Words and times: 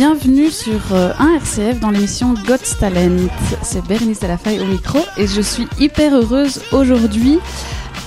Bienvenue 0.00 0.50
sur 0.50 0.94
euh, 0.94 1.12
1RCF 1.12 1.78
dans 1.78 1.90
l'émission 1.90 2.32
God's 2.46 2.78
Talent. 2.78 3.28
C'est 3.60 3.84
Bérénice 3.84 4.18
Delafaye 4.20 4.58
au 4.58 4.64
micro 4.64 4.98
et 5.18 5.26
je 5.26 5.42
suis 5.42 5.68
hyper 5.78 6.14
heureuse 6.14 6.62
aujourd'hui 6.72 7.38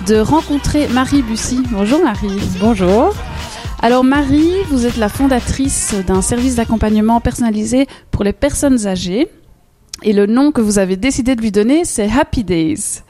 de 0.07 0.15
rencontrer 0.15 0.87
Marie 0.87 1.21
Bussy. 1.21 1.61
Bonjour 1.69 2.01
Marie. 2.03 2.39
Bonjour. 2.59 3.13
Alors 3.83 4.03
Marie, 4.03 4.55
vous 4.71 4.87
êtes 4.87 4.97
la 4.97 5.07
fondatrice 5.07 5.93
d'un 6.07 6.23
service 6.23 6.55
d'accompagnement 6.55 7.21
personnalisé 7.21 7.85
pour 8.09 8.23
les 8.23 8.33
personnes 8.33 8.87
âgées 8.87 9.27
et 10.01 10.13
le 10.13 10.25
nom 10.25 10.51
que 10.51 10.61
vous 10.61 10.79
avez 10.79 10.95
décidé 10.95 11.35
de 11.35 11.41
lui 11.41 11.51
donner 11.51 11.85
c'est 11.85 12.09
Happy 12.09 12.43
Days. 12.43 13.03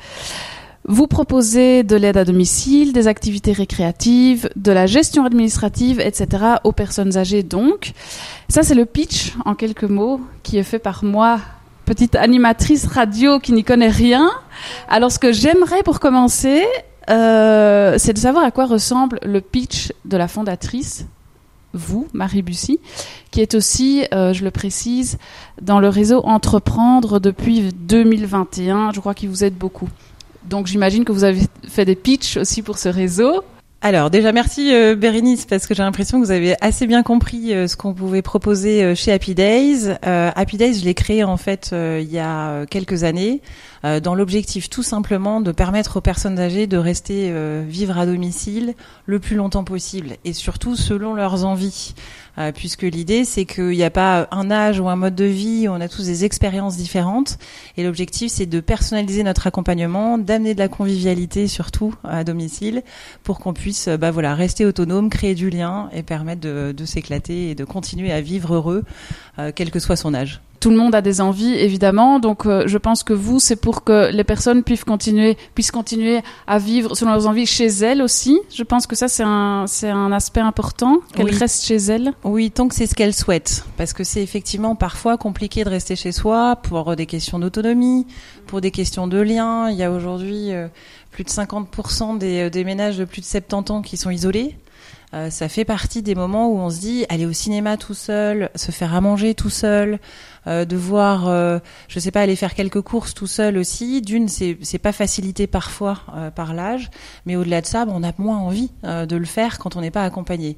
Vous 0.85 1.07
proposez 1.07 1.83
de 1.83 1.95
l'aide 1.95 2.17
à 2.17 2.25
domicile, 2.25 2.91
des 2.91 3.07
activités 3.07 3.53
récréatives, 3.53 4.49
de 4.57 4.71
la 4.73 4.85
gestion 4.85 5.23
administrative, 5.23 6.01
etc. 6.01 6.27
aux 6.65 6.73
personnes 6.73 7.15
âgées 7.17 7.41
donc. 7.41 7.93
Ça 8.49 8.63
c'est 8.63 8.75
le 8.75 8.85
pitch 8.85 9.33
en 9.45 9.55
quelques 9.55 9.85
mots 9.85 10.19
qui 10.43 10.57
est 10.57 10.63
fait 10.63 10.79
par 10.79 11.05
moi, 11.05 11.39
petite 11.85 12.15
animatrice 12.15 12.85
radio 12.85 13.39
qui 13.39 13.53
n'y 13.53 13.63
connaît 13.63 13.87
rien. 13.87 14.29
Alors 14.89 15.09
ce 15.09 15.19
que 15.19 15.31
j'aimerais 15.31 15.83
pour 15.83 16.01
commencer, 16.01 16.65
euh, 17.09 17.95
c'est 17.97 18.13
de 18.13 18.19
savoir 18.19 18.43
à 18.43 18.51
quoi 18.51 18.65
ressemble 18.65 19.19
le 19.23 19.39
pitch 19.39 19.93
de 20.03 20.17
la 20.17 20.27
fondatrice, 20.27 21.05
vous, 21.73 22.07
Marie 22.13 22.41
Bussy, 22.41 22.79
qui 23.31 23.41
est 23.41 23.55
aussi, 23.55 24.05
euh, 24.13 24.33
je 24.33 24.43
le 24.43 24.51
précise, 24.51 25.17
dans 25.61 25.79
le 25.79 25.89
réseau 25.89 26.21
Entreprendre 26.25 27.19
depuis 27.19 27.71
2021. 27.73 28.91
Je 28.93 28.99
crois 28.99 29.13
qu'il 29.13 29.29
vous 29.29 29.43
aide 29.43 29.55
beaucoup. 29.55 29.89
Donc 30.45 30.67
j'imagine 30.67 31.05
que 31.05 31.11
vous 31.11 31.23
avez 31.23 31.41
fait 31.67 31.85
des 31.85 31.95
pitchs 31.95 32.37
aussi 32.37 32.61
pour 32.61 32.77
ce 32.77 32.89
réseau. 32.89 33.43
Alors 33.85 34.09
déjà 34.09 34.31
merci 34.31 34.73
euh, 34.73 34.95
Bérénice 34.95 35.45
parce 35.45 35.67
que 35.67 35.73
j'ai 35.73 35.83
l'impression 35.83 36.21
que 36.21 36.25
vous 36.25 36.31
avez 36.31 36.55
assez 36.61 36.87
bien 36.87 37.03
compris 37.03 37.53
euh, 37.53 37.67
ce 37.67 37.75
qu'on 37.75 37.93
pouvait 37.93 38.21
proposer 38.21 38.81
euh, 38.81 38.95
chez 38.95 39.11
Happy 39.11 39.35
Days. 39.35 39.89
Happy 40.03 40.55
Days, 40.55 40.79
je 40.79 40.85
l'ai 40.85 40.93
créé 40.93 41.25
en 41.25 41.35
fait 41.35 41.71
il 41.73 42.09
y 42.09 42.17
a 42.17 42.65
quelques 42.67 43.03
années 43.03 43.41
dans 43.83 44.15
l'objectif 44.15 44.69
tout 44.69 44.83
simplement 44.83 45.41
de 45.41 45.51
permettre 45.51 45.97
aux 45.97 46.01
personnes 46.01 46.39
âgées 46.39 46.67
de 46.67 46.77
rester 46.77 47.29
euh, 47.31 47.63
vivre 47.67 47.97
à 47.97 48.05
domicile 48.05 48.75
le 49.05 49.19
plus 49.19 49.35
longtemps 49.35 49.63
possible 49.63 50.17
et 50.23 50.33
surtout 50.33 50.75
selon 50.75 51.13
leurs 51.13 51.45
envies. 51.45 51.93
Euh, 52.39 52.51
puisque 52.51 52.81
l'idée 52.81 53.25
c'est 53.25 53.45
qu'il 53.45 53.69
n'y 53.69 53.83
a 53.83 53.91
pas 53.91 54.27
un 54.31 54.49
âge 54.49 54.79
ou 54.79 54.89
un 54.89 54.95
mode 54.95 55.13
de 55.13 55.25
vie, 55.25 55.67
on 55.69 55.79
a 55.79 55.87
tous 55.87 56.05
des 56.05 56.25
expériences 56.25 56.77
différentes 56.77 57.37
et 57.77 57.83
l'objectif 57.83 58.31
c'est 58.31 58.47
de 58.47 58.59
personnaliser 58.59 59.21
notre 59.21 59.45
accompagnement, 59.45 60.17
d'amener 60.17 60.55
de 60.55 60.59
la 60.59 60.67
convivialité 60.67 61.47
surtout 61.47 61.93
à 62.03 62.23
domicile 62.23 62.81
pour 63.21 63.39
qu'on 63.39 63.53
puisse 63.53 63.87
euh, 63.87 63.97
bah 63.97 64.09
voilà 64.09 64.33
rester 64.33 64.65
autonome, 64.65 65.11
créer 65.11 65.35
du 65.35 65.51
lien 65.51 65.89
et 65.93 66.01
permettre 66.01 66.41
de, 66.41 66.85
s'éclater 66.85 67.51
et 67.51 67.55
de 67.55 67.65
continuer 67.65 68.11
à 68.11 68.21
vivre 68.21 68.55
heureux 68.55 68.83
euh, 69.37 69.51
quel 69.53 69.69
que 69.69 69.79
soit 69.79 69.95
son 69.95 70.15
âge. 70.15 70.41
Tout 70.63 70.69
le 70.69 70.77
monde 70.77 70.95
a 70.95 71.01
des 71.01 71.19
envies, 71.19 71.55
évidemment. 71.55 72.19
Donc, 72.19 72.45
euh, 72.45 72.63
je 72.67 72.77
pense 72.77 73.03
que 73.03 73.11
vous, 73.11 73.41
c'est 73.41 73.57
pour 73.57 73.83
que 73.83 74.09
les 74.13 74.23
personnes 74.23 74.63
puissent 74.63 74.85
continuer, 74.85 75.37
puissent 75.55 75.71
continuer 75.71 76.21
à 76.47 76.57
vivre 76.57 76.95
selon 76.95 77.11
leurs 77.11 77.27
envies 77.27 77.45
chez 77.45 77.65
elles 77.67 78.01
aussi. 78.01 78.39
Je 78.49 78.63
pense 78.63 78.87
que 78.87 78.95
ça, 78.95 79.09
c'est 79.09 79.23
un, 79.25 79.65
c'est 79.67 79.89
un 79.89 80.13
aspect 80.13 80.39
important, 80.39 80.99
qu'elles 81.13 81.25
Oui. 81.25 81.35
restent 81.37 81.65
chez 81.65 81.75
elles. 81.75 82.13
Oui, 82.23 82.49
tant 82.49 82.69
que 82.69 82.75
c'est 82.75 82.87
ce 82.87 82.95
qu'elle 82.95 83.13
souhaite, 83.13 83.65
parce 83.75 83.91
que 83.91 84.05
c'est 84.05 84.23
effectivement 84.23 84.73
parfois 84.75 85.17
compliqué 85.17 85.65
de 85.65 85.69
rester 85.69 85.97
chez 85.97 86.13
soi 86.13 86.55
pour 86.55 86.95
des 86.95 87.07
questions 87.07 87.39
d'autonomie, 87.39 88.07
pour 88.47 88.61
des 88.61 88.71
questions 88.71 89.07
de 89.07 89.19
lien. 89.19 89.69
Il 89.69 89.75
y 89.75 89.83
a 89.83 89.91
aujourd'hui 89.91 90.53
euh, 90.53 90.69
plus 91.11 91.25
de 91.25 91.29
50% 91.29 92.17
des, 92.17 92.43
euh, 92.43 92.49
des 92.49 92.63
ménages 92.63 92.97
de 92.97 93.03
plus 93.03 93.19
de 93.19 93.25
70 93.25 93.69
ans 93.73 93.81
qui 93.81 93.97
sont 93.97 94.11
isolés. 94.11 94.55
Euh, 95.13 95.29
ça 95.29 95.47
fait 95.47 95.65
partie 95.65 96.01
des 96.01 96.15
moments 96.15 96.49
où 96.49 96.57
on 96.57 96.69
se 96.69 96.79
dit 96.79 97.05
aller 97.09 97.25
au 97.25 97.33
cinéma 97.33 97.77
tout 97.77 97.93
seul, 97.93 98.49
se 98.55 98.71
faire 98.71 98.95
à 98.95 99.01
manger 99.01 99.35
tout 99.35 99.51
seul, 99.51 99.99
euh, 100.47 100.65
devoir, 100.65 101.27
euh, 101.27 101.59
je 101.87 101.99
sais 101.99 102.11
pas, 102.11 102.21
aller 102.21 102.35
faire 102.35 102.55
quelques 102.55 102.81
courses 102.81 103.13
tout 103.13 103.27
seul 103.27 103.57
aussi. 103.57 104.01
D'une, 104.01 104.27
c'est 104.27 104.79
pas 104.81 104.91
facilité 104.91 105.45
parfois 105.45 106.01
euh, 106.15 106.31
par 106.31 106.53
l'âge, 106.53 106.89
mais 107.25 107.35
au-delà 107.35 107.61
de 107.61 107.67
ça, 107.67 107.85
on 107.87 108.03
a 108.03 108.11
moins 108.17 108.37
envie 108.37 108.71
euh, 108.83 109.05
de 109.05 109.15
le 109.15 109.25
faire 109.25 109.59
quand 109.59 109.75
on 109.75 109.81
n'est 109.81 109.91
pas 109.91 110.03
accompagné. 110.03 110.57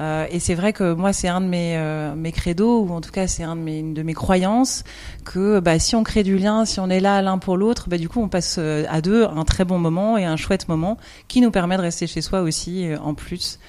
Euh, 0.00 0.26
et 0.32 0.40
c'est 0.40 0.56
vrai 0.56 0.72
que 0.72 0.92
moi, 0.92 1.12
c'est 1.12 1.28
un 1.28 1.40
de 1.40 1.46
mes, 1.46 1.76
euh, 1.76 2.16
mes 2.16 2.32
credos, 2.32 2.80
ou 2.80 2.92
en 2.92 3.00
tout 3.00 3.12
cas, 3.12 3.28
c'est 3.28 3.44
un 3.44 3.54
de 3.54 3.60
mes, 3.60 3.78
une 3.78 3.94
de 3.94 4.02
mes 4.02 4.12
croyances, 4.12 4.82
que 5.24 5.60
bah, 5.60 5.78
si 5.78 5.94
on 5.94 6.02
crée 6.02 6.24
du 6.24 6.36
lien, 6.36 6.64
si 6.64 6.80
on 6.80 6.90
est 6.90 6.98
là 6.98 7.22
l'un 7.22 7.38
pour 7.38 7.56
l'autre, 7.56 7.88
bah, 7.88 7.96
du 7.96 8.08
coup, 8.08 8.20
on 8.20 8.28
passe 8.28 8.58
à 8.58 9.00
deux 9.00 9.24
un 9.24 9.44
très 9.44 9.64
bon 9.64 9.78
moment 9.78 10.18
et 10.18 10.24
un 10.24 10.36
chouette 10.36 10.68
moment 10.68 10.98
qui 11.28 11.40
nous 11.40 11.52
permet 11.52 11.76
de 11.76 11.82
rester 11.82 12.08
chez 12.08 12.22
soi 12.22 12.40
aussi, 12.40 12.88
en 13.00 13.14
plus, 13.14 13.60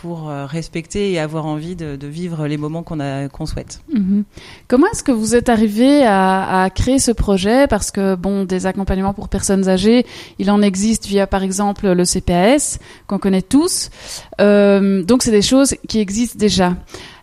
pour 0.00 0.30
euh, 0.30 0.46
respecter 0.46 1.12
et 1.12 1.18
avoir 1.18 1.44
envie 1.46 1.76
de, 1.76 1.96
de 1.96 2.06
vivre 2.06 2.46
les 2.46 2.56
moments 2.56 2.82
qu'on 2.82 2.98
qu'on 3.32 3.46
souhaite. 3.46 3.80
Mhm. 3.92 4.24
Comment 4.66 4.86
est-ce 4.92 5.02
que 5.02 5.12
vous 5.12 5.34
êtes 5.34 5.48
arrivé 5.48 6.04
à, 6.04 6.62
à 6.64 6.70
créer 6.70 6.98
ce 6.98 7.12
projet? 7.12 7.66
Parce 7.66 7.90
que 7.90 8.14
bon, 8.14 8.44
des 8.44 8.66
accompagnements 8.66 9.14
pour 9.14 9.28
personnes 9.28 9.68
âgées, 9.68 10.06
il 10.38 10.50
en 10.50 10.62
existe 10.62 11.06
via 11.06 11.26
par 11.26 11.42
exemple 11.42 11.88
le 11.88 12.04
CPAS 12.04 12.78
qu'on 13.06 13.18
connaît 13.18 13.42
tous. 13.42 13.90
Euh, 14.40 15.02
donc 15.02 15.22
c'est 15.22 15.30
des 15.30 15.42
choses 15.42 15.74
qui 15.86 16.00
existent 16.00 16.38
déjà. 16.38 16.74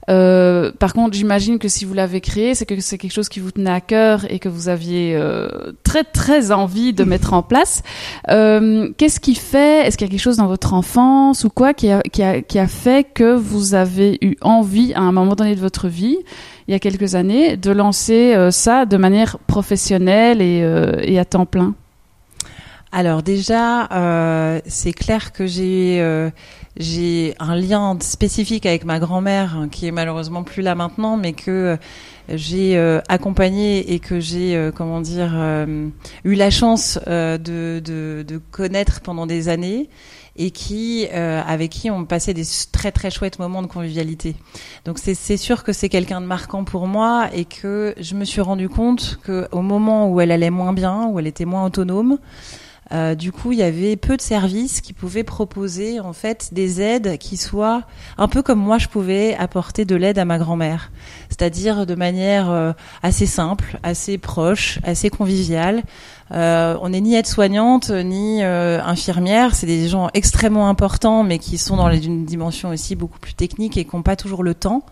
Euh, 0.10 0.72
par 0.78 0.94
contre, 0.94 1.16
j'imagine 1.16 1.58
que 1.60 1.68
si 1.68 1.86
vous 1.86 1.94
l'avez 1.94 2.22
créé, 2.22 2.56
c'est 2.56 2.66
que 2.66 2.80
c'est 2.80 2.98
quelque 2.98 3.14
chose 3.14 3.30
qui 3.30 3.40
vous 3.40 3.52
tenait 3.52 3.72
à 3.72 3.82
cœur 3.82 4.26
et 4.30 4.40
que 4.40 4.50
vous 4.50 4.70
aviez 4.70 5.16
euh, 5.16 5.48
très 5.84 6.04
très 6.04 6.52
envie 6.52 6.94
de 6.94 7.04
mettre 7.04 7.34
en 7.34 7.42
place. 7.42 7.82
Euh, 8.30 8.92
Qu'est-ce 8.98 9.20
qui 9.20 9.36
fait 9.36 9.88
Est-ce 9.88 9.98
qu'il 9.98 10.08
y 10.08 10.10
a 10.10 10.12
quelque 10.12 10.22
chose 10.22 10.38
dans 10.38 10.48
votre 10.48 10.74
enfance 10.74 11.44
ou 11.44 11.50
quoi 11.50 11.74
qui 11.74 11.90
a, 11.90 12.02
qui 12.02 12.22
a, 12.24 12.42
qui 12.42 12.60
a 12.60 12.68
fait 12.68 13.06
que 13.14 13.36
vous 13.36 13.74
avez 13.74 14.18
eu 14.22 14.36
envie 14.42 14.94
à 14.94 15.02
un 15.02 15.12
moment 15.12 15.36
donné 15.36 15.56
de 15.56 15.62
votre 15.62 15.88
vie 15.88 16.18
il 16.68 16.72
y 16.72 16.76
a 16.76 16.80
quelques 16.80 17.14
années, 17.14 17.58
de 17.58 17.72
lancer 17.72 18.34
euh, 18.34 18.50
ça 18.50 18.86
de 18.86 18.98
manière 18.98 19.38
professionnelle 19.40 20.42
et, 20.42 20.62
euh, 20.64 21.00
et 21.04 21.20
à 21.20 21.26
temps 21.26 21.46
plein? 21.46 21.76
Alors 22.92 23.24
déjà, 23.24 23.88
euh, 23.92 24.60
c'est 24.66 24.94
clair 24.94 25.32
que 25.34 25.46
j'ai 25.46 26.02
j'ai 26.78 27.36
un 27.40 27.56
lien 27.56 27.97
spécifique 28.02 28.66
avec 28.66 28.86
ma 28.86 29.00
grand-mère 29.00 29.56
hein, 29.56 29.69
qui 29.69 29.88
est 29.88 29.91
malheureusement 29.91 30.44
plus 30.44 30.62
là 30.62 30.75
maintenant, 30.75 31.18
mais 31.18 31.34
que 31.34 31.52
euh, 31.52 31.78
j'ai 32.30 32.75
euh, 32.78 33.02
accompagné 33.08 33.94
et 33.94 34.00
que 34.00 34.19
j'ai 34.19 34.56
euh, 34.56 34.72
comment 34.72 35.00
dire 35.00 35.31
euh, 35.36 35.88
eu 36.24 36.36
la 36.36 36.50
chance 36.50 37.00
euh, 37.08 37.38
de, 37.38 37.80
de, 37.80 38.25
de 38.28 38.41
connaître 38.52 39.02
pendant 39.02 39.25
des 39.28 39.47
années 39.47 39.90
et 40.38 40.52
qui 40.52 41.08
avec 41.08 41.72
qui 41.72 41.90
on 41.90 42.03
passait 42.03 42.34
des 42.34 42.44
très 42.69 42.92
très 42.92 43.09
chouettes 43.09 43.40
moments 43.40 43.62
de 43.62 43.68
convivialité. 43.68 44.36
Donc 44.84 45.00
c'est 45.00 45.38
sûr 45.38 45.63
que 45.63 45.72
c'est 45.72 45.88
quelqu'un 45.88 46.19
de 46.19 46.25
marquant 46.25 46.66
pour 46.66 46.88
moi 46.88 47.30
et 47.34 47.46
que 47.46 47.96
je 48.02 48.16
me 48.16 48.25
suis 48.25 48.42
rendu 48.42 48.68
compte 48.68 49.18
que 49.24 49.47
au 49.53 49.62
moment 49.62 50.12
où 50.12 50.19
elle 50.19 50.31
allait 50.31 50.50
moins 50.50 50.74
bien, 50.74 51.06
où 51.06 51.19
elle 51.19 51.28
était 51.28 51.46
moins 51.46 51.63
autonome, 51.66 52.18
euh, 52.91 53.16
du 53.16 53.31
coup, 53.31 53.51
il 53.51 53.57
y 53.57 53.63
avait 53.63 53.96
peu 53.96 54.16
de 54.16 54.22
services 54.22 54.81
qui 54.81 54.94
pouvaient 54.94 55.23
proposer 55.23 56.00
en 56.00 56.13
fait 56.13 56.53
des 56.53 56.81
aides 56.81 57.18
qui 57.18 57.36
soient 57.36 57.83
un 58.18 58.27
peu 58.27 58.44
comme 58.44 58.60
moi 58.60 58.77
je 58.77 58.88
pouvais 58.88 59.36
apporter 59.36 59.86
de 59.86 59.95
l'aide 59.95 60.19
à 60.19 60.25
ma 60.25 60.38
grand-mère, 60.38 60.92
c'est-à-dire 61.30 61.86
de 61.86 61.95
manière 61.95 62.51
euh, 62.51 62.74
assez 63.01 63.25
simple, 63.25 63.80
assez 63.81 64.18
proche, 64.18 64.80
assez 64.83 65.10
conviviale. 65.10 65.83
Euh, 66.31 66.77
on 66.81 66.89
n'est 66.89 67.01
ni 67.01 67.15
aide-soignante 67.15 67.89
ni 67.89 68.44
euh, 68.44 68.81
infirmière, 68.83 69.56
c'est 69.56 69.68
des 69.68 69.88
gens 69.88 70.10
extrêmement 70.13 70.69
importants, 70.69 71.24
mais 71.24 71.39
qui 71.39 71.57
sont 71.57 71.77
dans 71.77 71.92
une 71.92 72.25
dimension 72.25 72.69
aussi 72.69 72.95
beaucoup 72.95 73.19
plus 73.19 73.33
technique 73.33 73.77
et 73.77 73.86
qui 73.86 73.95
n'ont 73.95 74.04
pas 74.04 74.15
toujours 74.15 74.44
le 74.44 74.54
temps. 74.54 74.83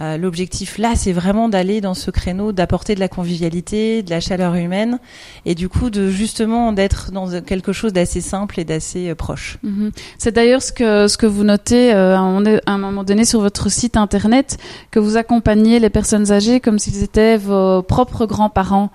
Euh, 0.00 0.16
L'objectif 0.16 0.78
là, 0.78 0.92
c'est 0.96 1.12
vraiment 1.12 1.48
d'aller 1.48 1.80
dans 1.80 1.94
ce 1.94 2.10
créneau, 2.10 2.52
d'apporter 2.52 2.94
de 2.94 3.00
la 3.00 3.08
convivialité, 3.08 4.02
de 4.02 4.10
la 4.10 4.20
chaleur 4.20 4.54
humaine, 4.54 4.98
et 5.44 5.54
du 5.54 5.68
coup 5.68 5.90
de 5.90 6.08
justement 6.08 6.72
d'être 6.72 7.10
dans 7.12 7.40
quelque 7.42 7.72
chose 7.72 7.92
d'assez 7.92 8.20
simple 8.20 8.60
et 8.60 8.64
d'assez 8.64 9.10
euh, 9.10 9.14
proche. 9.14 9.58
Mhm. 9.62 9.90
C'est 10.18 10.34
d'ailleurs 10.34 10.62
ce 10.62 10.72
que, 10.72 11.08
ce 11.08 11.16
que 11.16 11.26
vous 11.26 11.44
notez 11.44 11.92
euh, 11.92 12.16
à, 12.16 12.20
un 12.20 12.78
moment 12.78 13.04
donné- 13.04 13.24
sur 13.24 13.40
votre 13.40 13.70
site 13.70 13.96
internet, 13.96 14.58
que 14.90 14.98
vous 14.98 15.16
accompagnez 15.16 15.78
les 15.78 15.90
personnes 15.90 16.32
âgées 16.32 16.60
comme 16.60 16.78
s'ils 16.78 17.02
étaient 17.02 17.36
vos 17.36 17.82
propres 17.82 18.26
grands-parents. 18.26 18.90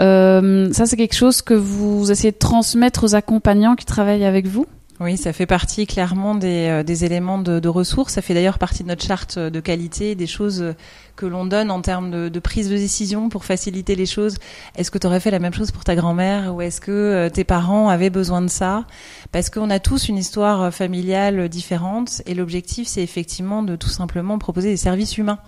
Euh, 0.00 0.72
ça, 0.72 0.86
c'est 0.86 0.96
quelque 0.96 1.14
chose 1.14 1.42
que 1.42 1.54
vous 1.54 2.10
essayez 2.10 2.32
de 2.32 2.38
transmettre 2.38 3.04
aux 3.04 3.14
accompagnants 3.14 3.74
qui 3.76 3.84
travaillent 3.84 4.24
avec 4.24 4.46
vous? 4.46 4.66
Oui, 5.00 5.16
ça 5.16 5.32
fait 5.32 5.46
partie 5.46 5.86
clairement 5.86 6.34
des, 6.34 6.82
des 6.84 7.04
éléments 7.04 7.38
de, 7.38 7.60
de, 7.60 7.68
ressources. 7.68 8.14
Ça 8.14 8.22
fait 8.22 8.34
d'ailleurs 8.34 8.58
partie 8.58 8.82
de 8.82 8.88
notre 8.88 9.04
charte 9.04 9.38
de 9.38 9.60
qualité, 9.60 10.16
des 10.16 10.26
choses 10.26 10.74
que 11.18 11.26
l'on 11.26 11.44
donne 11.44 11.70
en 11.72 11.82
termes 11.82 12.30
de, 12.30 12.38
prise 12.38 12.70
de 12.70 12.76
décision 12.76 13.28
pour 13.28 13.44
faciliter 13.44 13.96
les 13.96 14.06
choses. 14.06 14.36
Est-ce 14.76 14.90
que 14.92 14.98
tu 14.98 15.06
aurais 15.06 15.18
fait 15.18 15.32
la 15.32 15.40
même 15.40 15.52
chose 15.52 15.72
pour 15.72 15.82
ta 15.82 15.96
grand-mère 15.96 16.54
ou 16.54 16.62
est-ce 16.62 16.80
que 16.80 17.28
tes 17.28 17.42
parents 17.44 17.88
avaient 17.88 18.08
besoin 18.08 18.40
de 18.40 18.48
ça? 18.48 18.84
Parce 19.32 19.50
qu'on 19.50 19.68
a 19.68 19.80
tous 19.80 20.08
une 20.08 20.16
histoire 20.16 20.72
familiale 20.72 21.48
différente 21.48 22.22
et 22.26 22.34
l'objectif, 22.34 22.86
c'est 22.86 23.02
effectivement 23.02 23.64
de 23.64 23.74
tout 23.74 23.88
simplement 23.88 24.38
proposer 24.38 24.70
des 24.70 24.76
services 24.76 25.18
humains. 25.18 25.40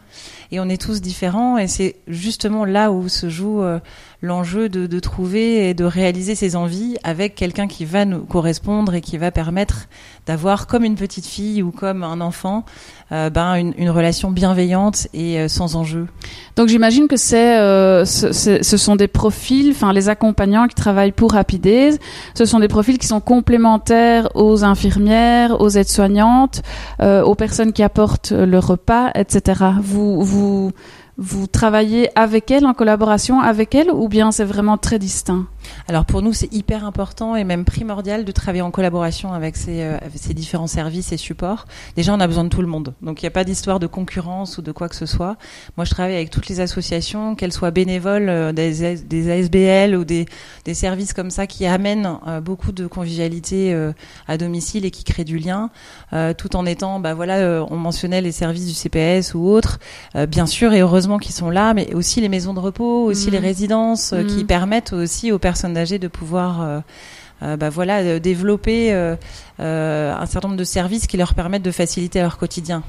Et 0.50 0.58
on 0.58 0.68
est 0.68 0.80
tous 0.80 1.00
différents 1.00 1.56
et 1.56 1.68
c'est 1.68 1.96
justement 2.08 2.64
là 2.64 2.90
où 2.90 3.08
se 3.08 3.28
joue 3.28 3.62
l'enjeu 4.22 4.68
de, 4.68 5.00
trouver 5.00 5.68
et 5.68 5.74
de 5.74 5.84
réaliser 5.84 6.34
ses 6.34 6.56
envies 6.56 6.96
avec 7.04 7.34
quelqu'un 7.34 7.68
qui 7.68 7.84
va 7.84 8.04
nous 8.04 8.24
correspondre 8.24 8.94
et 8.94 9.00
qui 9.00 9.16
va 9.16 9.30
permettre 9.30 9.88
d'avoir 10.26 10.66
comme 10.66 10.84
une 10.84 10.96
petite 10.96 11.26
fille 11.26 11.62
ou 11.62 11.70
comme 11.70 12.02
un 12.02 12.20
enfant 12.20 12.64
euh, 13.12 13.30
ben 13.30 13.54
une, 13.54 13.90
relation 13.90 14.30
bienveillante 14.30 15.08
et 15.14 15.40
euh, 15.40 15.48
sans 15.60 15.76
enjeu. 15.76 16.06
Donc 16.56 16.68
j'imagine 16.68 17.06
que 17.06 17.18
c'est 17.18 17.58
euh, 17.58 18.06
ce, 18.06 18.76
sont 18.76 18.96
des 18.96 19.08
profils, 19.08 19.72
enfin 19.72 19.92
les 19.92 20.08
accompagnants 20.08 20.66
qui 20.68 20.74
travaillent 20.74 21.12
pour 21.12 21.34
Days, 21.52 21.98
ce 22.34 22.46
sont 22.46 22.60
des 22.60 22.68
profils 22.68 22.96
qui 22.96 23.06
sont 23.06 23.20
complémentaires 23.20 24.28
aux 24.34 24.64
infirmières, 24.64 25.60
aux 25.60 25.68
aides-soignantes, 25.68 26.62
euh, 27.02 27.22
aux 27.22 27.34
personnes 27.34 27.74
qui 27.74 27.82
apportent 27.82 28.32
le 28.32 28.58
repas, 28.58 29.10
etc. 29.14 29.60
Vous 29.82 30.22
vous 30.22 30.72
vous 31.18 31.46
travaillez 31.46 32.08
avec 32.18 32.50
elle, 32.50 32.64
en 32.64 32.72
collaboration 32.72 33.40
avec 33.40 33.74
elle, 33.74 33.90
ou 33.90 34.08
bien 34.08 34.32
c'est 34.32 34.44
vraiment 34.44 34.78
très 34.78 34.98
distinct? 34.98 35.44
Alors 35.88 36.04
pour 36.04 36.22
nous, 36.22 36.32
c'est 36.32 36.52
hyper 36.52 36.84
important 36.84 37.36
et 37.36 37.44
même 37.44 37.64
primordial 37.64 38.24
de 38.24 38.32
travailler 38.32 38.62
en 38.62 38.70
collaboration 38.70 39.32
avec 39.32 39.56
ces, 39.56 39.82
euh, 39.82 39.98
ces 40.14 40.34
différents 40.34 40.66
services 40.66 41.12
et 41.12 41.16
supports. 41.16 41.66
Déjà, 41.96 42.14
on 42.14 42.20
a 42.20 42.26
besoin 42.26 42.44
de 42.44 42.48
tout 42.48 42.62
le 42.62 42.68
monde. 42.68 42.94
Donc 43.02 43.22
il 43.22 43.24
n'y 43.24 43.28
a 43.28 43.32
pas 43.32 43.44
d'histoire 43.44 43.80
de 43.80 43.86
concurrence 43.86 44.58
ou 44.58 44.62
de 44.62 44.72
quoi 44.72 44.88
que 44.88 44.96
ce 44.96 45.06
soit. 45.06 45.36
Moi, 45.76 45.84
je 45.84 45.90
travaille 45.90 46.14
avec 46.14 46.30
toutes 46.30 46.48
les 46.48 46.60
associations, 46.60 47.34
qu'elles 47.34 47.52
soient 47.52 47.70
bénévoles, 47.70 48.28
euh, 48.28 48.52
des, 48.52 48.96
des, 48.96 49.30
ASBL 49.30 49.96
ou 49.96 50.04
des, 50.04 50.26
des, 50.64 50.74
services 50.74 51.12
comme 51.12 51.30
ça 51.30 51.46
qui 51.46 51.66
amènent 51.66 52.18
euh, 52.26 52.40
beaucoup 52.40 52.72
de 52.72 52.86
convivialité 52.86 53.72
euh, 53.72 53.92
à 54.28 54.36
domicile 54.36 54.84
et 54.84 54.90
qui 54.90 55.04
créent 55.04 55.24
du 55.24 55.38
lien, 55.38 55.70
euh, 56.12 56.34
tout 56.34 56.56
en 56.56 56.66
étant, 56.66 57.00
bah 57.00 57.14
voilà, 57.14 57.38
euh, 57.38 57.64
on 57.70 57.76
mentionnait 57.76 58.20
les 58.20 58.32
services 58.32 58.66
du 58.66 58.74
CPS 58.74 59.34
ou 59.34 59.46
autres, 59.46 59.78
bien 60.28 60.46
sûr 60.46 60.72
et 60.72 60.80
heureusement 60.80 61.18
qui 61.18 61.32
sont 61.32 61.50
là, 61.50 61.74
mais 61.74 61.94
aussi 61.94 62.20
les 62.20 62.28
maisons 62.28 62.54
de 62.54 62.60
repos, 62.60 63.04
aussi 63.04 63.28
mmh. 63.28 63.32
les 63.32 63.38
résidences 63.38 64.12
mmh. 64.12 64.26
qui 64.26 64.44
permettent 64.44 64.92
aussi 64.92 65.32
aux 65.32 65.38
personnes 65.38 65.59
âgées 65.76 65.98
de 65.98 66.08
pouvoir 66.08 66.82
euh, 67.42 67.50
euh, 67.50 67.56
bah 67.56 67.70
voilà, 67.70 68.18
développer 68.20 68.92
euh, 68.92 69.16
euh, 69.60 70.14
un 70.14 70.26
certain 70.26 70.48
nombre 70.48 70.58
de 70.58 70.64
services 70.64 71.06
qui 71.06 71.16
leur 71.16 71.34
permettent 71.34 71.62
de 71.62 71.70
faciliter 71.70 72.20
leur 72.20 72.38
quotidien. 72.38 72.82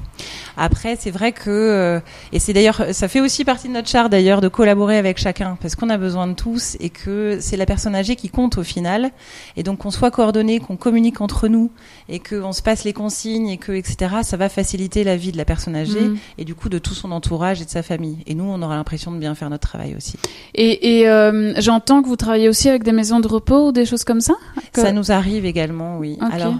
Après, 0.56 0.96
c'est 0.98 1.10
vrai 1.10 1.32
que 1.32 1.50
euh, 1.50 2.00
et 2.32 2.38
c'est 2.38 2.52
d'ailleurs 2.52 2.86
ça 2.92 3.08
fait 3.08 3.20
aussi 3.20 3.44
partie 3.44 3.68
de 3.68 3.74
notre 3.74 3.88
charte 3.88 4.10
d'ailleurs 4.10 4.40
de 4.40 4.48
collaborer 4.48 4.96
avec 4.96 5.18
chacun 5.18 5.58
parce 5.60 5.74
qu'on 5.74 5.90
a 5.90 5.98
besoin 5.98 6.26
de 6.26 6.34
tous 6.34 6.76
et 6.80 6.90
que 6.90 7.38
c'est 7.40 7.56
la 7.56 7.66
personne 7.66 7.94
âgée 7.94 8.16
qui 8.16 8.28
compte 8.28 8.58
au 8.58 8.62
final 8.62 9.10
et 9.56 9.62
donc 9.62 9.80
qu'on 9.80 9.90
soit 9.90 10.10
coordonné, 10.10 10.60
qu'on 10.60 10.76
communique 10.76 11.20
entre 11.20 11.48
nous 11.48 11.70
et 12.08 12.20
qu'on 12.20 12.52
se 12.52 12.62
passe 12.62 12.84
les 12.84 12.92
consignes 12.92 13.48
et 13.48 13.58
que 13.58 13.72
etc. 13.72 14.16
Ça 14.22 14.36
va 14.36 14.48
faciliter 14.48 15.04
la 15.04 15.16
vie 15.16 15.32
de 15.32 15.36
la 15.36 15.44
personne 15.44 15.76
âgée 15.76 16.00
mmh. 16.00 16.18
et 16.38 16.44
du 16.44 16.54
coup 16.54 16.68
de 16.68 16.78
tout 16.78 16.94
son 16.94 17.12
entourage 17.12 17.60
et 17.60 17.64
de 17.64 17.70
sa 17.70 17.82
famille. 17.82 18.18
Et 18.26 18.34
nous, 18.34 18.44
on 18.44 18.62
aura 18.62 18.76
l'impression 18.76 19.12
de 19.12 19.18
bien 19.18 19.34
faire 19.34 19.50
notre 19.50 19.68
travail 19.68 19.94
aussi. 19.96 20.16
Et, 20.54 21.00
et 21.00 21.08
euh, 21.08 21.52
j'entends 21.60 22.02
que 22.02 22.08
vous 22.08 22.16
travaillez 22.16 22.48
aussi 22.48 22.68
avec 22.68 22.82
des 22.82 22.92
maisons 22.92 23.20
de 23.20 23.28
repos 23.28 23.68
ou 23.68 23.72
des 23.72 23.84
choses 23.84 24.04
comme 24.04 24.20
ça? 24.20 24.34
Que... 24.72 24.80
Ça 24.80 24.92
nous 24.92 25.12
arrive 25.12 25.44
également, 25.44 25.98
oui. 25.98 26.18
Okay. 26.20 26.32
Alors 26.34 26.54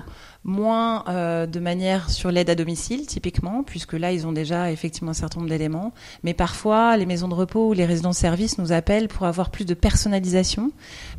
moins 0.44 1.05
euh, 1.09 1.47
de 1.47 1.61
manière 1.61 2.11
sur 2.11 2.33
l'aide 2.33 2.50
à 2.50 2.56
domicile 2.56 3.06
typiquement, 3.06 3.62
puisque 3.62 3.93
là 3.93 4.11
ils 4.12 4.27
ont 4.27 4.33
déjà 4.33 4.73
effectivement 4.73 5.12
un 5.12 5.15
certain 5.15 5.39
nombre 5.39 5.50
d'éléments, 5.50 5.93
mais 6.25 6.35
parfois 6.35 6.97
les 6.97 7.06
maisons 7.06 7.29
de 7.29 7.35
repos 7.35 7.69
ou 7.69 7.73
les 7.75 7.85
résidences-services 7.85 8.59
nous 8.59 8.73
appellent 8.73 9.06
pour 9.06 9.27
avoir 9.27 9.50
plus 9.50 9.65
de 9.65 9.75
personnalisation, 9.75 10.73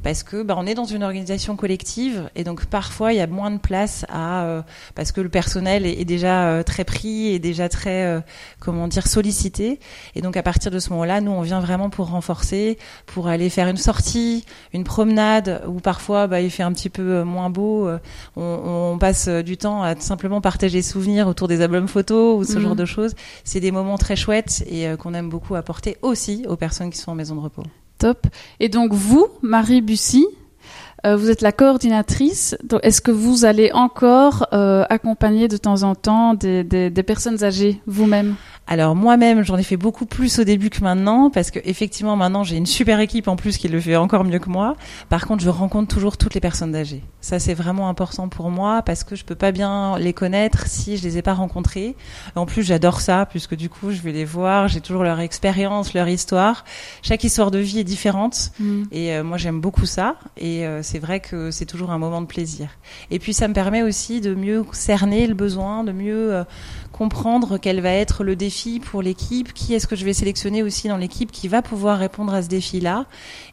parce 0.03 0.23
que 0.23 0.43
bah, 0.43 0.55
on 0.57 0.65
est 0.65 0.73
dans 0.73 0.83
une 0.83 1.03
organisation 1.03 1.55
collective 1.55 2.29
et 2.35 2.43
donc 2.43 2.65
parfois 2.65 3.13
il 3.13 3.17
y 3.17 3.21
a 3.21 3.27
moins 3.27 3.51
de 3.51 3.59
place 3.59 4.05
à 4.09 4.43
euh, 4.43 4.61
parce 4.93 5.13
que 5.13 5.21
le 5.21 5.29
personnel 5.29 5.85
est, 5.85 6.01
est 6.01 6.05
déjà 6.05 6.47
euh, 6.47 6.63
très 6.63 6.83
pris 6.83 7.27
et 7.27 7.39
déjà 7.39 7.69
très 7.69 8.03
euh, 8.03 8.19
comment 8.59 8.89
dire 8.89 9.07
sollicité, 9.07 9.79
et 10.15 10.21
donc 10.21 10.35
à 10.35 10.43
partir 10.43 10.69
de 10.69 10.79
ce 10.79 10.89
moment-là 10.89 11.21
nous 11.21 11.31
on 11.31 11.41
vient 11.41 11.61
vraiment 11.61 11.89
pour 11.89 12.09
renforcer, 12.09 12.77
pour 13.05 13.29
aller 13.29 13.49
faire 13.49 13.69
une 13.69 13.77
sortie, 13.77 14.43
une 14.73 14.83
promenade, 14.83 15.63
ou 15.65 15.79
parfois 15.79 16.27
bah, 16.27 16.41
il 16.41 16.51
fait 16.51 16.63
un 16.63 16.73
petit 16.73 16.89
peu 16.89 17.23
moins 17.23 17.49
beau, 17.49 17.89
on, 18.35 18.91
on 18.93 18.97
passe 18.97 19.12
passe 19.13 19.27
du 19.45 19.57
temps 19.57 19.83
à 19.83 19.95
simplement 19.95 20.41
partager 20.41 20.79
des 20.79 20.81
souvenirs 20.81 21.27
autour 21.27 21.47
des 21.47 21.61
albums 21.61 21.87
photos 21.87 22.39
ou 22.39 22.43
ce 22.43 22.57
mmh. 22.57 22.61
genre 22.61 22.75
de 22.75 22.85
choses. 22.85 23.13
C'est 23.43 23.59
des 23.59 23.71
moments 23.71 23.97
très 23.97 24.15
chouettes 24.15 24.63
et 24.67 24.87
euh, 24.87 24.97
qu'on 24.97 25.13
aime 25.13 25.29
beaucoup 25.29 25.53
apporter 25.53 25.97
aussi 26.01 26.45
aux 26.49 26.55
personnes 26.55 26.89
qui 26.89 26.97
sont 26.97 27.11
en 27.11 27.15
maison 27.15 27.35
de 27.35 27.41
repos. 27.41 27.63
Top. 27.99 28.25
Et 28.59 28.69
donc 28.69 28.91
vous, 28.91 29.27
Marie 29.43 29.81
Bussy, 29.81 30.25
euh, 31.05 31.15
vous 31.15 31.29
êtes 31.29 31.41
la 31.41 31.51
coordinatrice. 31.51 32.57
Est-ce 32.81 33.01
que 33.01 33.11
vous 33.11 33.45
allez 33.45 33.71
encore 33.73 34.47
euh, 34.51 34.83
accompagner 34.89 35.47
de 35.47 35.57
temps 35.57 35.83
en 35.83 35.93
temps 35.93 36.33
des, 36.33 36.63
des, 36.63 36.89
des 36.89 37.03
personnes 37.03 37.43
âgées 37.43 37.81
vous-même? 37.85 38.35
Alors 38.65 38.95
moi-même, 38.95 39.43
j'en 39.43 39.57
ai 39.57 39.63
fait 39.63 39.77
beaucoup 39.77 40.05
plus 40.05 40.39
au 40.39 40.45
début 40.45 40.69
que 40.69 40.81
maintenant, 40.81 41.29
parce 41.29 41.51
que 41.51 41.59
effectivement 41.65 42.15
maintenant 42.15 42.43
j'ai 42.43 42.55
une 42.55 42.65
super 42.65 42.99
équipe 43.01 43.27
en 43.27 43.35
plus 43.35 43.57
qui 43.57 43.67
le 43.67 43.79
fait 43.79 43.97
encore 43.97 44.23
mieux 44.23 44.39
que 44.39 44.49
moi. 44.49 44.75
Par 45.09 45.27
contre, 45.27 45.43
je 45.43 45.49
rencontre 45.49 45.93
toujours 45.93 46.15
toutes 46.17 46.33
les 46.33 46.39
personnes 46.39 46.73
âgées. 46.75 47.03
Ça 47.19 47.39
c'est 47.39 47.53
vraiment 47.53 47.89
important 47.89 48.29
pour 48.29 48.49
moi 48.49 48.81
parce 48.81 49.03
que 49.03 49.15
je 49.15 49.25
peux 49.25 49.35
pas 49.35 49.51
bien 49.51 49.97
les 49.99 50.13
connaître 50.13 50.67
si 50.67 50.95
je 50.97 51.03
les 51.03 51.17
ai 51.17 51.21
pas 51.21 51.33
rencontrées. 51.33 51.95
En 52.35 52.45
plus, 52.45 52.63
j'adore 52.63 53.01
ça 53.01 53.25
puisque 53.25 53.55
du 53.55 53.69
coup, 53.69 53.91
je 53.91 54.01
vais 54.01 54.13
les 54.13 54.25
voir, 54.25 54.69
j'ai 54.69 54.79
toujours 54.79 55.03
leur 55.03 55.19
expérience, 55.19 55.93
leur 55.93 56.07
histoire. 56.07 56.63
Chaque 57.01 57.23
histoire 57.25 57.51
de 57.51 57.59
vie 57.59 57.79
est 57.79 57.83
différente 57.83 58.51
mmh. 58.59 58.83
et 58.91 59.13
euh, 59.13 59.23
moi 59.23 59.37
j'aime 59.37 59.59
beaucoup 59.59 59.85
ça. 59.85 60.15
Et 60.37 60.65
euh, 60.65 60.81
c'est 60.83 60.99
vrai 60.99 61.19
que 61.19 61.51
c'est 61.51 61.65
toujours 61.65 61.91
un 61.91 61.97
moment 61.97 62.21
de 62.21 62.27
plaisir. 62.27 62.69
Et 63.11 63.19
puis 63.19 63.33
ça 63.33 63.49
me 63.49 63.53
permet 63.53 63.83
aussi 63.83 64.21
de 64.21 64.33
mieux 64.33 64.63
cerner 64.71 65.27
le 65.27 65.33
besoin, 65.33 65.83
de 65.83 65.91
mieux 65.91 66.33
euh, 66.33 66.43
comprendre 66.93 67.57
quel 67.57 67.81
va 67.81 67.91
être 67.91 68.23
le 68.23 68.37
défi 68.37 68.79
pour 68.79 69.01
l'équipe, 69.01 69.53
qui 69.53 69.73
est-ce 69.73 69.87
que 69.87 69.97
je 69.97 70.05
vais 70.05 70.13
sélectionner 70.13 70.63
aussi 70.63 70.87
dans 70.87 70.97
l'équipe 70.97 71.31
qui 71.31 71.49
va 71.49 71.61
pouvoir 71.61 71.97
répondre 71.97 72.33
à 72.33 72.41
ce 72.41 72.47
défi-là, 72.47 73.05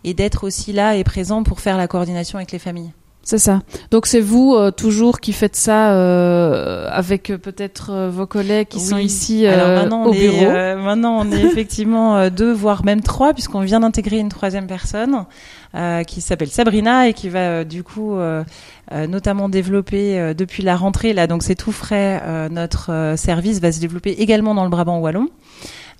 et 0.04 0.14
d'être 0.14 0.44
aussi 0.44 0.72
là 0.72 0.94
et 0.94 1.02
présent 1.02 1.42
pour 1.42 1.58
faire 1.58 1.76
la 1.76 1.88
coordination 1.88 2.38
avec 2.38 2.52
les 2.52 2.60
familles. 2.60 2.92
C'est 3.22 3.38
ça. 3.38 3.60
Donc 3.90 4.06
c'est 4.06 4.20
vous 4.20 4.54
euh, 4.54 4.70
toujours 4.70 5.20
qui 5.20 5.32
faites 5.32 5.54
ça 5.54 5.92
euh, 5.92 6.88
avec 6.90 7.30
euh, 7.30 7.38
peut-être 7.38 8.08
vos 8.08 8.26
collègues 8.26 8.68
qui 8.68 8.78
oui. 8.78 8.84
sont 8.84 8.96
ici 8.96 9.44
maintenant, 9.44 10.06
au 10.06 10.08
on 10.08 10.12
bureau. 10.12 10.50
Est, 10.50 10.76
maintenant 10.76 11.20
on 11.20 11.30
est 11.30 11.42
effectivement 11.42 12.30
deux 12.30 12.52
voire 12.52 12.84
même 12.84 13.02
trois 13.02 13.34
puisqu'on 13.34 13.60
vient 13.60 13.80
d'intégrer 13.80 14.18
une 14.18 14.30
troisième 14.30 14.66
personne 14.66 15.26
qui 16.06 16.20
s'appelle 16.20 16.48
Sabrina 16.48 17.08
et 17.08 17.12
qui 17.12 17.28
va 17.28 17.64
du 17.64 17.84
coup 17.84 18.16
notamment 18.92 19.48
développer 19.48 20.34
depuis 20.34 20.62
la 20.62 20.76
rentrée 20.76 21.12
là 21.12 21.26
donc 21.26 21.42
c'est 21.42 21.54
tout 21.54 21.72
frais 21.72 22.48
notre 22.50 23.14
service 23.16 23.60
va 23.60 23.72
se 23.72 23.80
développer 23.80 24.10
également 24.10 24.54
dans 24.54 24.64
le 24.64 24.70
Brabant 24.70 24.98
wallon. 24.98 25.28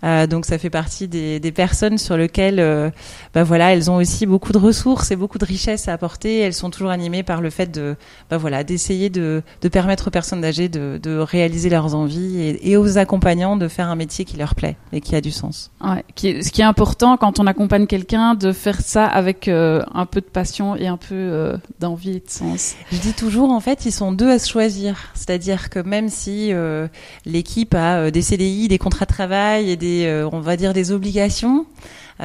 Euh, 0.02 0.26
donc 0.26 0.46
ça 0.46 0.58
fait 0.58 0.70
partie 0.70 1.08
des, 1.08 1.40
des 1.40 1.52
personnes 1.52 1.98
sur 1.98 2.16
lesquelles, 2.16 2.60
euh, 2.60 2.90
bah 3.34 3.42
voilà, 3.42 3.72
elles 3.72 3.90
ont 3.90 3.96
aussi 3.96 4.26
beaucoup 4.26 4.52
de 4.52 4.58
ressources 4.58 5.10
et 5.10 5.16
beaucoup 5.16 5.38
de 5.38 5.44
richesses 5.44 5.88
à 5.88 5.92
apporter. 5.92 6.38
Elles 6.38 6.54
sont 6.54 6.70
toujours 6.70 6.90
animées 6.90 7.22
par 7.22 7.40
le 7.40 7.50
fait 7.50 7.66
de, 7.66 7.96
bah 8.30 8.38
voilà, 8.38 8.64
d'essayer 8.64 9.10
de, 9.10 9.42
de, 9.60 9.68
permettre 9.68 10.08
aux 10.08 10.10
personnes 10.10 10.44
âgées 10.44 10.68
de, 10.68 10.98
de 11.02 11.18
réaliser 11.18 11.68
leurs 11.68 11.94
envies 11.94 12.40
et, 12.40 12.70
et, 12.70 12.76
aux 12.76 12.98
accompagnants 12.98 13.56
de 13.56 13.68
faire 13.68 13.88
un 13.88 13.96
métier 13.96 14.24
qui 14.24 14.36
leur 14.36 14.54
plaît 14.54 14.76
et 14.92 15.00
qui 15.00 15.14
a 15.16 15.20
du 15.20 15.30
sens. 15.30 15.70
Ouais, 15.84 16.04
qui 16.14 16.28
est, 16.28 16.42
ce 16.42 16.50
qui 16.50 16.62
est 16.62 16.64
important 16.64 17.16
quand 17.16 17.38
on 17.38 17.46
accompagne 17.46 17.86
quelqu'un, 17.86 18.34
de 18.34 18.52
faire 18.52 18.80
ça 18.80 19.04
avec 19.04 19.48
euh, 19.48 19.82
un 19.92 20.06
peu 20.06 20.20
de 20.20 20.26
passion 20.26 20.76
et 20.76 20.86
un 20.86 20.96
peu 20.96 21.14
euh, 21.14 21.56
d'envie 21.78 22.16
et 22.16 22.20
de 22.20 22.30
sens. 22.30 22.74
Je 22.90 22.98
dis 22.98 23.12
toujours, 23.12 23.50
en 23.50 23.60
fait, 23.60 23.84
ils 23.84 23.92
sont 23.92 24.12
deux 24.12 24.30
à 24.30 24.38
se 24.38 24.48
choisir. 24.48 24.96
C'est-à-dire 25.14 25.70
que 25.70 25.78
même 25.78 26.08
si 26.08 26.52
euh, 26.52 26.88
l'équipe 27.26 27.74
a 27.74 28.10
des 28.10 28.22
CDI, 28.22 28.68
des 28.68 28.78
contrats 28.78 29.04
de 29.04 29.10
travail 29.10 29.70
et 29.70 29.76
des 29.76 29.89
euh, 30.06 30.28
on 30.32 30.40
va 30.40 30.56
dire, 30.56 30.72
des 30.72 30.92
obligations 30.92 31.66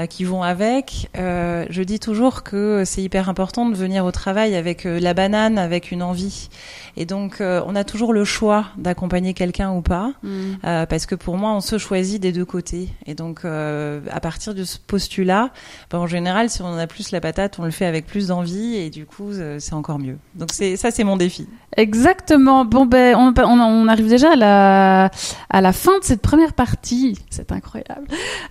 qui 0.10 0.24
vont 0.24 0.44
avec. 0.44 1.10
Euh, 1.18 1.66
je 1.70 1.82
dis 1.84 2.00
toujours 2.00 2.44
que 2.44 2.84
c'est 2.86 3.02
hyper 3.02 3.30
important 3.30 3.68
de 3.70 3.76
venir 3.76 4.06
au 4.06 4.12
travail 4.12 4.56
avec 4.56 4.86
euh, 4.86 5.00
la 5.00 5.14
banane, 5.14 5.58
avec 5.58 5.92
une 5.92 6.04
envie. 6.04 6.50
Et 6.98 7.06
donc, 7.06 7.42
euh, 7.42 7.62
on 7.66 7.76
a 7.76 7.84
toujours 7.84 8.14
le 8.14 8.24
choix 8.24 8.66
d'accompagner 8.78 9.34
quelqu'un 9.34 9.72
ou 9.72 9.82
pas, 9.82 10.14
mm. 10.24 10.30
Euh, 10.66 10.86
parce 10.86 11.06
que 11.06 11.16
pour 11.16 11.38
moi, 11.38 11.52
on 11.52 11.62
se 11.62 11.78
choisit 11.78 12.22
des 12.22 12.32
deux 12.32 12.46
côtés. 12.46 12.90
Et 13.06 13.14
donc, 13.14 13.46
à 13.46 14.20
partir 14.20 14.54
de 14.56 14.64
ce 14.64 14.78
postulat, 14.80 15.52
ben, 15.92 16.00
en 16.00 16.08
général, 16.08 16.50
si 16.50 16.62
on 16.62 16.78
a 16.78 16.88
plus 16.88 17.12
la 17.12 17.22
patate, 17.22 17.60
on 17.60 17.66
le 17.66 17.72
fait 17.72 17.86
avec 17.86 18.06
plus 18.06 18.28
d'envie, 18.28 18.76
et 18.76 18.90
du 18.90 19.06
coup, 19.06 19.32
c'est 19.60 19.74
encore 19.74 20.00
mieux. 20.00 20.18
Donc, 20.36 20.50
c'est 20.52 20.78
ça, 20.78 20.92
c'est 20.92 21.04
mon 21.04 21.18
défi. 21.18 21.48
Exactement. 21.78 22.66
Bon, 22.66 22.86
ben, 22.86 23.16
on, 23.16 23.34
on, 23.38 23.60
on, 23.60 23.88
arrive 23.88 24.08
déjà 24.08 24.32
à 24.32 24.36
la, 24.36 25.12
à 25.50 25.62
la 25.62 25.74
fin 25.74 25.98
de 26.00 26.04
cette 26.04 26.22
première 26.22 26.54
partie. 26.54 27.20
C'est 27.30 27.52
incroyable. 27.52 28.08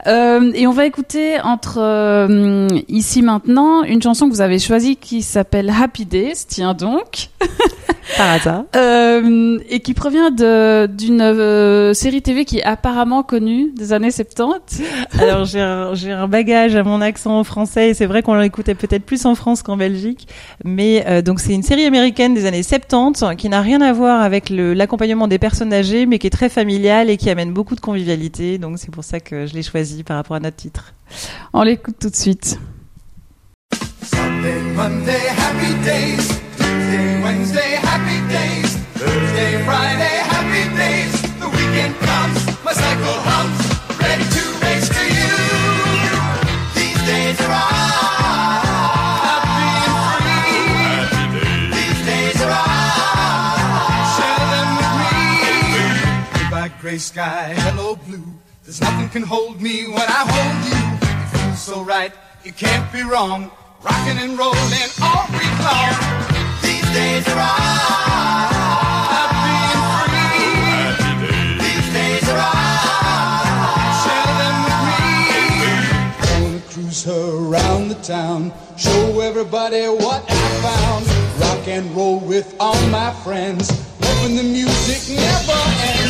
et 0.06 0.66
on 0.66 0.72
va 0.72 0.86
écouter 0.86 1.33
entre 1.42 1.78
euh, 1.78 2.68
ici 2.88 3.22
maintenant 3.22 3.82
une 3.82 4.02
chanson 4.02 4.28
que 4.28 4.34
vous 4.34 4.40
avez 4.40 4.58
choisie 4.58 4.96
qui 4.96 5.22
s'appelle 5.22 5.70
Happy 5.70 6.04
Days, 6.06 6.44
tiens 6.48 6.74
donc, 6.74 7.28
Par 8.16 8.30
hasard. 8.32 8.64
euh, 8.76 9.58
et 9.70 9.80
qui 9.80 9.94
provient 9.94 10.30
d'une 10.30 11.20
euh, 11.22 11.94
série 11.94 12.20
TV 12.22 12.44
qui 12.44 12.58
est 12.58 12.62
apparemment 12.64 13.22
connue 13.22 13.70
des 13.74 13.92
années 13.92 14.10
70. 14.10 14.82
Alors 15.18 15.44
j'ai 15.46 15.60
un, 15.60 15.92
un 15.92 16.28
bagage 16.28 16.76
à 16.76 16.82
mon 16.82 17.00
accent 17.00 17.42
français 17.44 17.90
et 17.90 17.94
c'est 17.94 18.06
vrai 18.06 18.22
qu'on 18.22 18.34
l'écoutait 18.34 18.74
peut-être 18.74 19.04
plus 19.04 19.24
en 19.26 19.34
France 19.34 19.62
qu'en 19.62 19.76
Belgique. 19.76 20.28
Mais 20.64 21.04
euh, 21.06 21.22
donc 21.22 21.40
c'est 21.40 21.54
une 21.54 21.62
série 21.62 21.86
américaine 21.86 22.34
des 22.34 22.46
années 22.46 22.62
70 22.62 23.24
qui 23.38 23.48
n'a 23.48 23.60
rien 23.62 23.80
à 23.80 23.92
voir 23.92 24.20
avec 24.22 24.50
l'accompagnement 24.50 25.26
des 25.28 25.38
personnes 25.38 25.72
âgées 25.72 26.06
mais 26.06 26.18
qui 26.18 26.26
est 26.26 26.30
très 26.30 26.48
familiale 26.48 27.10
et 27.10 27.16
qui 27.16 27.30
amène 27.30 27.52
beaucoup 27.52 27.74
de 27.74 27.80
convivialité. 27.80 28.58
Donc 28.58 28.78
c'est 28.78 28.90
pour 28.90 29.04
ça 29.04 29.18
que 29.20 29.46
je 29.46 29.54
l'ai 29.54 29.62
choisi 29.62 30.04
par 30.04 30.16
rapport 30.16 30.36
à 30.36 30.40
notre 30.40 30.56
titre. 30.56 30.92
On 31.52 31.62
l'écoute 31.62 31.96
tout 32.00 32.10
de 32.10 32.16
suite. 32.16 32.58
Sunday, 34.02 34.60
Monday, 34.74 35.26
happy 35.28 35.72
days. 35.84 36.28
Tuesday, 36.56 37.22
Wednesday, 37.22 37.76
happy 37.82 38.20
days. 38.28 38.76
Thursday, 38.94 39.62
Friday, 39.64 40.16
happy 40.34 40.64
days. 40.76 41.12
The 41.40 41.48
weekend 41.48 41.94
comes, 42.00 42.46
my 42.64 42.72
cycle 42.72 43.18
hums, 43.28 43.58
ready 44.00 44.24
to 44.24 44.42
race 44.64 44.88
to 44.88 45.04
you. 45.18 45.34
These 46.74 47.00
days 47.06 47.40
are 47.40 47.52
ours. 47.52 48.64
Happy 49.28 49.70
free. 50.18 51.70
These 51.74 52.00
days 52.06 52.38
are 52.42 52.50
ours. 52.50 54.08
Share 54.16 54.46
them 54.54 54.68
with 54.78 54.92
me. 55.00 55.12
Goodbye, 56.38 56.72
gray 56.80 56.98
sky, 56.98 57.54
hello, 57.58 57.96
blue. 58.06 58.24
There's 58.64 58.80
nothing 58.80 59.08
can 59.10 59.22
hold 59.22 59.60
me 59.60 59.86
when 59.86 60.06
I 60.08 60.24
hold 60.26 60.64
you. 60.72 60.83
So 61.64 61.80
right, 61.82 62.12
you 62.44 62.52
can't 62.52 62.92
be 62.92 63.02
wrong. 63.02 63.50
Rocking 63.82 64.18
and 64.18 64.38
rolling 64.38 64.90
all 65.00 65.24
week 65.32 65.58
long. 65.64 65.96
These 66.60 66.84
days 66.92 67.26
are. 67.28 67.40
Happy 69.16 69.48
and 69.72 69.82
free. 69.96 71.24
These 71.64 71.88
days 71.94 72.28
are 72.28 72.36
ours. 72.36 73.96
Share 74.04 74.32
them 74.42 74.56
with 74.66 74.80
me. 74.84 75.08
Gonna 76.28 76.60
cruise 76.68 77.08
around 77.08 77.88
the 77.88 77.98
town. 78.02 78.52
Show 78.76 79.20
everybody 79.20 79.86
what 79.86 80.22
I 80.28 80.32
found. 80.60 81.06
Rock 81.40 81.66
and 81.66 81.90
roll 81.96 82.20
with 82.20 82.54
all 82.60 82.78
my 82.88 83.10
friends. 83.24 83.70
Hoping 84.02 84.36
the 84.36 84.42
music 84.42 85.16
never 85.16 85.58
ends. 85.80 86.03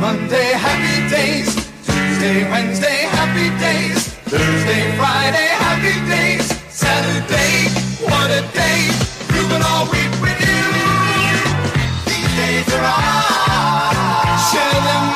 Monday, 0.00 0.52
happy 0.52 1.08
days. 1.08 1.54
Tuesday, 1.86 2.44
Wednesday, 2.50 3.08
happy 3.18 3.48
days. 3.58 4.08
Thursday, 4.28 4.96
Friday, 4.98 5.48
happy 5.64 5.96
days. 6.06 6.44
Saturday, 6.68 7.68
what 8.04 8.30
a 8.30 8.42
day. 8.52 8.90
Grooving 9.28 9.62
all 9.62 9.84
week 9.86 10.12
with 10.20 10.38
you. 10.44 10.62
These 12.04 12.32
days 12.36 12.68
are 12.74 12.84
ours. 12.84 14.52
Share 14.52 14.80
them 14.84 15.15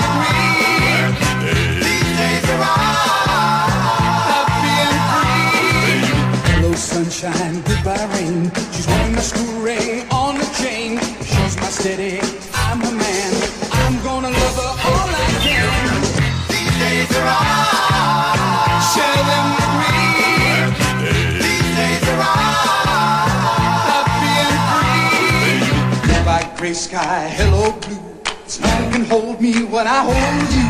gray 26.71 26.75
sky, 26.75 27.29
hello, 27.29 27.73
blue. 27.81 27.99
Nothing 28.61 28.93
can 28.93 29.05
hold 29.07 29.41
me 29.41 29.65
when 29.65 29.89
I 29.89 30.05
hold 30.07 30.50
you. 30.55 30.69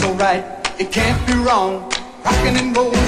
So 0.00 0.14
right, 0.14 0.44
it 0.78 0.92
can't 0.92 1.18
be 1.26 1.34
wrong. 1.34 1.90
Rocking 2.24 2.56
and 2.56 2.76
rolling 2.76 3.05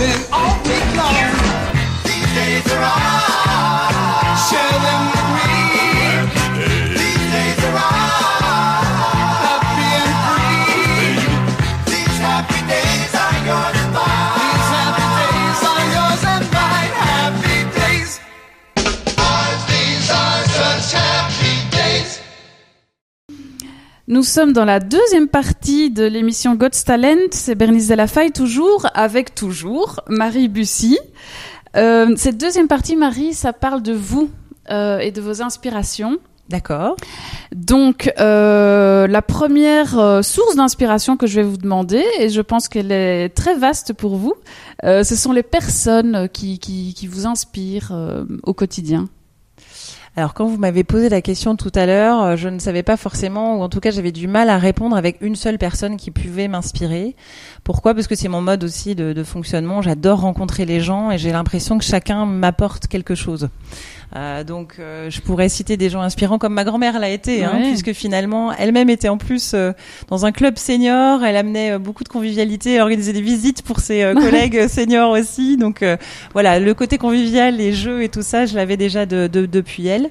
Nous 24.19 24.25
sommes 24.25 24.53
dans 24.53 24.65
la 24.65 24.81
deuxième 24.81 25.29
partie 25.29 25.91
de 25.91 26.03
l'émission 26.03 26.57
God's 26.57 26.83
Talent. 26.83 27.29
C'est 27.31 27.55
Bernice 27.55 27.87
Delafaye 27.87 28.33
toujours, 28.33 28.89
avec 28.93 29.33
toujours 29.33 30.01
Marie 30.09 30.49
Bussy. 30.49 30.99
Euh, 31.77 32.13
cette 32.17 32.37
deuxième 32.37 32.67
partie, 32.67 32.97
Marie, 32.97 33.33
ça 33.33 33.53
parle 33.53 33.81
de 33.81 33.93
vous 33.93 34.29
euh, 34.73 34.99
et 34.99 35.13
de 35.13 35.21
vos 35.21 35.41
inspirations. 35.41 36.19
D'accord. 36.49 36.97
Donc, 37.55 38.13
euh, 38.19 39.07
la 39.07 39.23
première 39.23 40.25
source 40.25 40.57
d'inspiration 40.57 41.17
que 41.17 41.29
je 41.29 41.37
vais 41.37 41.47
vous 41.47 41.57
demander, 41.57 42.05
et 42.19 42.29
je 42.29 42.41
pense 42.41 42.67
qu'elle 42.67 42.91
est 42.91 43.29
très 43.29 43.55
vaste 43.55 43.93
pour 43.93 44.17
vous, 44.17 44.35
ce 44.83 45.15
sont 45.15 45.31
les 45.31 45.45
personnes 45.45 46.29
qui, 46.33 46.59
qui, 46.59 46.93
qui 46.93 47.07
vous 47.07 47.29
inspirent 47.29 47.93
au 48.43 48.53
quotidien. 48.53 49.09
Alors 50.19 50.35
quand 50.35 50.47
vous 50.47 50.57
m'avez 50.57 50.83
posé 50.83 51.09
la 51.09 51.23
question 51.23 51.55
tout 51.55 51.71
à 51.77 51.87
l'heure, 51.87 52.21
euh, 52.25 52.37
je 52.37 52.49
ne 52.49 52.59
savais 52.59 52.83
pas 52.83 52.97
forcément, 52.97 53.57
ou 53.57 53.63
en 53.63 53.69
tout 53.69 53.79
cas 53.79 53.93
j'avais 53.93 54.11
du 54.11 54.27
mal 54.27 54.51
à 54.51 54.59
répondre 54.59 54.97
avec 54.97 55.19
une 55.21 55.37
seule 55.37 55.59
personne 55.59 55.97
qui 55.97 56.11
pouvait 56.11 56.49
m'inspirer. 56.49 57.15
Pourquoi? 57.63 57.95
Parce 57.95 58.09
que 58.09 58.17
c'est 58.17 58.27
mon 58.27 58.41
mode 58.41 58.65
aussi 58.65 58.97
de, 58.97 59.13
de 59.13 59.23
fonctionnement. 59.23 59.81
J'adore 59.81 60.23
rencontrer 60.23 60.65
les 60.65 60.81
gens 60.81 61.13
et 61.13 61.19
j'ai 61.19 61.31
l'impression 61.31 61.79
que 61.79 61.85
chacun 61.85 62.27
m'apporte 62.27 62.89
quelque 62.89 63.15
chose. 63.15 63.49
Euh, 64.17 64.43
donc 64.43 64.77
euh, 64.79 65.11
je 65.11 65.21
pourrais 65.21 65.51
citer 65.51 65.77
des 65.77 65.91
gens 65.91 66.01
inspirants 66.01 66.39
comme 66.39 66.55
ma 66.55 66.65
grand-mère 66.65 66.99
l'a 66.99 67.11
été, 67.11 67.45
hein, 67.45 67.59
puisque 67.69 67.93
finalement 67.93 68.53
elle-même 68.55 68.89
était 68.89 69.11
en 69.11 69.19
plus 69.19 69.53
euh, 69.55 69.73
dans 70.09 70.25
un 70.25 70.33
club 70.33 70.57
senior. 70.57 71.23
Elle 71.25 71.37
amenait 71.37 71.73
euh, 71.73 71.79
beaucoup 71.79 72.05
de 72.05 72.09
convivialité, 72.09 72.75
elle 72.75 72.81
organisait 72.81 73.13
des 73.13 73.21
visites 73.21 73.61
pour 73.63 73.81
ses 73.81 74.03
euh, 74.03 74.15
collègues 74.21 74.67
seniors 74.69 75.11
aussi. 75.11 75.59
Donc 75.59 75.83
euh, 75.83 75.99
voilà, 76.33 76.59
le 76.59 76.73
côté 76.73 76.97
convivial, 76.97 77.57
les 77.57 77.75
jeux 77.75 78.03
et 78.03 78.09
tout 78.09 78.23
ça, 78.23 78.47
je 78.47 78.55
l'avais 78.57 78.79
déjà 78.79 79.05
de, 79.05 79.27
de- 79.27 79.45
depuis 79.45 79.87
elle. 79.87 80.09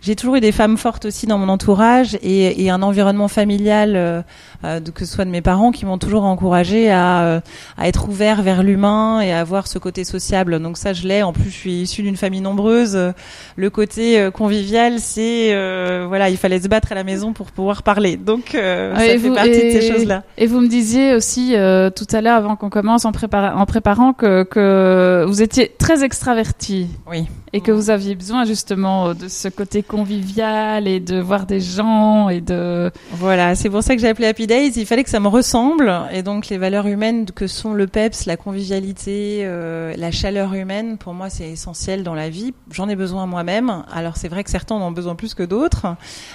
J'ai 0.00 0.14
toujours 0.14 0.36
eu 0.36 0.40
des 0.40 0.52
femmes 0.52 0.76
fortes 0.76 1.04
aussi 1.06 1.26
dans 1.26 1.38
mon 1.38 1.48
entourage 1.48 2.16
et, 2.22 2.64
et 2.64 2.70
un 2.70 2.82
environnement 2.82 3.28
familial, 3.28 4.24
de- 4.62 4.90
que 4.90 5.04
ce 5.04 5.14
soit 5.14 5.24
de 5.24 5.30
mes 5.30 5.40
parents, 5.40 5.70
qui 5.72 5.86
m'ont 5.86 5.96
toujours 5.98 6.24
encouragé 6.24 6.90
à, 6.90 7.22
euh, 7.22 7.40
à 7.78 7.88
être 7.88 8.08
ouvert 8.08 8.42
vers 8.42 8.62
l'humain 8.62 9.20
et 9.20 9.32
à 9.32 9.40
avoir 9.40 9.66
ce 9.66 9.78
côté 9.78 10.04
sociable. 10.04 10.60
Donc 10.60 10.76
ça, 10.76 10.92
je 10.92 11.06
l'ai. 11.08 11.22
En 11.22 11.32
plus, 11.32 11.44
je 11.50 11.56
suis 11.56 11.72
issue 11.82 12.02
d'une 12.02 12.16
famille 12.16 12.40
nombreuse. 12.42 12.94
Euh, 12.96 13.12
Le 13.56 13.70
côté 13.70 14.18
euh, 14.20 14.30
convivial, 14.30 14.98
c'est 15.00 15.54
euh, 15.54 16.04
voilà, 16.08 16.28
il 16.30 16.36
fallait 16.36 16.60
se 16.60 16.68
battre 16.68 16.92
à 16.92 16.94
la 16.94 17.04
maison 17.04 17.32
pour 17.32 17.50
pouvoir 17.52 17.82
parler. 17.82 18.16
Donc 18.16 18.54
euh, 18.54 18.92
Ouais, 18.94 18.98
ça 18.98 19.06
et 19.06 19.18
fait 19.18 19.28
vous- 19.28 19.34
partie 19.34 19.50
de 19.50 19.70
ces 19.80 19.92
choses-là. 19.92 20.22
Et 20.38 20.46
vous 20.46 20.60
me 20.60 20.68
disiez 20.68 21.14
aussi 21.14 21.54
euh, 21.56 21.90
tout 21.90 22.06
à 22.12 22.20
l'heure, 22.20 22.36
avant 22.36 22.56
qu'on 22.56 22.70
commence, 22.70 23.04
en, 23.04 23.12
prépara- 23.12 23.54
en 23.54 23.66
préparant, 23.66 24.12
que, 24.12 24.42
que 24.44 25.24
vous 25.26 25.42
étiez 25.42 25.70
très 25.78 26.04
extraverti 26.04 26.88
Oui. 27.10 27.26
et 27.52 27.60
que 27.60 27.72
vous 27.72 27.90
aviez 27.90 28.14
besoin 28.14 28.44
justement 28.44 29.08
euh, 29.08 29.14
de 29.14 29.28
ce 29.28 29.48
côté 29.48 29.82
convivial 29.82 30.86
et 30.88 31.00
de 31.00 31.18
voir 31.20 31.46
des 31.46 31.60
gens 31.60 32.28
et 32.28 32.40
de... 32.40 32.90
Voilà, 33.12 33.54
c'est 33.54 33.70
pour 33.70 33.82
ça 33.82 33.94
que 33.94 34.00
j'ai 34.00 34.08
appelé 34.08 34.26
Happy 34.28 34.46
Il 34.50 34.86
fallait 34.86 35.04
que 35.04 35.10
ça 35.10 35.20
me 35.20 35.28
ressemble. 35.28 35.92
Et 36.12 36.22
donc, 36.22 36.48
les 36.48 36.58
valeurs 36.58 36.86
humaines 36.86 37.26
que 37.26 37.46
sont 37.46 37.72
le 37.72 37.86
PEPS, 37.86 38.26
la 38.26 38.36
convivialité, 38.36 39.42
euh, 39.42 39.94
la 39.96 40.10
chaleur 40.10 40.54
humaine, 40.54 40.98
pour 40.98 41.14
moi, 41.14 41.30
c'est 41.30 41.50
essentiel 41.50 42.02
dans 42.02 42.14
la 42.14 42.30
vie. 42.30 42.52
J'en 42.70 42.88
ai 42.88 42.96
besoin 42.96 43.26
moi-même. 43.26 43.84
Alors, 43.92 44.16
c'est 44.16 44.28
vrai 44.28 44.42
que 44.42 44.50
certains 44.50 44.74
en 44.74 44.88
ont 44.88 44.92
besoin 44.92 45.14
plus 45.14 45.34
que 45.34 45.44
d'autres. 45.44 45.86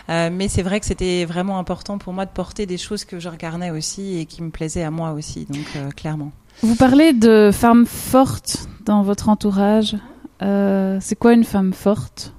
Euh, 0.10 0.30
mais 0.32 0.48
c'est 0.48 0.62
vrai 0.62 0.80
que 0.80 0.86
c'était 0.86 1.26
vraiment 1.26 1.60
important 1.60 1.98
pour 1.98 2.14
moi 2.14 2.26
de 2.26 2.32
porter 2.32 2.66
des 2.66 2.78
choses 2.78 3.04
que 3.04 3.20
je 3.20 3.28
regardais 3.28 3.72
aussi 3.72 4.18
et 4.20 4.26
qui 4.26 4.42
me 4.44 4.50
plaisaient 4.50 4.84
à 4.84 4.92
moi 4.92 5.12
aussi. 5.12 5.46
Donc, 5.50 5.68
euh, 5.76 5.90
clairement. 5.92 6.32
Vous 6.62 6.76
parlez 6.76 7.12
de 7.12 7.50
femmes 7.52 7.86
fortes 7.86 8.70
dans 8.86 9.02
votre 9.02 9.28
entourage. 9.28 9.96
C'est 10.40 11.16
quoi 11.18 11.34
une 11.34 11.44
femme 11.44 11.74
forte? 11.74 12.35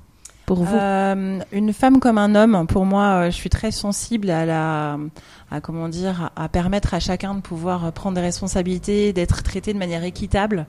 Pour 0.46 0.62
vous 0.62 0.76
Euh, 0.76 1.40
une 1.52 1.72
femme 1.72 1.98
comme 1.98 2.18
un 2.18 2.34
homme, 2.34 2.66
pour 2.68 2.86
moi, 2.86 3.04
euh, 3.04 3.26
je 3.26 3.36
suis 3.36 3.50
très 3.50 3.72
sensible 3.72 4.30
à 4.30 4.46
la, 4.46 4.98
à 5.50 5.60
comment 5.60 5.88
dire, 5.88 6.30
à 6.36 6.48
permettre 6.48 6.94
à 6.94 7.00
chacun 7.00 7.34
de 7.34 7.40
pouvoir 7.40 7.92
prendre 7.92 8.14
des 8.14 8.22
responsabilités, 8.22 9.12
d'être 9.12 9.42
traité 9.42 9.74
de 9.74 9.78
manière 9.78 10.04
équitable. 10.04 10.66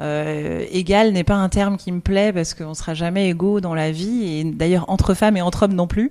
Euh, 0.00 0.64
égal 0.72 1.12
n'est 1.12 1.24
pas 1.24 1.36
un 1.36 1.48
terme 1.48 1.76
qui 1.76 1.92
me 1.92 2.00
plaît 2.00 2.32
parce 2.32 2.54
qu'on 2.54 2.74
sera 2.74 2.94
jamais 2.94 3.28
égaux 3.28 3.60
dans 3.60 3.74
la 3.74 3.92
vie 3.92 4.24
et 4.24 4.44
d'ailleurs 4.44 4.86
entre 4.88 5.14
femmes 5.14 5.36
et 5.36 5.42
entre 5.42 5.64
hommes 5.64 5.74
non 5.74 5.86
plus. 5.86 6.10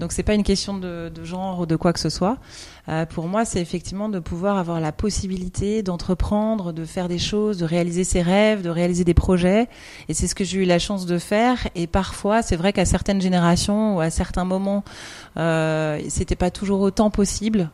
Donc 0.00 0.12
c'est 0.12 0.22
pas 0.22 0.34
une 0.34 0.42
question 0.42 0.76
de, 0.76 1.10
de, 1.14 1.24
genre 1.24 1.60
ou 1.60 1.66
de 1.66 1.76
quoi 1.76 1.92
que 1.92 2.00
ce 2.00 2.10
soit. 2.10 2.38
Euh, 2.88 3.06
pour 3.06 3.28
moi, 3.28 3.44
c'est 3.44 3.60
effectivement 3.60 4.08
de 4.08 4.18
pouvoir 4.18 4.58
avoir 4.58 4.80
la 4.80 4.92
possibilité 4.92 5.82
d'entreprendre, 5.82 6.72
de 6.72 6.84
faire 6.84 7.08
des 7.08 7.18
choses, 7.18 7.58
de 7.58 7.64
réaliser 7.64 8.04
ses 8.04 8.22
rêves, 8.22 8.62
de 8.62 8.70
réaliser 8.70 9.04
des 9.04 9.14
projets. 9.14 9.68
Et 10.08 10.14
c'est 10.14 10.26
ce 10.26 10.34
que 10.34 10.44
j'ai 10.44 10.58
eu 10.58 10.64
la 10.64 10.78
chance 10.78 11.06
de 11.06 11.18
faire. 11.18 11.68
Et 11.74 11.86
parfois, 11.86 12.42
c'est 12.42 12.56
vrai 12.56 12.72
qu'à 12.72 12.84
certaines 12.84 13.20
générations 13.20 13.96
ou 13.96 14.00
à 14.00 14.10
certains 14.10 14.44
moments, 14.44 14.82
euh, 15.36 16.00
c'était 16.08 16.36
pas 16.36 16.50
toujours 16.50 16.80
autant 16.80 17.10
possible. 17.10 17.70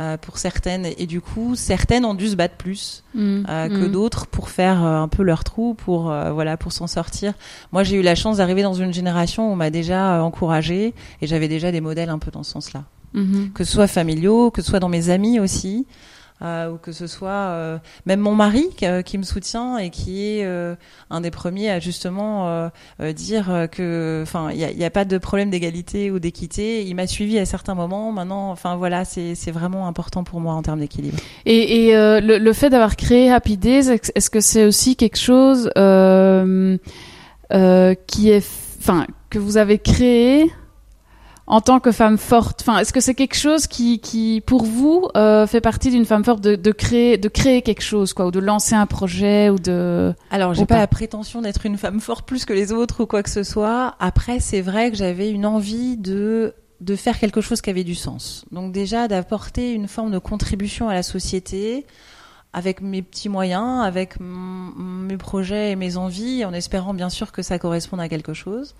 Euh, 0.00 0.16
pour 0.16 0.38
certaines 0.38 0.86
et 0.96 1.04
du 1.04 1.20
coup 1.20 1.54
certaines 1.54 2.06
ont 2.06 2.14
dû 2.14 2.26
se 2.28 2.34
battre 2.34 2.54
plus 2.56 3.04
Mm. 3.14 3.44
euh, 3.46 3.68
que 3.68 3.86
Mm. 3.88 3.92
d'autres 3.92 4.26
pour 4.26 4.48
faire 4.48 4.82
euh, 4.82 4.96
un 5.02 5.06
peu 5.08 5.22
leur 5.22 5.44
trou 5.44 5.74
pour 5.74 6.10
euh, 6.10 6.32
voilà 6.32 6.56
pour 6.56 6.72
s'en 6.72 6.86
sortir 6.86 7.34
moi 7.72 7.82
j'ai 7.82 7.96
eu 7.96 8.02
la 8.02 8.14
chance 8.14 8.38
d'arriver 8.38 8.62
dans 8.62 8.72
une 8.72 8.94
génération 8.94 9.50
où 9.50 9.52
on 9.52 9.56
m'a 9.56 9.68
déjà 9.68 10.24
encouragée 10.24 10.94
et 11.20 11.26
j'avais 11.26 11.46
déjà 11.46 11.70
des 11.72 11.82
modèles 11.82 12.08
un 12.08 12.18
peu 12.18 12.30
dans 12.30 12.42
ce 12.42 12.52
sens-là 12.52 12.84
Mhm. 13.12 13.50
que 13.52 13.64
ce 13.64 13.72
soit 13.72 13.86
familiaux 13.86 14.50
que 14.50 14.62
ce 14.62 14.70
soit 14.70 14.80
dans 14.80 14.88
mes 14.88 15.10
amis 15.10 15.38
aussi 15.40 15.84
ou 16.42 16.76
que 16.76 16.92
ce 16.92 17.06
soit 17.06 17.30
euh, 17.30 17.78
même 18.06 18.20
mon 18.20 18.34
mari 18.34 18.66
qui, 18.76 18.86
euh, 18.86 19.02
qui 19.02 19.16
me 19.18 19.22
soutient 19.22 19.78
et 19.78 19.90
qui 19.90 20.26
est 20.26 20.44
euh, 20.44 20.74
un 21.10 21.20
des 21.20 21.30
premiers 21.30 21.70
à 21.70 21.78
justement 21.80 22.48
euh, 22.48 22.68
euh, 23.00 23.12
dire 23.12 23.50
euh, 23.50 23.66
que 23.66 24.20
enfin 24.22 24.50
il 24.50 24.58
n'y 24.76 24.84
a, 24.84 24.86
a 24.86 24.90
pas 24.90 25.04
de 25.04 25.18
problème 25.18 25.50
d'égalité 25.50 26.10
ou 26.10 26.18
d'équité. 26.18 26.84
Il 26.84 26.94
m'a 26.94 27.06
suivi 27.06 27.38
à 27.38 27.44
certains 27.44 27.74
moments. 27.74 28.12
Maintenant 28.12 28.50
enfin 28.50 28.76
voilà 28.76 29.04
c'est 29.04 29.50
vraiment 29.52 29.86
important 29.86 30.24
pour 30.24 30.40
moi 30.40 30.54
en 30.54 30.62
termes 30.62 30.80
d'équilibre. 30.80 31.18
Et, 31.46 31.86
et 31.86 31.96
euh, 31.96 32.20
le, 32.20 32.38
le 32.38 32.52
fait 32.52 32.70
d'avoir 32.70 32.96
créé 32.96 33.30
Happy 33.30 33.56
Days, 33.56 33.90
est-ce 34.14 34.30
que 34.30 34.40
c'est 34.40 34.64
aussi 34.64 34.96
quelque 34.96 35.18
chose 35.18 35.70
euh, 35.78 36.76
euh, 37.52 37.94
qui 38.06 38.30
est, 38.30 38.46
enfin, 38.78 39.06
que 39.30 39.38
vous 39.38 39.56
avez 39.56 39.78
créé 39.78 40.50
en 41.46 41.60
tant 41.60 41.80
que 41.80 41.92
femme 41.92 42.18
forte 42.18 42.60
Enfin, 42.62 42.78
est-ce 42.78 42.92
que 42.92 43.00
c'est 43.00 43.14
quelque 43.14 43.36
chose 43.36 43.66
qui, 43.66 43.98
qui 44.00 44.42
pour 44.46 44.64
vous, 44.64 45.08
euh, 45.16 45.46
fait 45.46 45.60
partie 45.60 45.90
d'une 45.90 46.04
femme 46.04 46.24
forte 46.24 46.40
de, 46.40 46.56
de 46.56 46.72
créer, 46.72 47.18
de 47.18 47.28
créer 47.28 47.62
quelque 47.62 47.82
chose, 47.82 48.12
quoi, 48.12 48.26
ou 48.26 48.30
de 48.30 48.40
lancer 48.40 48.74
un 48.74 48.86
projet, 48.86 49.50
ou 49.50 49.58
de 49.58 50.14
Alors, 50.30 50.54
j'ai 50.54 50.62
pas? 50.66 50.74
pas. 50.74 50.80
la 50.80 50.86
prétention 50.86 51.42
d'être 51.42 51.66
une 51.66 51.78
femme 51.78 52.00
forte 52.00 52.26
plus 52.26 52.44
que 52.44 52.52
les 52.52 52.72
autres 52.72 53.02
ou 53.02 53.06
quoi 53.06 53.22
que 53.22 53.30
ce 53.30 53.42
soit. 53.42 53.96
Après, 53.98 54.40
c'est 54.40 54.60
vrai 54.60 54.90
que 54.90 54.96
j'avais 54.96 55.30
une 55.30 55.46
envie 55.46 55.96
de 55.96 56.54
de 56.80 56.96
faire 56.96 57.18
quelque 57.18 57.40
chose 57.40 57.60
qui 57.60 57.70
avait 57.70 57.84
du 57.84 57.94
sens. 57.94 58.44
Donc 58.50 58.72
déjà 58.72 59.06
d'apporter 59.06 59.72
une 59.72 59.86
forme 59.86 60.10
de 60.10 60.18
contribution 60.18 60.88
à 60.88 60.94
la 60.94 61.04
société 61.04 61.86
avec 62.52 62.80
mes 62.80 63.02
petits 63.02 63.28
moyens, 63.28 63.82
avec 63.84 64.16
mes 64.20 65.16
projets 65.16 65.70
et 65.70 65.76
mes 65.76 65.96
envies, 65.96 66.44
en 66.44 66.52
espérant 66.52 66.92
bien 66.92 67.08
sûr 67.08 67.32
que 67.32 67.40
ça 67.40 67.58
corresponde 67.58 68.00
à 68.00 68.08
quelque 68.08 68.34
chose. 68.34 68.74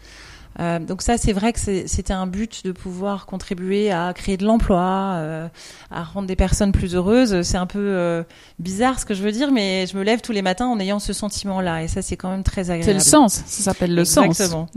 Euh, 0.61 0.79
donc 0.79 1.03
ça, 1.03 1.17
c'est 1.17 1.33
vrai 1.33 1.53
que 1.53 1.59
c'était 1.59 2.13
un 2.13 2.27
but 2.27 2.65
de 2.65 2.73
pouvoir 2.73 3.27
contribuer 3.27 3.91
à 3.91 4.13
créer 4.15 4.37
de 4.37 4.45
l'emploi, 4.45 5.15
euh, 5.17 5.49
à 5.91 6.03
rendre 6.03 6.27
des 6.27 6.37
personnes 6.37 6.73
plus 6.73 6.95
heureuses. 6.95 7.43
C'est 7.43 7.57
un 7.57 7.67
peu 7.67 7.79
euh, 7.79 8.23
bizarre 8.59 8.99
ce 8.99 9.05
que 9.05 9.15
je 9.15 9.23
veux 9.23 9.33
dire, 9.33 9.51
mais 9.51 9.87
je 9.87 9.97
me 9.97 10.03
lève 10.03 10.21
tous 10.21 10.33
les 10.33 10.43
matins 10.43 10.67
en 10.67 10.79
ayant 10.79 10.99
ce 10.99 11.13
sentiment-là, 11.13 11.83
et 11.83 11.89
ça, 11.89 12.03
c'est 12.03 12.17
quand 12.17 12.31
même 12.31 12.43
très 12.43 12.71
agréable. 12.71 12.85
c'est 12.85 12.95
le 12.95 13.01
sens. 13.01 13.43
Ça 13.47 13.63
s'appelle 13.63 13.95
le 13.95 14.05
sens. 14.05 14.27
Exactement. 14.27 14.69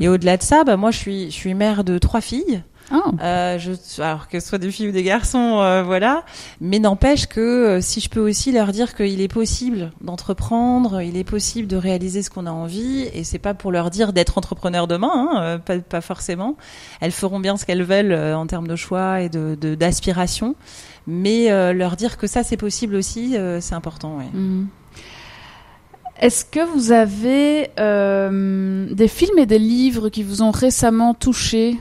et 0.00 0.08
au-delà 0.08 0.36
de 0.36 0.42
ça, 0.42 0.64
bah, 0.64 0.76
moi, 0.76 0.90
je 0.90 0.98
suis, 0.98 1.26
je 1.30 1.36
suis 1.36 1.54
mère 1.54 1.84
de 1.84 1.98
trois 1.98 2.20
filles. 2.20 2.62
Ah. 2.90 3.02
Euh, 3.22 3.58
je, 3.58 3.72
alors 4.02 4.28
que 4.28 4.38
ce 4.40 4.46
soit 4.48 4.58
des 4.58 4.70
filles 4.70 4.88
ou 4.88 4.92
des 4.92 5.02
garçons, 5.02 5.60
euh, 5.60 5.82
voilà. 5.82 6.24
Mais 6.60 6.78
n'empêche 6.78 7.26
que 7.26 7.40
euh, 7.40 7.80
si 7.80 8.00
je 8.00 8.10
peux 8.10 8.20
aussi 8.20 8.52
leur 8.52 8.72
dire 8.72 8.94
qu'il 8.94 9.20
est 9.22 9.28
possible 9.32 9.90
d'entreprendre, 10.02 11.00
il 11.00 11.16
est 11.16 11.24
possible 11.24 11.66
de 11.66 11.76
réaliser 11.76 12.22
ce 12.22 12.28
qu'on 12.30 12.44
a 12.46 12.50
envie, 12.50 13.08
et 13.14 13.24
c'est 13.24 13.38
pas 13.38 13.54
pour 13.54 13.72
leur 13.72 13.90
dire 13.90 14.12
d'être 14.12 14.36
entrepreneur 14.36 14.86
demain, 14.86 15.10
hein, 15.14 15.58
pas, 15.58 15.78
pas 15.78 16.00
forcément. 16.02 16.56
Elles 17.00 17.12
feront 17.12 17.40
bien 17.40 17.56
ce 17.56 17.64
qu'elles 17.64 17.82
veulent 17.84 18.12
euh, 18.12 18.36
en 18.36 18.46
termes 18.46 18.68
de 18.68 18.76
choix 18.76 19.22
et 19.22 19.28
de 19.30 19.56
de- 19.58 19.74
d'aspiration, 19.74 20.54
mais 21.06 21.50
euh, 21.50 21.72
leur 21.72 21.96
dire 21.96 22.18
que 22.18 22.26
ça 22.26 22.42
c'est 22.42 22.56
possible 22.58 22.96
aussi, 22.96 23.36
euh, 23.36 23.60
c'est 23.62 23.74
important. 23.74 24.18
Ouais. 24.18 24.28
Mhm. 24.34 24.68
Est-ce 26.20 26.44
que 26.44 26.60
vous 26.60 26.92
avez 26.92 27.70
euh, 27.80 28.86
des 28.92 29.08
films 29.08 29.38
et 29.38 29.46
des 29.46 29.58
livres 29.58 30.10
qui 30.10 30.22
vous 30.22 30.42
ont 30.42 30.52
récemment 30.52 31.12
touché? 31.14 31.78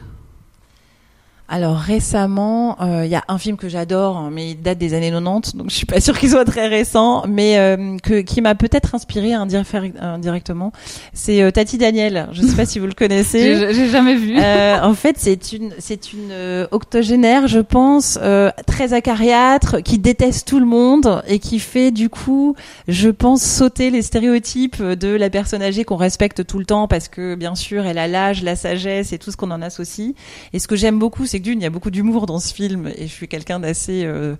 Alors 1.49 1.77
récemment, 1.77 2.77
euh, 2.81 3.05
il 3.05 3.11
y 3.11 3.15
a 3.15 3.23
un 3.27 3.37
film 3.37 3.57
que 3.57 3.67
j'adore, 3.67 4.17
hein, 4.17 4.29
mais 4.31 4.51
il 4.51 4.61
date 4.61 4.77
des 4.77 4.93
années 4.93 5.11
90, 5.11 5.55
donc 5.57 5.69
je 5.69 5.75
suis 5.75 5.85
pas 5.85 5.99
sûre 5.99 6.17
qu'il 6.19 6.29
soit 6.29 6.45
très 6.45 6.67
récent, 6.67 7.25
mais 7.27 7.57
euh, 7.59 7.97
que, 8.01 8.21
qui 8.21 8.41
m'a 8.41 8.55
peut-être 8.55 8.95
inspiré 8.95 9.31
indirect- 9.33 9.99
indirectement. 10.01 10.71
C'est 11.13 11.41
euh, 11.43 11.51
Tati 11.51 11.77
Daniel. 11.77 12.29
Je 12.31 12.41
sais 12.41 12.55
pas 12.55 12.65
si 12.65 12.79
vous 12.79 12.87
le 12.87 12.93
connaissez. 12.93 13.55
J'ai 13.59 13.73
j'ai 13.73 13.89
jamais 13.89 14.15
vu. 14.15 14.35
Euh, 14.39 14.79
en 14.81 14.93
fait, 14.93 15.17
c'est 15.19 15.51
une 15.51 15.71
c'est 15.79 16.13
une 16.13 16.31
euh, 16.31 16.65
octogénaire, 16.71 17.47
je 17.47 17.59
pense, 17.59 18.17
euh, 18.21 18.49
très 18.65 18.93
acariâtre, 18.93 19.83
qui 19.83 19.99
déteste 19.99 20.47
tout 20.47 20.59
le 20.59 20.65
monde 20.65 21.21
et 21.27 21.39
qui 21.39 21.59
fait 21.59 21.91
du 21.91 22.09
coup, 22.09 22.55
je 22.87 23.09
pense, 23.09 23.43
sauter 23.43 23.89
les 23.91 24.01
stéréotypes 24.01 24.81
de 24.81 25.09
la 25.09 25.29
personne 25.29 25.61
âgée 25.61 25.83
qu'on 25.83 25.97
respecte 25.97 26.45
tout 26.47 26.57
le 26.57 26.65
temps 26.65 26.87
parce 26.87 27.09
que 27.09 27.35
bien 27.35 27.53
sûr, 27.53 27.85
elle 27.85 27.97
a 27.97 28.07
l'âge, 28.07 28.43
la 28.43 28.55
sagesse 28.55 29.11
et 29.13 29.19
tout 29.19 29.29
ce 29.29 29.35
qu'on 29.37 29.51
en 29.51 29.61
associe. 29.61 30.13
Et 30.53 30.59
ce 30.59 30.67
que 30.67 30.75
j'aime 30.77 30.97
beaucoup, 30.99 31.25
c'est 31.33 31.39
que 31.39 31.45
d'une, 31.45 31.61
il 31.61 31.63
y 31.63 31.65
a 31.65 31.71
beaucoup 31.71 31.89
d'humour 31.89 32.27
dans 32.27 32.37
ce 32.37 32.53
film 32.53 32.87
et 32.95 33.07
je 33.07 33.11
suis 33.11 33.27
quelqu'un 33.27 33.59
d'assez 33.59 34.03
euh, 34.05 34.35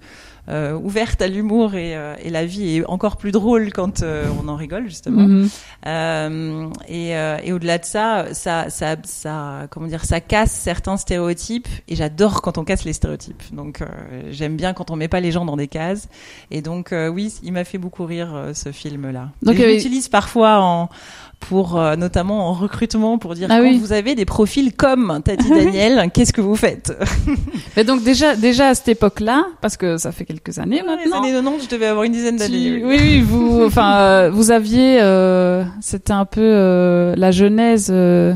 euh, 0.48 0.74
ouverte 0.74 1.24
à 1.24 1.28
l'humour 1.28 1.74
et, 1.74 1.98
euh, 1.98 2.16
et 2.22 2.30
la 2.30 2.46
vie 2.46 2.78
est 2.78 2.86
encore 2.86 3.18
plus 3.18 3.32
drôle 3.32 3.74
quand 3.74 4.04
euh, 4.04 4.26
on 4.40 4.48
en 4.48 4.56
rigole 4.56 4.88
justement. 4.90 5.24
Mhm. 5.24 5.50
Euh, 5.88 6.70
et, 6.88 7.14
et 7.44 7.52
au-delà 7.52 7.80
de 7.80 7.86
ça, 7.86 8.28
ça, 8.34 8.70
ça, 8.70 8.96
ça, 9.06 9.68
comment 9.72 9.88
dire, 9.88 10.06
ça 10.06 10.22
casse 10.22 10.52
certains 10.52 10.98
stéréotypes. 10.98 11.68
Et 11.88 11.96
j'adore 11.96 12.44
quand 12.44 12.60
on 12.60 12.64
casse 12.64 12.84
les 12.84 12.94
stéréotypes. 12.94 13.42
Donc 13.56 13.80
j'aime 14.30 14.56
bien 14.56 14.74
quand 14.74 14.92
on 14.92 14.96
met 14.96 15.08
pas 15.08 15.20
les 15.20 15.32
gens 15.32 15.46
dans 15.46 15.58
des 15.58 15.68
cases. 15.68 16.10
Et 16.52 16.62
donc 16.62 16.94
oui, 16.94 17.34
il 17.42 17.54
m'a 17.54 17.64
fait 17.64 17.80
beaucoup 17.80 18.06
rire 18.06 18.52
ce 18.54 18.72
film-là. 18.72 19.32
Donc, 19.42 19.56
je 19.56 19.64
l'utilise 19.64 20.10
parfois 20.10 20.60
en 20.62 20.90
pour 21.50 21.80
euh, 21.80 21.96
notamment 21.96 22.50
en 22.50 22.54
recrutement 22.54 23.18
pour 23.18 23.36
dire 23.36 23.48
Ah 23.52 23.58
quand 23.58 23.64
oui. 23.64 23.78
vous 23.78 23.94
avez 23.94 24.16
des 24.16 24.26
profils 24.26 24.74
comme 24.74 25.22
Tati 25.24 25.50
Daniel, 25.50 26.10
qu'est-ce 26.14 26.34
que 26.34 26.42
vous 26.42 26.56
faites? 26.56 26.94
Mais 27.76 27.84
donc 27.84 28.04
déjà, 28.04 28.36
déjà 28.36 28.70
à 28.70 28.76
cette 28.76 28.88
époque-là, 28.90 29.46
parce 29.62 29.78
que 29.78 29.98
ça 29.98 30.12
fait 30.12 30.26
quelques 30.26 30.60
années 30.60 30.78
les 30.78 30.84
maintenant. 30.84 31.22
années 31.24 31.32
90, 31.34 31.64
je 31.66 31.70
devais 31.70 31.88
avoir 31.88 32.04
une 32.06 32.14
dizaine 32.14 32.36
tu- 32.38 32.44
d'années. 32.44 32.84
oui, 32.84 32.98
oui, 33.00 33.22
vous, 33.22 33.64
enfin, 33.68 33.96
euh, 33.98 34.30
vous 34.32 34.52
aviez, 34.52 35.00
euh, 35.02 35.64
c'était 35.82 36.14
un 36.14 36.26
peu 36.26 36.42
euh, 36.42 37.14
la 37.18 37.32
genèse, 37.32 37.90
euh, 37.92 38.34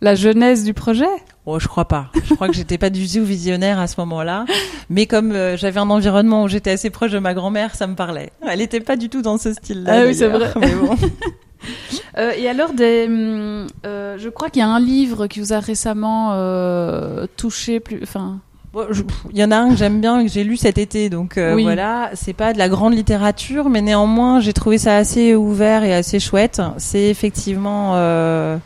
la 0.00 0.14
genèse 0.14 0.64
du 0.64 0.74
projet? 0.74 1.06
Oh, 1.46 1.58
je 1.58 1.68
crois 1.68 1.84
pas. 1.86 2.10
Je 2.26 2.34
crois 2.34 2.48
que 2.48 2.54
j'étais 2.54 2.78
pas 2.78 2.88
du 2.88 3.06
tout 3.06 3.22
visionnaire 3.22 3.78
à 3.78 3.86
ce 3.86 3.96
moment-là. 4.00 4.46
Mais 4.88 5.04
comme 5.06 5.32
euh, 5.32 5.58
j'avais 5.58 5.78
un 5.78 5.90
environnement 5.90 6.44
où 6.44 6.48
j'étais 6.48 6.70
assez 6.70 6.88
proche 6.88 7.10
de 7.12 7.18
ma 7.18 7.34
grand-mère, 7.34 7.74
ça 7.74 7.86
me 7.86 7.94
parlait. 7.94 8.30
Elle 8.48 8.62
était 8.62 8.80
pas 8.80 8.96
du 8.96 9.10
tout 9.10 9.20
dans 9.20 9.36
ce 9.36 9.52
style-là. 9.52 9.92
Ah 9.94 10.06
oui, 10.06 10.14
c'est 10.14 10.26
vrai. 10.28 10.50
Mais 10.58 10.74
bon. 10.74 10.96
Euh, 12.16 12.30
et 12.36 12.48
alors, 12.48 12.72
des, 12.74 13.06
hum, 13.08 13.66
euh, 13.84 14.16
je 14.18 14.28
crois 14.28 14.48
qu'il 14.48 14.60
y 14.60 14.62
a 14.64 14.68
un 14.68 14.78
livre 14.78 15.26
qui 15.26 15.40
vous 15.40 15.52
a 15.52 15.58
récemment 15.58 16.30
euh, 16.34 17.26
touché, 17.36 17.80
plus, 17.80 17.98
enfin. 18.04 18.38
Bon, 18.72 18.86
je- 18.90 19.02
pff, 19.02 19.24
Il 19.32 19.38
y 19.38 19.42
en 19.42 19.50
a 19.50 19.56
un 19.56 19.70
que 19.70 19.76
j'aime 19.76 20.00
bien 20.00 20.20
et 20.20 20.26
que 20.26 20.30
j'ai 20.30 20.44
lu 20.44 20.56
cet 20.56 20.78
été, 20.78 21.10
donc 21.10 21.38
euh, 21.38 21.54
Oui. 21.56 21.64
voilà. 21.64 22.10
C'est 22.14 22.32
pas 22.32 22.52
de 22.52 22.58
la 22.58 22.68
grande 22.68 22.94
littérature, 22.94 23.68
mais 23.68 23.82
néanmoins 23.82 24.38
j'ai 24.38 24.52
trouvé 24.52 24.78
ça 24.78 24.96
assez 24.96 25.34
ouvert 25.34 25.82
et 25.82 25.92
assez 25.92 26.20
chouette. 26.20 26.62
C'est 26.78 27.02
effectivement 27.10 27.94
euh, 27.96 28.58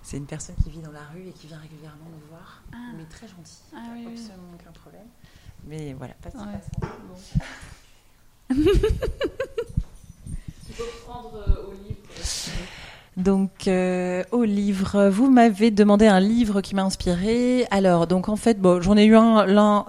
C'est 0.02 0.18
une 0.18 0.26
personne 0.26 0.56
qui 0.64 0.72
vit 0.72 0.80
dans 0.82 0.92
la 0.92 1.06
rue 1.14 1.28
et 1.28 1.32
qui 1.32 1.46
vient 1.48 1.60
régulièrement 1.60 2.06
nous 2.12 2.28
voir, 2.30 2.64
mais 2.98 3.04
très 3.12 3.28
gentille. 3.28 3.60
Ah 3.76 3.78
oui, 3.94 4.06
oui. 4.08 4.14
Absolument 4.14 4.50
aucun 4.60 4.72
problème. 4.72 5.06
Mais 5.68 5.89
voilà, 6.00 6.14
pas 6.24 6.30
de 6.30 6.38
Ouais. 6.38 6.44
passe- 12.16 12.50
Donc, 13.18 13.68
euh, 13.68 14.24
au 14.32 14.44
livre, 14.46 15.10
vous 15.10 15.30
m'avez 15.30 15.72
demandé 15.72 16.08
un 16.08 16.20
livre 16.22 16.62
qui 16.62 16.74
m'a 16.74 16.84
inspiré. 16.84 17.66
Alors, 17.70 18.08
donc 18.08 18.30
en 18.30 18.38
fait, 18.38 18.60
bon, 18.62 18.82
j'en 18.82 18.96
ai 18.96 19.04
eu 19.06 19.16
un, 19.18 19.46
l'un, 19.46 19.86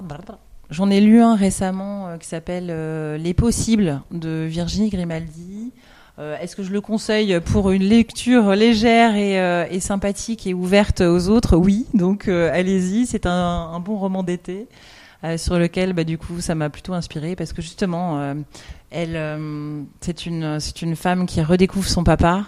j'en 0.70 0.90
ai 0.90 1.00
lu 1.00 1.20
un 1.22 1.36
récemment 1.36 2.08
euh, 2.08 2.16
qui 2.16 2.26
s'appelle 2.26 2.68
euh, 2.70 3.16
Les 3.18 3.32
Possibles 3.34 4.00
de 4.10 4.46
Virginie 4.48 4.88
Grimaldi. 4.90 5.70
Euh, 6.18 6.36
Est-ce 6.38 6.56
que 6.56 6.64
je 6.64 6.72
le 6.72 6.80
conseille 6.80 7.38
pour 7.40 7.70
une 7.70 7.84
lecture 7.84 8.50
légère 8.56 9.14
et, 9.14 9.40
euh, 9.40 9.64
et 9.70 9.78
sympathique 9.78 10.46
et 10.48 10.52
ouverte 10.54 11.00
aux 11.00 11.28
autres? 11.28 11.56
Oui, 11.56 11.86
donc 11.94 12.26
euh, 12.26 12.50
allez-y. 12.52 13.06
C'est 13.06 13.26
un, 13.26 13.30
un 13.72 13.78
bon 13.80 13.96
roman 13.96 14.24
d'été. 14.24 14.66
Euh, 15.24 15.36
sur 15.36 15.58
lequel, 15.58 15.92
bah, 15.92 16.04
du 16.04 16.16
coup, 16.18 16.40
ça 16.40 16.54
m'a 16.54 16.70
plutôt 16.70 16.94
inspiré 16.94 17.36
parce 17.36 17.52
que 17.52 17.60
justement, 17.62 18.18
euh, 18.20 18.34
elle, 18.90 19.16
euh, 19.16 19.82
c'est 20.00 20.24
une, 20.26 20.58
c'est 20.60 20.82
une 20.82 20.96
femme 20.96 21.26
qui 21.26 21.42
redécouvre 21.42 21.86
son 21.88 22.02
papa 22.04 22.44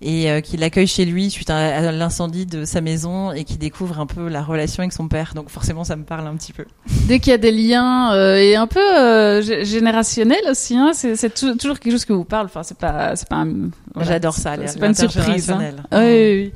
et 0.00 0.30
euh, 0.30 0.40
qui 0.40 0.56
l'accueille 0.56 0.86
chez 0.86 1.04
lui 1.04 1.28
suite 1.30 1.50
à, 1.50 1.56
à 1.88 1.92
l'incendie 1.92 2.46
de 2.46 2.64
sa 2.64 2.80
maison 2.80 3.32
et 3.32 3.44
qui 3.44 3.56
découvre 3.58 3.98
un 4.00 4.06
peu 4.06 4.28
la 4.28 4.42
relation 4.42 4.82
avec 4.82 4.92
son 4.92 5.08
père. 5.08 5.32
Donc 5.34 5.48
forcément, 5.50 5.82
ça 5.84 5.96
me 5.96 6.04
parle 6.04 6.26
un 6.26 6.36
petit 6.36 6.52
peu. 6.52 6.64
Dès 7.08 7.18
qu'il 7.18 7.32
y 7.32 7.34
a 7.34 7.38
des 7.38 7.50
liens 7.52 8.14
euh, 8.14 8.36
et 8.36 8.54
un 8.56 8.66
peu 8.68 8.80
euh, 8.80 9.42
g- 9.42 9.64
générationnels 9.64 10.44
aussi, 10.50 10.76
hein, 10.76 10.92
c'est, 10.94 11.16
c'est 11.16 11.34
tou- 11.34 11.56
toujours 11.56 11.78
quelque 11.80 11.92
chose 11.92 12.04
que 12.04 12.12
vous 12.12 12.24
parle. 12.24 12.46
Enfin, 12.46 12.62
c'est 12.62 12.78
pas, 12.78 13.16
c'est 13.16 13.28
pas. 13.28 13.36
un- 13.36 13.70
voilà, 13.94 14.08
J'adore 14.12 14.34
ça. 14.34 14.54
C'est 14.66 14.78
pas 14.78 14.86
une 14.86 14.94
surprise. 14.94 15.50
Hein. 15.50 15.72
Oui, 15.92 15.98
oui, 15.98 16.42
oui. 16.44 16.52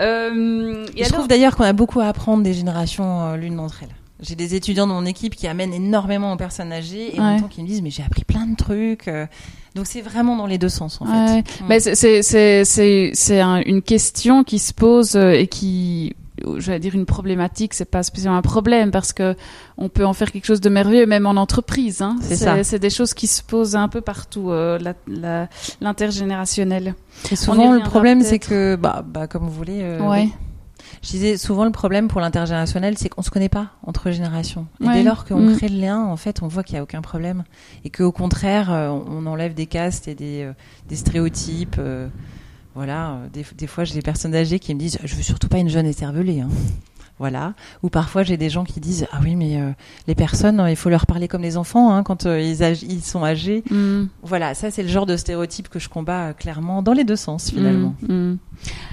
Euh, 0.00 0.86
et 0.94 1.00
Et 1.00 1.04
je 1.04 1.08
alors- 1.08 1.18
trouve 1.18 1.28
d'ailleurs 1.28 1.56
qu'on 1.56 1.64
a 1.64 1.72
beaucoup 1.72 2.00
à 2.00 2.06
apprendre 2.06 2.42
des 2.42 2.52
générations 2.54 3.22
euh, 3.30 3.36
l'une 3.36 3.56
d'entre 3.56 3.80
elles. 3.82 3.88
J'ai 4.20 4.34
des 4.34 4.54
étudiants 4.56 4.86
de 4.88 4.92
mon 4.92 5.06
équipe 5.06 5.36
qui 5.36 5.46
amènent 5.46 5.72
énormément 5.72 6.32
aux 6.32 6.36
personnes 6.36 6.72
âgées 6.72 7.14
et 7.16 7.20
en 7.20 7.24
Ouais. 7.24 7.30
même 7.34 7.42
temps 7.42 7.48
qui 7.48 7.62
me 7.62 7.66
disent 7.68 7.82
mais 7.82 7.90
j'ai 7.90 8.02
appris 8.02 8.24
plein 8.24 8.46
de 8.46 8.56
trucs. 8.56 9.06
euh. 9.08 9.26
Donc 9.76 9.86
c'est 9.86 10.00
vraiment 10.00 10.36
dans 10.36 10.46
les 10.46 10.58
deux 10.58 10.68
sens 10.70 11.00
en 11.00 11.06
Ouais. 11.06 11.42
fait. 11.42 11.62
Mais 11.68 11.78
c'est 11.78 12.22
c'est 12.22 12.64
c'est 12.64 13.10
c'est 13.14 13.40
un- 13.40 13.62
une 13.64 13.80
question 13.82 14.42
qui 14.42 14.58
se 14.58 14.72
pose 14.74 15.14
euh, 15.14 15.30
et 15.32 15.46
qui 15.46 16.16
je 16.58 16.70
vais 16.70 16.78
dire 16.78 16.94
une 16.94 17.04
problématique, 17.06 17.74
c'est 17.74 17.84
pas 17.84 18.02
spécialement 18.04 18.38
un 18.38 18.42
problème 18.42 18.90
parce 18.92 19.12
que 19.12 19.34
on 19.76 19.88
peut 19.88 20.06
en 20.06 20.12
faire 20.12 20.30
quelque 20.32 20.44
chose 20.46 20.60
de 20.60 20.68
merveilleux 20.68 21.06
même 21.06 21.26
en 21.26 21.30
entreprise. 21.36 22.00
Hein. 22.00 22.16
C'est 22.22 22.36
ça. 22.36 22.62
C'est 22.64 22.78
des 22.78 22.90
choses 22.90 23.12
qui 23.14 23.26
se 23.26 23.42
posent 23.42 23.74
un 23.76 23.88
peu 23.88 24.00
partout, 24.00 24.50
euh, 24.50 24.78
l'intergénérationnel. 25.80 26.94
Et 27.30 27.36
souvent 27.36 27.72
le 27.72 27.80
problème 27.80 28.22
c'est 28.22 28.38
que 28.38 28.76
bah, 28.76 29.04
bah 29.06 29.26
comme 29.26 29.44
vous 29.44 29.50
voulez. 29.52 29.80
euh, 29.82 30.00
ouais. 30.00 30.22
oui. 30.24 30.32
Je 31.02 31.08
disais 31.10 31.36
souvent 31.36 31.64
le 31.64 31.70
problème 31.70 32.08
pour 32.08 32.20
l'intergénérationnel 32.20 32.98
c'est 32.98 33.08
qu'on 33.08 33.22
se 33.22 33.30
connaît 33.30 33.48
pas 33.48 33.70
entre 33.82 34.10
générations. 34.10 34.66
Et 34.80 34.86
Ouais. 34.86 34.94
dès 34.94 35.02
lors 35.02 35.24
qu'on 35.24 35.40
Mm. 35.40 35.56
crée 35.56 35.68
le 35.68 35.78
lien 35.80 36.04
en 36.04 36.16
fait 36.16 36.42
on 36.42 36.48
voit 36.48 36.62
qu'il 36.62 36.76
y 36.76 36.78
a 36.78 36.82
aucun 36.82 37.02
problème 37.02 37.44
et 37.84 37.90
qu'au 37.90 38.12
contraire 38.12 38.72
euh, 38.72 38.88
on 38.88 39.26
enlève 39.26 39.54
des 39.54 39.66
castes 39.66 40.08
et 40.08 40.14
des 40.14 40.42
euh, 40.42 40.52
des 40.88 40.96
stéréotypes. 40.96 41.76
euh, 41.78 42.08
voilà, 42.74 43.18
des, 43.32 43.44
des 43.56 43.66
fois 43.66 43.82
j'ai 43.84 43.94
des 43.94 44.02
personnes 44.02 44.34
âgées 44.36 44.60
qui 44.60 44.72
me 44.74 44.78
disent 44.78 44.98
je 45.02 45.14
veux 45.16 45.22
surtout 45.22 45.48
pas 45.48 45.58
une 45.58 45.68
jeune 45.68 45.86
écervelée. 45.86 46.40
Hein. 46.40 46.48
Voilà. 47.18 47.54
Ou 47.82 47.88
parfois 47.88 48.22
j'ai 48.22 48.36
des 48.36 48.50
gens 48.50 48.64
qui 48.64 48.80
disent 48.80 49.06
ah 49.12 49.18
oui 49.22 49.34
mais 49.36 49.60
euh, 49.60 49.70
les 50.06 50.14
personnes 50.14 50.64
il 50.68 50.76
faut 50.76 50.88
leur 50.88 51.06
parler 51.06 51.28
comme 51.28 51.42
les 51.42 51.56
enfants 51.56 51.92
hein, 51.92 52.02
quand 52.02 52.26
euh, 52.26 52.40
ils, 52.40 52.62
ils 52.82 53.02
sont 53.02 53.24
âgés. 53.24 53.64
Mm. 53.70 54.04
Voilà, 54.22 54.54
ça 54.54 54.70
c'est 54.70 54.82
le 54.82 54.88
genre 54.88 55.06
de 55.06 55.16
stéréotype 55.16 55.68
que 55.68 55.78
je 55.78 55.88
combats 55.88 56.28
euh, 56.28 56.32
clairement 56.32 56.82
dans 56.82 56.92
les 56.92 57.04
deux 57.04 57.16
sens 57.16 57.50
finalement. 57.50 57.94
Mm, 58.02 58.14
mm. 58.14 58.38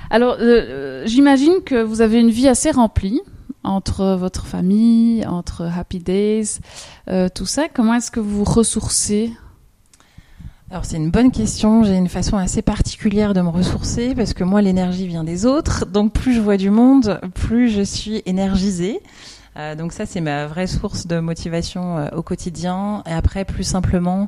Alors, 0.09 0.37
euh, 0.39 1.03
j'imagine 1.05 1.55
que 1.65 1.81
vous 1.81 2.01
avez 2.01 2.19
une 2.19 2.29
vie 2.29 2.47
assez 2.47 2.71
remplie 2.71 3.21
entre 3.63 4.15
votre 4.15 4.45
famille, 4.45 5.25
entre 5.25 5.63
Happy 5.63 5.99
Days, 5.99 6.59
euh, 7.09 7.29
tout 7.33 7.45
ça. 7.47 7.63
Comment 7.73 7.95
est-ce 7.95 8.11
que 8.11 8.19
vous 8.19 8.43
vous 8.43 8.43
ressourcez 8.43 9.33
Alors 10.71 10.83
c'est 10.83 10.97
une 10.97 11.11
bonne 11.11 11.31
question. 11.31 11.83
J'ai 11.83 11.95
une 11.95 12.09
façon 12.09 12.37
assez 12.37 12.63
particulière 12.63 13.35
de 13.35 13.41
me 13.41 13.49
ressourcer 13.49 14.15
parce 14.15 14.33
que 14.33 14.43
moi 14.43 14.63
l'énergie 14.63 15.07
vient 15.07 15.23
des 15.23 15.45
autres. 15.45 15.85
Donc 15.85 16.11
plus 16.11 16.33
je 16.33 16.41
vois 16.41 16.57
du 16.57 16.71
monde, 16.71 17.19
plus 17.35 17.69
je 17.69 17.83
suis 17.83 18.23
énergisée. 18.25 18.99
Euh, 19.57 19.75
donc 19.75 19.93
ça 19.93 20.07
c'est 20.07 20.21
ma 20.21 20.47
vraie 20.47 20.65
source 20.65 21.05
de 21.05 21.19
motivation 21.19 21.99
euh, 21.99 22.09
au 22.15 22.23
quotidien. 22.23 23.03
Et 23.05 23.11
après 23.11 23.45
plus 23.45 23.63
simplement, 23.63 24.27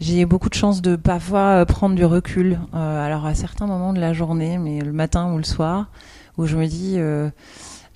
j'ai 0.00 0.24
beaucoup 0.24 0.48
de 0.48 0.54
chance 0.54 0.82
de 0.82 0.96
parfois 0.96 1.60
euh, 1.60 1.64
prendre 1.64 1.94
du 1.94 2.04
recul. 2.04 2.58
Alors 2.72 3.24
à 3.24 3.36
certains 3.36 3.68
moments 3.68 3.92
de 3.92 4.00
la 4.00 4.12
journée, 4.12 4.58
mais 4.58 4.80
le 4.80 4.92
matin 4.92 5.32
ou 5.32 5.38
le 5.38 5.44
soir, 5.44 5.86
où 6.36 6.46
je 6.46 6.56
me 6.56 6.66
dis 6.66 6.98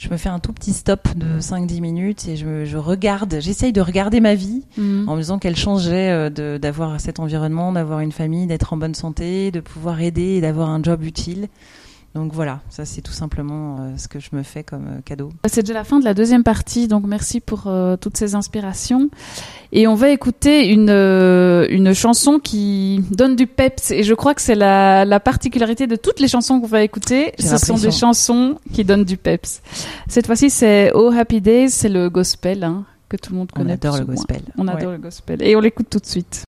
je 0.01 0.09
me 0.09 0.17
fais 0.17 0.31
un 0.31 0.39
tout 0.39 0.55
petit 0.55 0.73
stop 0.73 1.09
de 1.15 1.41
5-10 1.41 1.81
minutes 1.83 2.27
et 2.27 2.37
je, 2.37 2.47
me- 2.47 2.65
je 2.65 2.79
regarde, 2.79 3.37
j'essaye 3.41 3.71
de 3.73 3.83
regarder 3.83 4.21
ma 4.21 4.35
vie 4.35 4.65
Mm. 4.79 5.07
en 5.09 5.15
me 5.15 5.21
disant 5.21 5.39
quelle 5.39 5.57
chance 5.57 5.83
j'ai 5.85 6.09
euh, 6.11 6.31
de- 6.31 6.59
d'avoir 6.61 6.99
cet 6.99 7.21
environnement, 7.21 7.71
d'avoir 7.71 8.01
une 8.01 8.11
famille, 8.13 8.47
d'être 8.47 8.73
en 8.73 8.79
bonne 8.79 8.95
santé, 8.95 9.51
de 9.51 9.61
pouvoir 9.61 10.01
aider 10.01 10.37
et 10.37 10.41
d'avoir 10.41 10.71
un 10.71 10.83
job 10.83 11.03
utile. 11.05 11.49
Donc 12.15 12.33
voilà, 12.33 12.61
ça 12.71 12.85
c'est 12.85 13.03
tout 13.03 13.13
simplement 13.13 13.77
euh, 13.79 13.97
ce 13.97 14.09
que 14.09 14.19
je 14.19 14.31
me 14.33 14.43
fais 14.43 14.65
comme 14.65 14.87
euh, 14.89 15.01
cadeau. 15.05 15.31
C'est 15.47 15.63
déjà 15.63 15.75
la 15.75 15.85
fin 15.85 16.01
de 16.01 16.05
la 16.05 16.13
deuxième 16.13 16.43
partie, 16.43 16.89
donc 16.89 17.05
merci 17.07 17.39
pour 17.39 17.65
euh, 17.69 17.97
toutes 17.97 18.17
ces 18.17 18.35
inspirations. 18.35 19.11
Et 19.71 19.87
on 19.87 19.95
va 19.95 20.11
écouter 20.11 20.67
une, 20.71 20.91
une 20.91 21.95
chanson 21.95 22.41
qui 22.41 23.05
donne 23.13 23.37
du 23.37 23.47
peps. 23.47 23.93
Et 23.93 24.03
je 24.03 24.13
crois 24.15 24.35
que 24.35 24.43
c'est 24.43 24.57
la, 24.57 25.05
la 25.05 25.21
particularité 25.21 25.87
de 25.87 25.95
toutes 25.95 26.19
les 26.19 26.27
chansons 26.27 26.61
qu'on 26.61 26.67
va 26.67 26.83
écouter. 26.83 27.33
Ce 27.39 27.57
sont 27.59 27.77
des 27.77 27.93
chansons 27.93 28.57
qui 28.73 28.85
donnent 28.85 29.05
du 29.05 29.17
peps. 29.17 29.63
Cette 30.09 30.27
fois-ci, 30.27 30.51
c'est 30.51 30.91
Oh 30.97 31.13
Happy 31.17 31.41
Days, 31.41 31.71
c'est 31.71 31.89
le 31.89 32.11
gospel 32.11 32.65
hein, 32.65 32.85
que 33.09 33.17
tout 33.17 33.33
le 33.33 33.39
monde 33.39 33.51
On 33.55 33.59
connaît. 33.61 33.75
adore 33.75 33.93
plus 33.95 34.01
le 34.01 34.07
moins. 34.07 34.15
gospel. 34.17 34.43
On 34.59 34.67
Ouais. 34.67 34.73
adore 34.75 34.91
le 34.91 34.99
gospel. 34.99 35.41
Et 35.45 35.55
on 35.55 35.61
l'écoute 35.61 35.87
tout 35.89 36.01
de 36.01 36.07
suite. 36.07 36.43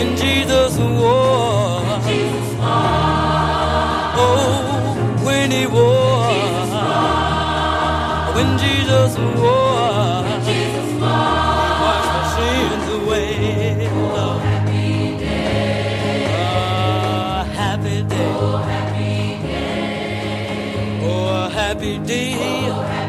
When 0.00 0.16
Jesus 0.16 0.72
wore. 0.78 1.84
Oh, 4.16 5.20
when 5.22 5.50
he 5.50 5.66
wore. 5.66 6.24
When 8.34 8.58
Jesus 8.58 9.18
wore. 9.18 10.24
Wash 11.84 12.06
my 12.14 12.22
sins 12.34 12.86
away. 12.96 13.88
Oh, 13.92 14.38
happy 14.38 15.18
day. 15.18 16.32
Oh, 16.32 17.44
happy 17.60 17.98
day. 18.02 18.32
Oh, 18.32 18.56
a 18.56 18.58
happy 21.50 21.96
day. 22.06 22.40
Oh, 22.72 22.78
happy 22.80 22.99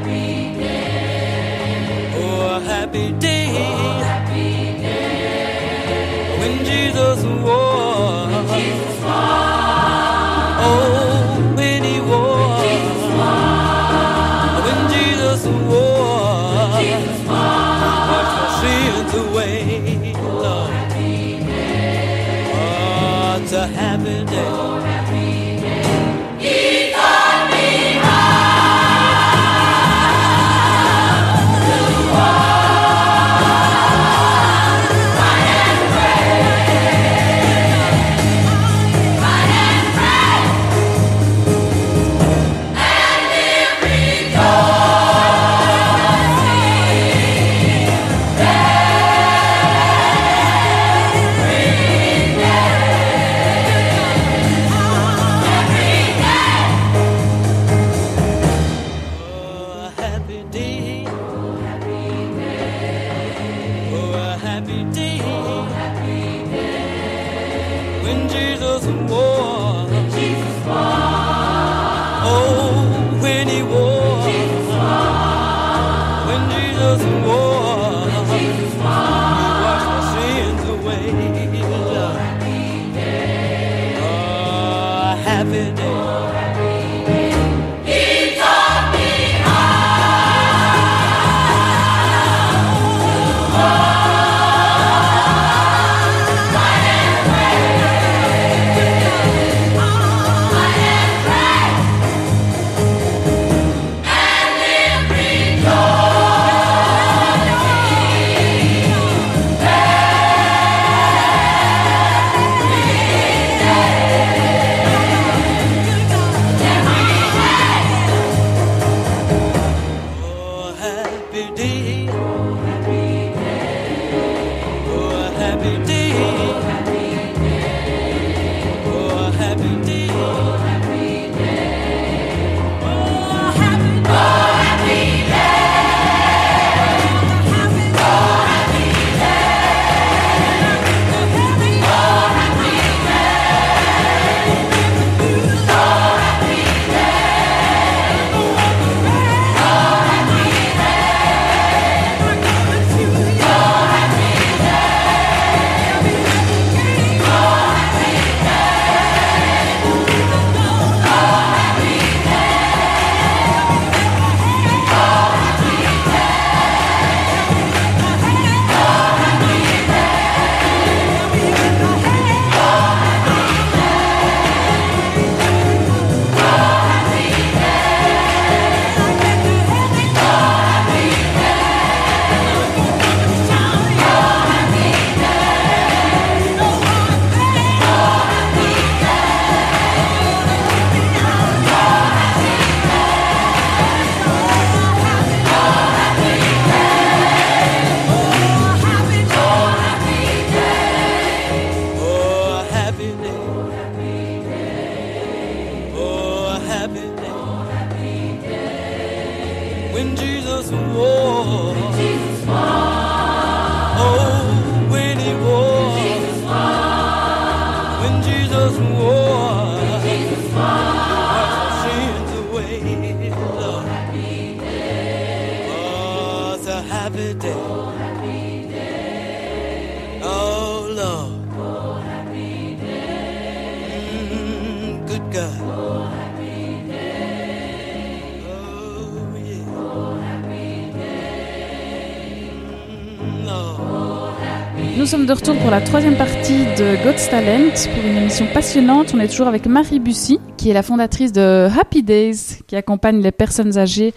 de 245.32 245.36
retour 245.36 245.56
pour 245.60 245.72
la 245.72 245.80
troisième 245.80 246.18
partie 246.18 246.66
de 246.78 247.02
God's 247.06 247.30
Talent 247.30 247.72
pour 247.96 248.04
une 248.06 248.18
émission 248.18 248.46
passionnante. 248.54 249.14
On 249.14 249.20
est 249.22 249.30
toujours 249.30 249.48
avec 249.48 249.66
Marie 249.66 250.02
Bussy, 250.02 250.42
qui 250.58 250.70
est 250.70 250.74
la 250.74 250.84
fondatrice 250.84 251.32
de 251.32 251.70
Happy 251.80 252.04
Days, 252.04 252.60
qui 252.68 252.76
accompagne 252.76 253.22
les 253.22 253.32
personnes 253.32 253.78
âgées 253.78 254.14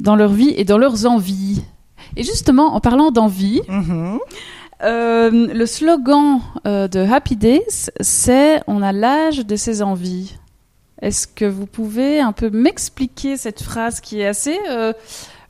dans 0.00 0.16
leur 0.16 0.32
vie 0.32 0.52
et 0.56 0.64
dans 0.64 0.76
leurs 0.76 1.06
envies. 1.06 1.62
Et 2.16 2.24
justement, 2.24 2.74
en 2.74 2.80
parlant 2.80 3.12
d'envie, 3.12 3.60
Mhm. 3.68 4.18
euh, 4.82 5.30
le 5.54 5.66
slogan 5.66 6.40
euh, 6.66 6.88
de 6.88 6.98
Happy 6.98 7.36
Days, 7.36 7.90
c'est 8.00 8.60
On 8.66 8.82
a 8.82 8.90
l'âge 8.90 9.46
de 9.46 9.54
ses 9.54 9.82
envies. 9.82 10.34
Est-ce 11.00 11.28
que 11.28 11.44
vous 11.44 11.66
pouvez 11.66 12.18
un 12.18 12.32
peu 12.32 12.50
m'expliquer 12.50 13.36
cette 13.36 13.62
phrase 13.62 14.00
qui 14.00 14.20
est 14.20 14.26
assez 14.26 14.58
euh, 14.68 14.92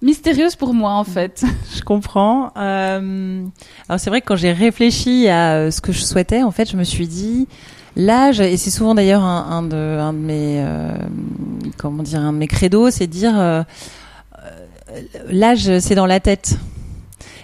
mystérieuse 0.06 0.56
pour 0.56 0.72
moi 0.72 0.92
en 0.92 1.04
fait 1.04 1.44
Je 1.76 1.82
comprends. 1.82 2.52
Euh, 2.56 3.44
alors 3.88 4.00
c'est 4.00 4.08
vrai 4.08 4.22
que 4.22 4.26
quand 4.26 4.36
j'ai 4.36 4.52
réfléchi 4.52 5.28
à 5.28 5.54
euh, 5.54 5.70
ce 5.70 5.80
que 5.82 5.92
je 5.92 6.02
souhaitais, 6.02 6.42
en 6.42 6.50
fait, 6.50 6.70
je 6.70 6.76
me 6.76 6.84
suis 6.84 7.08
dit 7.08 7.48
l'âge, 7.96 8.40
et 8.40 8.56
c'est 8.56 8.70
souvent 8.70 8.94
d'ailleurs 8.94 9.24
un, 9.24 9.62
de, 9.62 10.10
mes, 10.12 10.62
euh, 10.64 10.92
comment 11.76 12.02
dire, 12.02 12.20
un 12.20 12.32
de 12.32 12.38
mes 12.38 12.46
credos, 12.46 12.90
c'est 12.90 13.06
dire 13.06 13.64
l'âge, 15.28 15.78
c'est 15.80 15.94
dans 15.94 16.06
la 16.06 16.20
tête. 16.20 16.56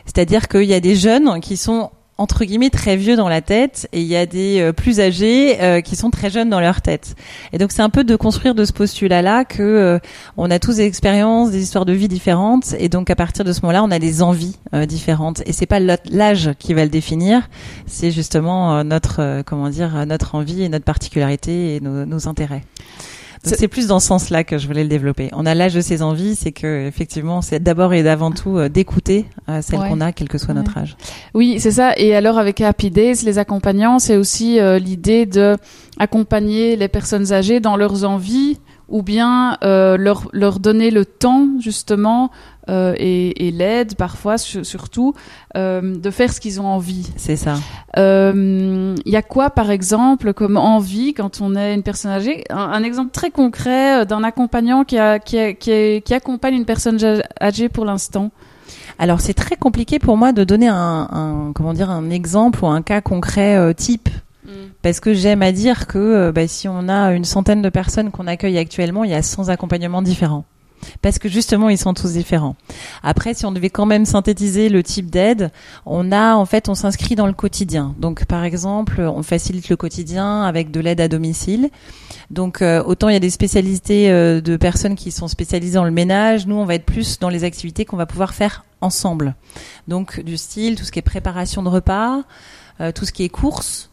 C'est-à-dire 0.07 0.48
qu'il 0.48 0.64
y 0.64 0.75
a 0.75 0.81
des 0.81 0.94
jeunes 0.94 1.40
qui 1.40 1.57
sont 1.57 1.90
entre 2.18 2.44
guillemets 2.44 2.70
très 2.70 2.96
vieux 2.96 3.16
dans 3.16 3.29
la 3.29 3.40
tête 3.40 3.88
et 3.92 4.01
il 4.01 4.07
y 4.07 4.16
a 4.16 4.27
des 4.27 4.61
euh, 4.61 4.72
plus 4.72 5.01
âgés 5.01 5.61
euh, 5.61 5.81
qui 5.81 5.96
sont 5.96 6.11
très 6.11 6.31
jeunes 6.31 6.51
dans 6.51 6.61
leur 6.61 6.83
tête. 6.83 7.14
Et 7.53 7.59
donc 7.59 7.72
c'est 7.72 7.83
un 7.83 7.90
peu 7.90 8.05
de 8.05 8.16
construire 8.16 8.55
de 8.55 8.64
ce 8.64 8.72
postulat-là 8.72 9.44
que 9.44 9.62
euh, 9.62 9.98
on 10.37 10.51
a 10.51 10.59
tous 10.59 10.77
des 10.77 10.85
expériences, 10.85 11.51
des 11.51 11.62
histoires 11.62 11.85
de 11.85 11.92
vie 11.92 12.09
différentes 12.09 12.75
et 12.79 12.88
donc 12.88 13.11
à 13.11 13.16
partir 13.16 13.44
de 13.44 13.53
ce 13.53 13.61
moment-là, 13.62 13.83
on 13.83 13.90
a 13.90 13.98
des 13.98 14.22
envies 14.22 14.57
euh, 14.75 14.87
différentes 14.87 15.42
et 15.46 15.53
c'est 15.53 15.66
pas 15.66 15.81
l'âge 15.81 16.51
qui 16.59 16.75
va 16.75 16.85
le 16.85 16.90
définir, 16.90 17.48
c'est 17.87 18.11
justement 18.11 18.77
euh, 18.77 18.83
notre 18.85 19.20
euh, 19.20 19.42
comment 19.44 19.68
dire 19.68 20.07
notre 20.07 20.35
envie 20.35 20.62
et 20.62 20.68
notre 20.68 20.85
particularité 20.85 21.77
et 21.77 21.81
nos, 21.81 22.05
nos 22.07 22.29
intérêts. 22.29 22.62
C'est- 23.44 23.68
plus 23.68 23.87
dans 23.88 23.98
ce 24.00 24.07
sens-là 24.07 24.44
que 24.44 24.59
je 24.59 24.66
voulais 24.66 24.83
le 24.85 24.88
développer. 24.88 25.28
On 25.33 25.46
a 25.46 25.55
l'âge 25.55 25.74
de 25.74 25.81
ses 25.81 26.00
envies, 26.02 26.37
c'est 26.37 26.52
que 26.52 26.87
effectivement, 26.87 27.42
c'est 27.42 27.61
d'abord 27.61 27.92
et 27.94 28.02
d'avant 28.02 28.31
tout 28.31 28.57
euh, 28.59 28.68
d'écouter 28.68 29.26
euh, 29.48 29.61
celles 29.62 29.81
Ouais. 29.81 29.88
qu'on 29.88 30.00
a, 30.00 30.12
quel 30.12 30.28
que 30.28 30.38
soit 30.38 30.55
notre 30.55 30.78
âge. 30.78 30.96
Oui, 31.35 31.57
c'est 31.59 31.70
ça. 31.72 31.92
Et 31.96 32.14
alors 32.14 32.38
avec 32.38 32.61
Happy 32.61 32.90
Days, 32.90 33.22
les 33.24 33.38
accompagnants, 33.38 33.98
c'est 33.98 34.16
aussi 34.16 34.61
euh, 34.61 34.78
l'idée 34.78 35.26
de 35.26 35.57
accompagner 35.98 36.76
les 36.76 36.88
personnes 36.88 37.33
âgées 37.33 37.61
dans 37.61 37.76
leurs 37.76 38.05
envies 38.05 38.59
ou 38.88 39.03
bien 39.03 39.57
euh, 39.62 39.97
leur, 39.97 40.29
leur 40.33 40.59
donner 40.61 40.90
le 40.90 41.05
temps 41.05 41.49
justement 41.61 42.31
euh, 42.68 42.95
et, 42.97 43.49
et 43.49 43.51
l'aide 43.51 43.97
parfois 43.97 44.38
su- 44.38 44.64
surtout 44.64 45.14
euh, 45.57 45.97
de 45.97 46.11
faire 46.11 46.33
ce 46.33 46.40
qu'ils 46.40 46.61
ont 46.61 46.66
envie. 46.66 47.11
C'est 47.16 47.37
ça. 47.37 47.55
Il 47.97 49.03
y 49.07 49.16
a 49.16 49.23
quoi 49.23 49.51
par 49.51 49.71
exemple 49.71 50.33
comme 50.33 50.57
envie 50.57 51.14
quand 51.14 51.40
on 51.40 51.57
est 51.57 51.75
une 51.75 51.83
personne 51.83 52.11
âgée? 52.12 52.45
Un, 52.51 52.57
un 52.59 52.83
exemple 52.83 53.11
très 53.11 53.31
concret 53.31 54.07
d'un 54.07 54.23
accompagnant 54.23 54.85
qui, 54.85 54.99
a, 54.99 55.18
qui, 55.18 55.38
a- 55.38 55.53
qui, 55.55 55.73
a- 55.73 56.01
qui 56.01 56.14
accompagne 56.14 56.55
une 56.55 56.64
personne 56.64 56.99
âgée 57.40 57.68
pour 57.68 57.85
l'instant. 57.85 58.31
Alors 58.99 59.21
c'est 59.21 59.35
très 59.35 59.57
compliqué 59.57 59.99
pour 59.99 60.16
moi 60.16 60.33
de 60.33 60.45
donner 60.45 60.68
un, 60.68 61.09
un- 61.11 61.53
comment 61.55 61.73
dire 61.73 61.90
un 61.90 62.11
exemple 62.11 62.64
ou 62.64 62.68
un 62.68 62.83
cas 62.83 63.01
concret 63.01 63.57
euh, 63.57 63.73
type 63.73 64.09
parce 64.83 65.00
que 65.00 65.14
j'aime 65.14 65.42
à 65.42 65.52
dire 65.52 65.87
que 65.87 65.98
euh, 65.98 66.33
bah, 66.33 66.48
si 66.48 66.68
on 66.68 66.88
a 66.88 67.12
une 67.12 67.24
centaine 67.24 67.62
de 67.62 67.68
personnes 67.68 68.11
qu'on 68.11 68.26
accueille 68.26 68.59
actuellement, 68.59 69.05
il 69.05 69.11
y 69.11 69.14
a 69.14 69.22
100 69.22 69.48
accompagnements 69.48 70.02
différents. 70.02 70.44
Parce 71.00 71.20
que 71.20 71.28
justement, 71.28 71.68
ils 71.68 71.78
sont 71.78 71.94
tous 71.94 72.14
différents. 72.14 72.57
Après, 73.05 73.35
si 73.35 73.46
on 73.46 73.52
devait 73.52 73.70
quand 73.70 73.87
même 73.87 74.05
synthétiser 74.05 74.68
le 74.68 74.83
type 74.83 75.11
d'aide, 75.11 75.52
on 75.87 76.11
a 76.11 76.35
en 76.35 76.44
fait, 76.44 76.68
on 76.68 76.74
s'inscrit 76.74 77.14
dans 77.14 77.28
le 77.28 77.33
quotidien. 77.33 77.94
Donc, 77.98 78.24
par 78.24 78.42
exemple, 78.42 79.00
on 79.00 79.22
facilite 79.22 79.68
le 79.68 79.76
quotidien 79.76 80.42
avec 80.42 80.72
de 80.72 80.81
l'aide 80.81 81.00
à 81.00 81.07
domicile. 81.07 81.70
Donc, 82.31 82.62
euh, 82.62 82.83
autant 82.83 83.09
il 83.09 83.12
y 83.12 83.16
a 83.16 83.20
des 83.20 83.31
spécialités 83.31 84.11
euh, 84.11 84.40
de 84.40 84.57
personnes 84.57 84.96
qui 84.96 85.12
sont 85.12 85.28
spécialisées 85.28 85.74
dans 85.74 85.85
le 85.85 85.92
ménage, 85.92 86.48
nous, 86.48 86.57
on 86.57 86.64
va 86.64 86.74
être 86.74 86.87
plus 86.87 87.20
dans 87.20 87.28
les 87.28 87.44
activités 87.44 87.85
qu'on 87.85 87.96
va 87.96 88.07
pouvoir 88.07 88.35
faire 88.35 88.64
ensemble. 88.81 89.37
Donc, 89.87 90.20
du 90.20 90.37
style, 90.37 90.74
tout 90.74 90.85
ce 90.85 90.90
qui 90.90 90.98
est 90.98 91.02
préparation 91.02 91.62
de 91.62 91.68
repas, 91.68 92.22
tout 92.96 93.05
ce 93.05 93.12
qui 93.12 93.22
est 93.22 93.28
courses, 93.28 93.91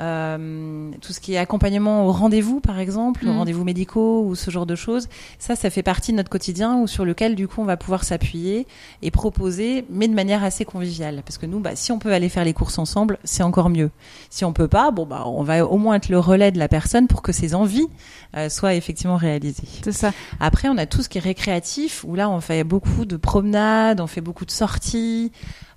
euh, 0.00 0.90
tout 1.00 1.12
ce 1.12 1.20
qui 1.20 1.34
est 1.34 1.38
accompagnement 1.38 2.06
au 2.06 2.12
rendez-vous, 2.12 2.60
par 2.60 2.78
exemple, 2.78 3.24
aux 3.26 3.30
Mhm. 3.30 3.38
rendez-vous 3.38 3.64
médicaux 3.64 4.24
ou 4.24 4.34
ce 4.34 4.50
genre 4.50 4.66
de 4.66 4.74
choses. 4.74 5.08
Ça, 5.38 5.56
ça 5.56 5.68
fait 5.70 5.82
partie 5.82 6.12
de 6.12 6.16
notre 6.16 6.30
quotidien 6.30 6.78
ou 6.78 6.86
sur 6.86 7.04
lequel, 7.04 7.34
du 7.34 7.46
coup, 7.48 7.60
on 7.60 7.64
va 7.64 7.76
pouvoir 7.76 8.04
s'appuyer 8.04 8.66
et 9.02 9.10
proposer, 9.10 9.84
mais 9.90 10.08
de 10.08 10.14
manière 10.14 10.42
assez 10.42 10.64
conviviale. 10.64 11.22
Parce 11.24 11.38
que 11.38 11.46
nous, 11.46 11.60
bah, 11.60 11.76
si 11.76 11.92
on 11.92 11.98
peut 11.98 12.12
aller 12.12 12.28
faire 12.28 12.44
les 12.44 12.52
courses 12.54 12.78
ensemble, 12.78 13.18
c'est 13.24 13.42
encore 13.42 13.68
mieux. 13.70 13.90
Si 14.30 14.44
on 14.44 14.52
peut 14.52 14.68
pas, 14.68 14.90
bon, 14.90 15.06
bah, 15.06 15.24
on 15.26 15.42
va 15.42 15.64
au 15.66 15.76
moins 15.78 15.96
être 15.96 16.08
le 16.08 16.18
relais 16.18 16.50
de 16.50 16.58
la 16.58 16.68
personne 16.68 17.06
pour 17.06 17.22
que 17.22 17.32
ses 17.32 17.54
envies 17.54 17.88
euh, 18.36 18.48
soient 18.48 18.74
effectivement 18.74 19.16
réalisées. 19.16 19.64
C'est 19.84 19.92
ça. 19.92 20.12
Après, 20.40 20.68
on 20.68 20.78
a 20.78 20.86
tout 20.86 21.02
ce 21.02 21.08
qui 21.08 21.18
est 21.18 21.20
récréatif, 21.20 22.04
où 22.06 22.14
là, 22.14 22.30
on 22.30 22.40
fait 22.40 22.64
beaucoup 22.64 23.04
de 23.04 23.16
promenades, 23.16 24.00
on 24.00 24.06
fait 24.06 24.20
beaucoup 24.20 24.44
de 24.46 24.50
sorties, 24.50 25.30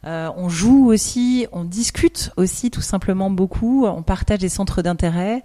euh, 0.05 0.29
on 0.35 0.49
joue 0.49 0.87
aussi, 0.87 1.47
on 1.51 1.63
discute 1.63 2.31
aussi 2.37 2.71
tout 2.71 2.81
simplement 2.81 3.29
beaucoup, 3.29 3.85
on 3.85 4.03
partage 4.03 4.39
des 4.39 4.49
centres 4.49 4.81
d'intérêt. 4.81 5.43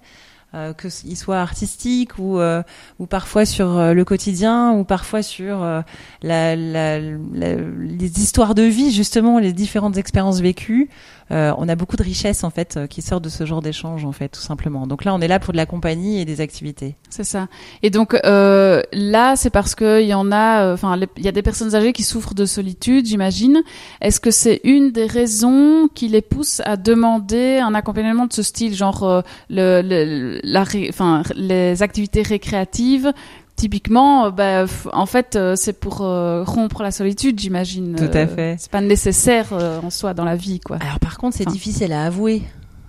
Euh, 0.55 0.73
que 0.73 0.89
qu'ils 0.89 1.19
soient 1.19 1.41
artistiques 1.41 2.19
ou 2.19 2.39
euh, 2.41 2.63
ou 2.99 3.05
parfois 3.05 3.45
sur 3.45 3.77
euh, 3.77 3.93
le 3.93 4.03
quotidien 4.07 4.73
ou 4.73 4.83
parfois 4.83 5.23
sur 5.23 5.63
euh, 5.63 5.83
la, 6.23 6.57
la, 6.57 6.99
la- 7.01 7.55
les 7.55 8.19
histoires 8.23 8.55
de 8.55 8.63
vie 8.63 8.91
justement 8.91 9.39
les 9.41 9.53
différentes 9.53 9.99
expériences 9.99 10.41
vécues 10.41 10.89
Euh, 11.31 11.53
on 11.59 11.69
a 11.69 11.75
beaucoup 11.77 11.97
de 11.97 12.03
richesses 12.03 12.43
en 12.43 12.49
fait 12.49 12.79
euh, 12.79 12.87
qui 12.87 13.03
sortent 13.03 13.23
de 13.25 13.29
ce 13.29 13.45
genre 13.45 13.61
d'échange 13.61 14.07
en 14.07 14.13
fait 14.13 14.31
tout 14.31 14.41
simplement 14.41 14.87
donc 14.87 15.05
là 15.05 15.13
on 15.15 15.21
est 15.21 15.29
là 15.29 15.39
pour 15.39 15.53
de 15.53 15.59
la 15.59 15.67
compagnie 15.67 16.19
et 16.19 16.25
des 16.25 16.41
activités 16.41 16.97
C'est 17.11 17.25
ça. 17.25 17.49
Et 17.83 17.91
donc 17.91 18.15
là, 18.15 19.37
c'est 19.37 19.51
parce 19.51 19.75
que 19.75 20.01
il 20.01 20.09
y 20.09 20.15
en 20.15 20.33
a, 20.33 20.73
enfin, 20.73 20.99
il 21.19 21.25
y 21.25 21.29
a 21.29 21.33
des 21.33 21.43
personnes 21.43 21.75
âgées 21.75 21.93
qui 21.93 22.03
souffrent 22.03 22.33
de 22.35 22.47
solitude, 22.47 23.05
j'imagine. 23.07 23.61
Est-ce 24.01 24.21
que 24.21 24.31
c'est 24.31 24.61
une 24.65 24.91
des 24.93 25.05
raisons 25.07 25.89
qui 25.95 26.09
les 26.09 26.23
pousse 26.23 26.63
à 26.65 26.77
demander 26.79 27.59
un 27.59 27.75
accompagnement 27.75 28.27
de 28.27 28.33
ce 28.33 28.43
style, 28.43 28.75
genre 28.75 29.23
le, 29.51 29.83
le- 29.83 30.38
la, 30.42 30.64
ré- 30.64 30.87
enfin, 30.90 31.22
les 31.37 31.83
activités 31.83 32.22
récréatives? 32.22 33.12
Typiquement, 33.57 34.27
euh, 34.27 34.31
bah, 34.31 34.66
en 34.92 35.07
fait, 35.07 35.35
euh, 35.35 35.57
c'est 35.57 35.72
pour 35.72 36.03
euh, 36.03 36.44
rompre 36.44 36.83
la 36.83 36.92
solitude, 36.92 37.40
j'imagine. 37.40 37.96
Tout 37.96 38.16
à 38.16 38.27
fait. 38.29 38.55
C'est 38.59 38.70
pas 38.70 38.81
nécessaire 38.81 39.46
euh, 39.53 39.81
en 39.83 39.90
soi 39.90 40.14
dans 40.14 40.24
la 40.24 40.37
vie, 40.37 40.61
quoi. 40.61 40.77
Alors 40.81 41.01
par 41.01 41.18
contre, 41.18 41.37
c'est 41.37 41.44
Enfin. 41.46 41.53
difficile 41.55 41.92
à 41.92 42.05
avouer. 42.05 42.42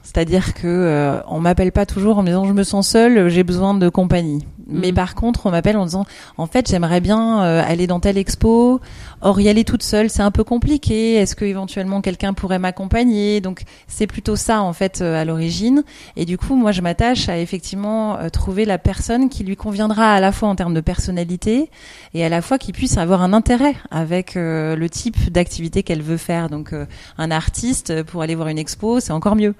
C'est-à-dire 0.03 0.53
que 0.55 0.67
euh, 0.67 1.19
on 1.27 1.39
m'appelle 1.39 1.71
pas 1.71 1.85
toujours 1.85 2.17
en 2.17 2.21
me 2.23 2.27
disant 2.27 2.45
je 2.45 2.53
me 2.53 2.63
sens 2.63 2.87
seule, 2.87 3.29
j'ai 3.29 3.43
besoin 3.43 3.73
de 3.73 3.89
compagnie. 3.89 4.45
Mais 4.67 4.91
Mm. 4.91 4.95
par 4.95 5.15
contre, 5.15 5.45
on 5.47 5.51
m'appelle 5.51 5.77
en 5.77 5.85
disant 5.85 6.05
en 6.37 6.45
fait 6.47 6.67
j'aimerais 6.69 7.01
bien 7.01 7.41
euh, 7.43 7.63
aller 7.67 7.85
dans 7.87 7.99
telle 7.99 8.17
expo. 8.17 8.79
Or 9.21 9.41
y 9.41 9.49
aller 9.49 9.65
toute 9.65 9.83
seule, 9.83 10.09
c'est 10.09 10.21
un 10.21 10.31
peu 10.31 10.45
compliqué. 10.45 11.15
Est-ce 11.15 11.35
que 11.35 11.43
éventuellement 11.43 11.99
quelqu'un 12.01 12.33
pourrait 12.33 12.59
m'accompagner? 12.59 13.41
Donc 13.41 13.63
c'est 13.87 14.07
plutôt 14.07 14.37
ça 14.37 14.61
en 14.61 14.71
fait 14.71 15.01
euh, 15.01 15.19
à 15.19 15.25
l'origine. 15.25 15.83
Et 16.15 16.25
du 16.25 16.37
coup, 16.37 16.55
moi 16.55 16.71
je 16.71 16.81
m'attache 16.81 17.27
à 17.27 17.37
effectivement 17.37 18.17
euh, 18.17 18.29
trouver 18.29 18.63
la 18.63 18.77
personne 18.77 19.27
qui 19.27 19.43
lui 19.43 19.57
conviendra 19.57 20.13
à 20.13 20.19
la 20.21 20.31
fois 20.31 20.47
en 20.47 20.55
termes 20.55 20.73
de 20.73 20.81
personnalité 20.81 21.69
et 22.13 22.23
à 22.23 22.29
la 22.29 22.41
fois 22.41 22.57
qui 22.57 22.71
puisse 22.71 22.97
avoir 22.97 23.21
un 23.21 23.33
intérêt 23.33 23.75
avec 23.91 24.37
euh, 24.37 24.77
le 24.77 24.89
type 24.89 25.31
d'activité 25.31 25.83
qu'elle 25.83 26.01
veut 26.01 26.17
faire. 26.17 26.49
Donc 26.49 26.73
un 27.17 27.31
artiste 27.31 28.03
pour 28.03 28.21
aller 28.21 28.35
voir 28.35 28.47
une 28.47 28.57
expo, 28.57 28.99
c'est 28.99 29.11
encore 29.11 29.35
mieux, 29.35 29.53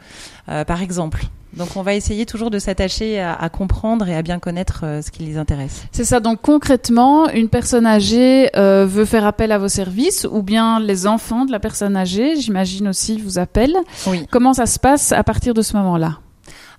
par 0.46 0.82
exemple. 0.82 1.26
Donc 1.54 1.76
on 1.76 1.82
va 1.82 1.96
essayer 1.96 2.26
toujours 2.26 2.52
de 2.52 2.60
s'attacher 2.60 3.20
à, 3.20 3.34
à 3.34 3.50
comprendre 3.50 4.08
et 4.08 4.16
à 4.16 4.22
bien 4.22 4.40
connaître 4.40 4.82
euh, 4.84 5.02
ce 5.02 5.10
qui 5.12 5.24
les 5.24 5.38
intéresse. 5.38 5.84
C'est 5.92 6.04
ça. 6.06 6.20
Donc 6.20 6.42
concrètement, 6.42 7.28
une 7.30 7.50
personne 7.50 7.86
âgée 7.86 8.50
euh, 8.56 8.86
veut 8.86 9.06
faire 9.06 9.26
appel 9.26 9.52
à 9.52 9.58
vos 9.58 9.68
services, 9.68 10.28
ou 10.30 10.44
bien 10.44 10.80
les 10.80 11.08
enfants 11.08 11.46
de 11.46 11.52
la 11.52 11.60
personne 11.60 11.98
âgée, 11.98 12.36
j'imagine 12.40 12.88
aussi, 12.88 13.20
vous 13.20 13.40
appellent. 13.40 13.78
Oui. 14.08 14.28
Comment 14.30 14.54
ça 14.54 14.68
se 14.68 14.80
passe 14.80 15.12
à 15.12 15.24
partir 15.24 15.54
de 15.54 15.62
ce 15.62 15.76
moment-là? 15.78 16.20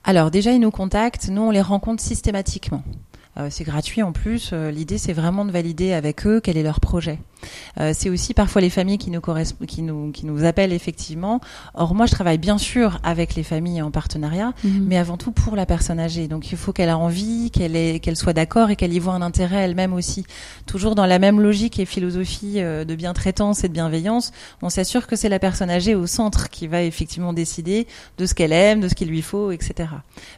Alors 0.04 0.30
déjà 0.30 0.52
ils 0.52 0.60
nous 0.60 0.70
contactent, 0.70 1.28
nous 1.28 1.42
on 1.42 1.50
les 1.50 1.60
rencontre 1.60 2.02
systématiquement. 2.02 2.82
Euh, 3.38 3.48
c'est 3.50 3.64
gratuit 3.64 4.02
en 4.02 4.12
plus. 4.12 4.50
Euh, 4.52 4.70
L'idée, 4.70 4.98
c'est 4.98 5.12
vraiment 5.12 5.44
de 5.44 5.52
valider 5.52 5.92
avec 5.92 6.26
eux 6.26 6.40
quel 6.42 6.56
est 6.56 6.62
leur 6.62 6.80
projet. 6.80 7.18
Euh, 7.78 7.92
c'est 7.94 8.10
aussi 8.10 8.34
parfois 8.34 8.60
les 8.60 8.70
familles 8.70 8.98
qui 8.98 9.10
nous, 9.10 9.20
correspondent, 9.20 9.66
qui, 9.68 9.82
nous, 9.82 10.10
qui 10.12 10.26
nous 10.26 10.44
appellent 10.44 10.72
effectivement. 10.72 11.40
Or, 11.74 11.94
moi, 11.94 12.06
je 12.06 12.12
travaille 12.12 12.38
bien 12.38 12.58
sûr 12.58 12.98
avec 13.02 13.34
les 13.34 13.42
familles 13.42 13.82
en 13.82 13.90
partenariat, 13.90 14.52
Mhm. 14.64 14.84
mais 14.86 14.96
avant 14.96 15.16
tout 15.16 15.32
pour 15.32 15.56
la 15.56 15.66
personne 15.66 15.98
âgée. 16.00 16.28
Donc, 16.28 16.50
il 16.52 16.58
faut 16.58 16.72
qu'elle 16.72 16.88
a 16.88 16.98
envie, 16.98 17.50
qu'elle 17.50 17.76
ait- 17.76 18.00
qu'elle 18.00 18.16
soit 18.16 18.32
d'accord 18.32 18.70
et 18.70 18.76
qu'elle 18.76 18.92
y 18.92 18.98
voit 18.98 19.14
un 19.14 19.22
intérêt 19.22 19.58
elle-même 19.58 19.92
aussi. 19.92 20.24
Toujours 20.66 20.94
dans 20.94 21.06
la 21.06 21.18
même 21.18 21.40
logique 21.40 21.78
et 21.78 21.84
philosophie 21.84 22.54
euh, 22.56 22.84
de 22.84 22.94
bien-traitance 22.94 23.64
et 23.64 23.68
de 23.68 23.72
bienveillance, 23.72 24.32
on 24.62 24.68
s'assure 24.70 25.06
que 25.06 25.16
c'est 25.16 25.28
la 25.28 25.38
personne 25.38 25.70
âgée 25.70 25.94
au 25.94 26.06
centre 26.06 26.48
qui 26.50 26.66
va 26.66 26.82
effectivement 26.82 27.32
décider 27.32 27.86
de 28.18 28.26
ce 28.26 28.34
qu'elle 28.34 28.52
aime, 28.52 28.80
de 28.80 28.88
ce 28.88 28.94
qu'il 28.94 29.08
lui 29.08 29.22
faut, 29.22 29.50
etc. 29.50 29.88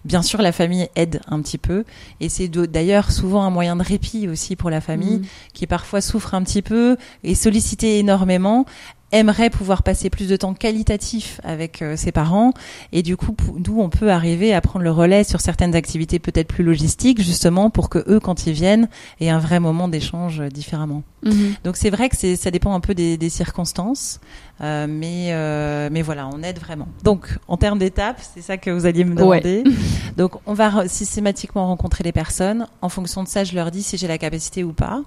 Bien 0.05 0.23
sûr, 0.23 0.43
la 0.43 0.53
famille 0.53 0.88
aide 0.97 1.21
un 1.29 1.41
petit 1.43 1.59
peu, 1.59 1.85
et 2.21 2.29
c'est 2.29 2.49
d'ailleurs 2.49 3.11
souvent 3.11 3.43
un 3.45 3.51
moyen 3.51 3.77
de 3.77 3.83
répit 3.83 4.29
aussi 4.29 4.57
pour 4.57 4.71
la 4.71 4.81
famille 4.81 5.19
Mhm. 5.19 5.25
qui 5.53 5.67
parfois 5.67 6.01
souffre 6.01 6.35
un 6.35 6.43
petit 6.43 6.62
peu 6.62 6.91
et 7.24 7.35
sollicité 7.35 7.98
énormément 7.98 8.64
aimerait 9.12 9.51
pouvoir 9.51 9.83
passer 9.83 10.11
plus 10.11 10.29
de 10.29 10.37
temps 10.37 10.55
qualitatif 10.55 11.40
avec 11.44 11.83
euh, 11.83 11.96
ses 11.96 12.12
parents 12.12 12.53
et 12.92 13.03
du 13.03 13.16
coup 13.16 13.37
d'où 13.59 13.81
on 13.81 13.88
peut 13.90 14.11
arriver 14.11 14.53
à 14.55 14.61
prendre 14.61 14.85
le 14.85 14.90
relais 14.90 15.22
sur 15.25 15.40
certaines 15.40 15.75
activités 15.75 16.18
peut-être 16.18 16.48
plus 16.48 16.64
logistiques 16.64 17.20
justement 17.22 17.70
pour 17.70 17.88
que 17.90 18.03
eux 18.09 18.20
quand 18.20 18.46
ils 18.46 18.53
viennent 18.55 18.88
aient 19.20 19.29
un 19.31 19.38
vrai 19.38 19.61
moment 19.61 19.88
d'échange 19.88 20.40
euh, 20.40 20.48
différemment. 20.48 21.03
Mhm. 21.25 21.55
Donc 21.64 21.77
c'est 21.77 21.90
vrai 21.90 22.09
que 22.09 22.16
c'est 22.16 22.35
ça 22.37 22.51
dépend 22.51 22.75
un 22.75 22.81
peu 22.81 22.94
des, 22.94 23.16
des 23.16 23.29
circonstances, 23.29 24.18
euh, 24.61 24.87
mais 24.88 25.29
euh, 25.31 25.88
mais 25.92 26.03
voilà, 26.03 26.27
on 26.29 26.42
aide 26.42 26.59
vraiment. 26.59 26.88
Donc 27.05 27.38
en 27.46 27.57
termes 27.57 27.79
d'étapes, 27.79 28.20
c'est 28.35 28.40
ça 28.42 28.57
que 28.57 28.70
vous 28.70 28.87
alliez 28.87 29.05
me 29.05 29.11
Ouais. 29.22 29.40
demander. 29.40 29.64
Donc 30.16 30.33
on 30.46 30.55
va 30.55 30.88
systématiquement 30.88 31.66
rencontrer 31.68 32.03
les 32.03 32.12
personnes. 32.12 32.66
En 32.81 32.88
fonction 32.88 33.22
de 33.22 33.29
ça, 33.29 33.44
je 33.44 33.55
leur 33.55 33.70
dis 33.70 33.83
si 33.85 33.96
j'ai 33.98 34.09
la 34.09 34.18
capacité 34.18 34.64
ou 34.64 34.72
pas. 34.72 35.03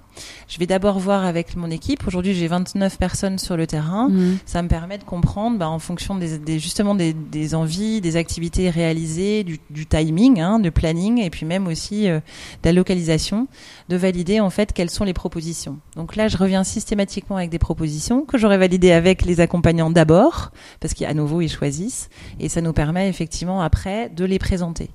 Je 0.48 0.58
vais 0.58 0.66
d'abord 0.66 0.98
voir 0.98 1.24
avec 1.26 1.54
mon 1.56 1.70
équipe. 1.70 2.06
Aujourd'hui, 2.06 2.34
j'ai 2.34 2.48
29 2.48 2.98
personnes 2.98 3.38
sur 3.38 3.56
le 3.56 3.66
terrain. 3.66 3.95
Mhm. 4.08 4.38
Ça 4.46 4.62
me 4.62 4.68
permet 4.68 4.98
de 4.98 5.04
comprendre, 5.04 5.58
bah, 5.58 5.68
en 5.68 5.78
fonction 5.78 6.14
des, 6.16 6.38
des- 6.38 6.58
justement 6.58 6.94
des, 6.94 7.12
des 7.12 7.54
envies, 7.54 8.00
des 8.00 8.16
activités 8.16 8.70
réalisées, 8.70 9.42
du, 9.44 9.58
du 9.70 9.86
timing, 9.86 10.40
hein, 10.40 10.58
du 10.58 10.70
planning, 10.70 11.18
et 11.20 11.30
puis 11.30 11.46
même 11.46 11.66
aussi 11.66 12.08
euh, 12.08 12.18
de 12.62 12.68
la 12.68 12.72
localisation, 12.72 13.48
de 13.88 13.96
valider 13.96 14.40
en 14.40 14.50
fait 14.50 14.72
quelles 14.72 14.90
sont 14.90 15.04
les 15.04 15.12
propositions. 15.14 15.78
Donc 15.96 16.16
là, 16.16 16.28
je 16.28 16.36
reviens 16.36 16.64
systématiquement 16.64 17.36
avec 17.36 17.50
des 17.50 17.58
propositions 17.58 18.22
que 18.24 18.38
j'aurais 18.38 18.58
validées 18.58 18.92
avec 18.92 19.24
les 19.24 19.40
accompagnants 19.40 19.90
d'abord, 19.90 20.52
parce 20.80 20.94
qu'à 20.94 21.12
nouveau 21.14 21.40
ils 21.40 21.50
choisissent, 21.50 22.08
et 22.40 22.48
ça 22.48 22.60
nous 22.60 22.72
permet 22.72 23.08
effectivement 23.08 23.60
après 23.60 24.08
de 24.10 24.24
les 24.24 24.38
présenter. 24.38 24.90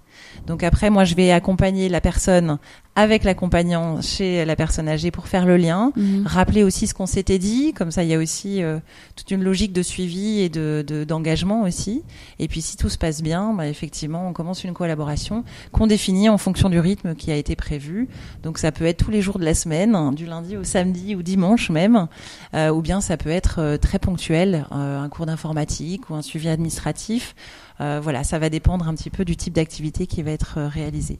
Donc 0.45 0.63
après, 0.63 0.89
moi, 0.89 1.03
je 1.03 1.15
vais 1.15 1.31
accompagner 1.31 1.87
la 1.89 2.01
personne 2.01 2.57
avec 2.95 3.23
l'accompagnant 3.23 4.01
chez 4.01 4.43
la 4.43 4.55
personne 4.57 4.89
âgée 4.89 5.11
pour 5.11 5.27
faire 5.29 5.45
le 5.45 5.55
lien, 5.55 5.93
Mhm. 5.95 6.23
rappeler 6.27 6.63
aussi 6.63 6.87
ce 6.87 6.93
qu'on 6.93 7.05
s'était 7.05 7.39
dit, 7.39 7.71
comme 7.73 7.89
ça 7.89 8.03
il 8.03 8.09
y 8.09 8.13
a 8.13 8.17
aussi 8.17 8.61
euh, 8.61 8.79
toute 9.15 9.31
une 9.31 9.43
logique 9.43 9.71
de 9.71 9.81
suivi 9.81 10.41
et 10.41 10.49
de 10.49 10.83
de- 10.85 11.05
d'engagement 11.05 11.61
aussi. 11.63 12.03
Et 12.39 12.49
puis 12.49 12.61
si 12.61 12.75
tout 12.75 12.89
se 12.89 12.97
passe 12.97 13.21
bien, 13.21 13.53
bah, 13.53 13.67
effectivement 13.67 14.27
on 14.27 14.33
commence 14.33 14.65
une 14.65 14.73
collaboration 14.73 15.45
qu'on 15.71 15.87
définit 15.87 16.27
en 16.27 16.37
fonction 16.37 16.69
du 16.69 16.79
rythme 16.79 17.15
qui 17.15 17.31
a 17.31 17.35
été 17.37 17.55
prévu. 17.55 18.09
Donc 18.43 18.57
ça 18.57 18.73
peut 18.73 18.85
être 18.85 18.97
tous 19.05 19.11
les 19.11 19.21
jours 19.21 19.39
de 19.39 19.45
la 19.45 19.53
semaine, 19.55 19.95
hein, 19.95 20.11
du 20.11 20.25
lundi 20.25 20.57
au 20.57 20.63
samedi 20.65 21.15
ou 21.15 21.23
dimanche 21.23 21.69
même, 21.69 22.07
euh, 22.53 22.71
ou 22.71 22.81
bien 22.81 22.99
ça 22.99 23.15
peut 23.15 23.29
être 23.29 23.59
euh, 23.59 23.77
très 23.77 23.99
ponctuel, 23.99 24.65
un 24.71 25.07
cours 25.07 25.25
d'informatique 25.27 26.09
ou 26.09 26.15
un 26.15 26.21
suivi 26.21 26.49
administratif. 26.49 27.35
Euh, 27.79 27.99
voilà, 28.03 28.23
ça 28.23 28.37
va 28.37 28.49
dépendre 28.49 28.87
un 28.87 28.93
petit 28.93 29.09
peu 29.09 29.25
du 29.25 29.35
type 29.35 29.53
d'activité 29.53 30.05
qui 30.05 30.21
va 30.21 30.29
être 30.31 30.55
euh, 30.59 30.67
réalisé. 30.67 31.17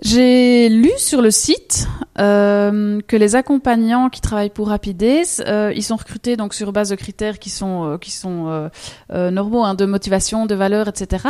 J'ai 0.00 0.70
lu 0.70 0.90
sur 1.02 1.20
le 1.20 1.30
site 1.30 1.86
euh, 2.18 3.00
que 3.06 3.16
les 3.16 3.34
accompagnants 3.36 4.08
qui 4.08 4.20
travaillent 4.20 4.50
pour 4.50 4.68
Rapides, 4.68 5.26
euh, 5.46 5.72
ils 5.74 5.82
sont 5.82 5.96
recrutés 5.96 6.36
donc 6.36 6.54
sur 6.54 6.72
base 6.72 6.90
de 6.90 6.94
critères 6.96 7.38
qui 7.38 7.50
sont 7.50 7.84
euh, 7.84 7.98
qui 7.98 8.10
sont 8.10 8.70
normaux, 9.10 9.64
hein, 9.64 9.74
de 9.74 9.84
motivation, 9.84 10.46
de 10.46 10.54
valeur, 10.54 10.88
etc. 10.88 11.28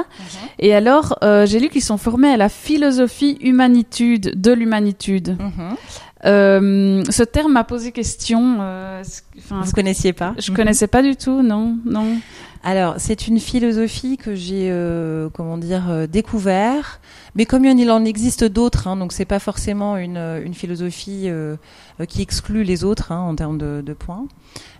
Et 0.58 0.74
alors, 0.74 1.18
j'ai 1.22 1.58
lu 1.58 1.68
qu'ils 1.68 1.82
sont 1.82 1.98
formés 1.98 2.28
à 2.30 2.36
la 2.36 2.48
philosophie 2.48 3.38
humanitude 3.40 4.40
de 4.40 4.52
l'humanitude. 4.52 5.36
Mhm. 5.38 5.76
Euh, 6.24 7.02
ce 7.10 7.22
terme 7.24 7.52
m'a 7.52 7.64
posé 7.64 7.90
question. 7.90 8.58
euh, 8.60 9.02
Vous 9.48 9.72
connaissiez 9.72 10.12
pas 10.12 10.34
je 10.38 10.52
connaissais 10.52 10.86
pas 10.86 11.02
du 11.02 11.16
tout, 11.16 11.42
non, 11.42 11.76
non. 11.84 12.18
Alors, 12.64 12.94
c'est 12.98 13.26
une 13.26 13.40
philosophie 13.40 14.16
que 14.16 14.36
j'ai, 14.36 14.68
euh, 14.70 15.28
comment 15.32 15.58
dire, 15.58 15.90
euh, 15.90 16.06
découvert. 16.06 17.00
Mais 17.34 17.44
comme 17.44 17.64
il 17.64 17.90
en 17.90 18.04
existe 18.04 18.44
d'autres, 18.44 18.86
hein, 18.86 18.96
donc 18.96 19.12
c'est 19.12 19.24
pas 19.24 19.40
forcément 19.40 19.96
une, 19.96 20.16
euh, 20.16 20.44
une 20.44 20.54
philosophie 20.54 21.24
euh, 21.24 21.56
euh, 22.00 22.04
qui 22.04 22.22
exclut 22.22 22.62
les 22.62 22.84
autres 22.84 23.10
hein, 23.10 23.18
en 23.18 23.34
termes 23.34 23.58
de, 23.58 23.82
de 23.84 23.92
points, 23.92 24.26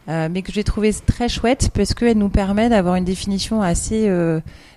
euh, 0.09 0.29
mais 0.31 0.43
que 0.43 0.53
j'ai 0.53 0.63
trouvé 0.63 0.93
très 0.93 1.29
chouette 1.29 1.71
parce 1.75 1.93
qu'elle 1.93 2.19
nous 2.19 2.29
permet 2.29 2.69
d'avoir 2.69 2.95
une 2.95 3.05
définition 3.05 3.63
assez 3.63 4.09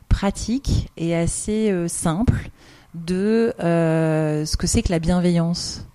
pratique 0.10 0.90
et 0.98 1.16
assez 1.16 1.88
simple 1.88 2.50
de 2.96 3.54
ce 3.60 4.58
que 4.58 4.66
c'est 4.68 4.82
que 4.82 4.92
la 4.92 5.00
bienveillance. 5.00 5.86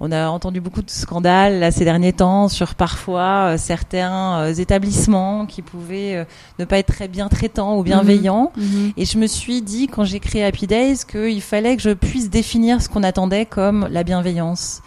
On 0.00 0.12
a 0.12 0.28
entendu 0.28 0.60
beaucoup 0.60 0.82
de 0.82 0.90
scandales 0.90 1.58
là, 1.58 1.72
ces 1.72 1.84
derniers 1.84 2.12
temps 2.12 2.48
sur 2.48 2.76
parfois 2.76 3.54
euh, 3.54 3.58
certains 3.58 4.40
euh, 4.42 4.54
établissements 4.54 5.44
qui 5.44 5.60
pouvaient 5.60 6.16
euh, 6.16 6.24
ne 6.60 6.64
pas 6.64 6.78
être 6.78 6.92
très 6.94 7.08
bien 7.08 7.28
traitants 7.28 7.76
ou 7.78 7.82
bienveillants. 7.82 8.52
Mhm. 8.56 8.92
Et 8.96 9.04
je 9.04 9.18
me 9.18 9.26
suis 9.26 9.60
dit, 9.60 9.88
quand 9.88 10.04
j'ai 10.04 10.20
créé 10.20 10.44
Happy 10.44 10.68
Days, 10.68 10.98
qu'il 11.10 11.42
fallait 11.42 11.76
que 11.76 11.82
je 11.82 11.90
puisse 11.90 12.30
définir 12.30 12.80
ce 12.80 12.88
qu'on 12.88 13.02
attendait 13.02 13.44
comme 13.44 13.88
la 13.90 14.04
bienveillance. 14.04 14.82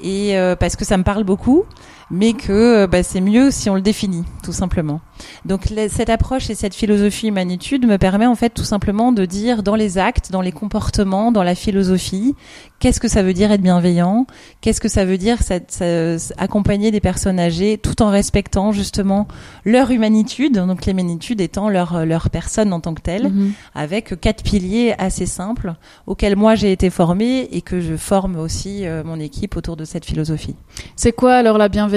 Et 0.00 0.36
euh, 0.36 0.56
parce 0.56 0.76
que 0.76 0.84
ça 0.84 0.96
me 0.96 1.04
parle 1.04 1.24
beaucoup, 1.24 1.64
mais 2.10 2.32
que 2.32 2.52
euh, 2.52 2.86
bah, 2.86 3.02
c'est 3.02 3.20
mieux 3.20 3.50
si 3.50 3.70
on 3.70 3.74
le 3.74 3.80
définit, 3.80 4.24
tout 4.42 4.52
simplement. 4.52 5.00
Donc 5.44 5.72
cette 5.88 6.10
approche 6.10 6.50
et 6.50 6.54
cette 6.54 6.74
philosophie 6.74 7.28
humanitude 7.28 7.86
me 7.86 7.96
permet 7.96 8.26
en 8.26 8.34
fait 8.34 8.50
tout 8.50 8.64
simplement 8.64 9.12
de 9.12 9.24
dire 9.24 9.62
dans 9.62 9.76
les 9.76 9.96
actes, 9.98 10.32
dans 10.32 10.40
les 10.40 10.50
comportements, 10.52 11.30
dans 11.30 11.44
la 11.44 11.54
philosophie, 11.54 12.34
qu'est-ce 12.80 12.98
que 12.98 13.06
ça 13.08 13.22
veut 13.22 13.32
dire 13.32 13.52
être 13.52 13.60
bienveillant, 13.62 14.26
qu'est-ce 14.60 14.80
que 14.80 14.88
ça 14.88 15.04
veut 15.04 15.18
dire 15.18 15.40
ça- 15.42 15.60
ça- 15.68 16.34
accompagner 16.38 16.90
des 16.90 17.00
personnes 17.00 17.38
âgées 17.38 17.78
tout 17.78 18.02
en 18.02 18.10
respectant 18.10 18.72
justement 18.72 19.28
leur 19.64 19.90
humanitude, 19.92 20.54
donc 20.54 20.86
l'humanitude 20.86 21.40
étant 21.40 21.68
leur, 21.68 22.04
leur 22.04 22.28
personne 22.30 22.72
en 22.72 22.80
tant 22.80 22.94
que 22.94 23.02
telle 23.02 23.28
Mhm. 23.28 23.52
avec 23.76 24.20
quatre 24.20 24.42
piliers 24.42 24.94
assez 24.98 25.26
simples 25.26 25.74
auxquels 26.08 26.34
moi 26.34 26.56
j'ai 26.56 26.72
été 26.72 26.90
formée 26.90 27.48
et 27.52 27.60
que 27.62 27.80
je 27.80 27.96
forme 27.96 28.36
aussi 28.36 28.84
euh, 28.86 29.04
mon 29.04 29.20
équipe 29.20 29.56
autour 29.56 29.76
de 29.76 29.84
cette 29.84 30.04
philosophie. 30.04 30.56
C'est 30.96 31.12
quoi 31.12 31.34
alors 31.34 31.58
la 31.58 31.68
bienveillance? 31.68 31.91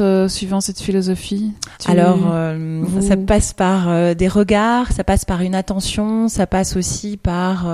Euh, 0.00 0.28
suivant 0.28 0.60
cette 0.60 0.80
philosophie 0.80 1.52
Tu- 1.78 1.90
Alors 1.90 2.18
euh, 2.30 2.80
vous- 2.82 3.00
ça 3.06 3.16
passe 3.16 3.52
par 3.52 3.88
euh, 3.88 4.14
des 4.14 4.28
regards, 4.28 4.92
ça 4.92 5.04
passe 5.04 5.24
par 5.24 5.40
une 5.42 5.54
attention, 5.54 6.28
ça 6.28 6.46
passe 6.46 6.76
aussi 6.76 7.16
par 7.16 7.66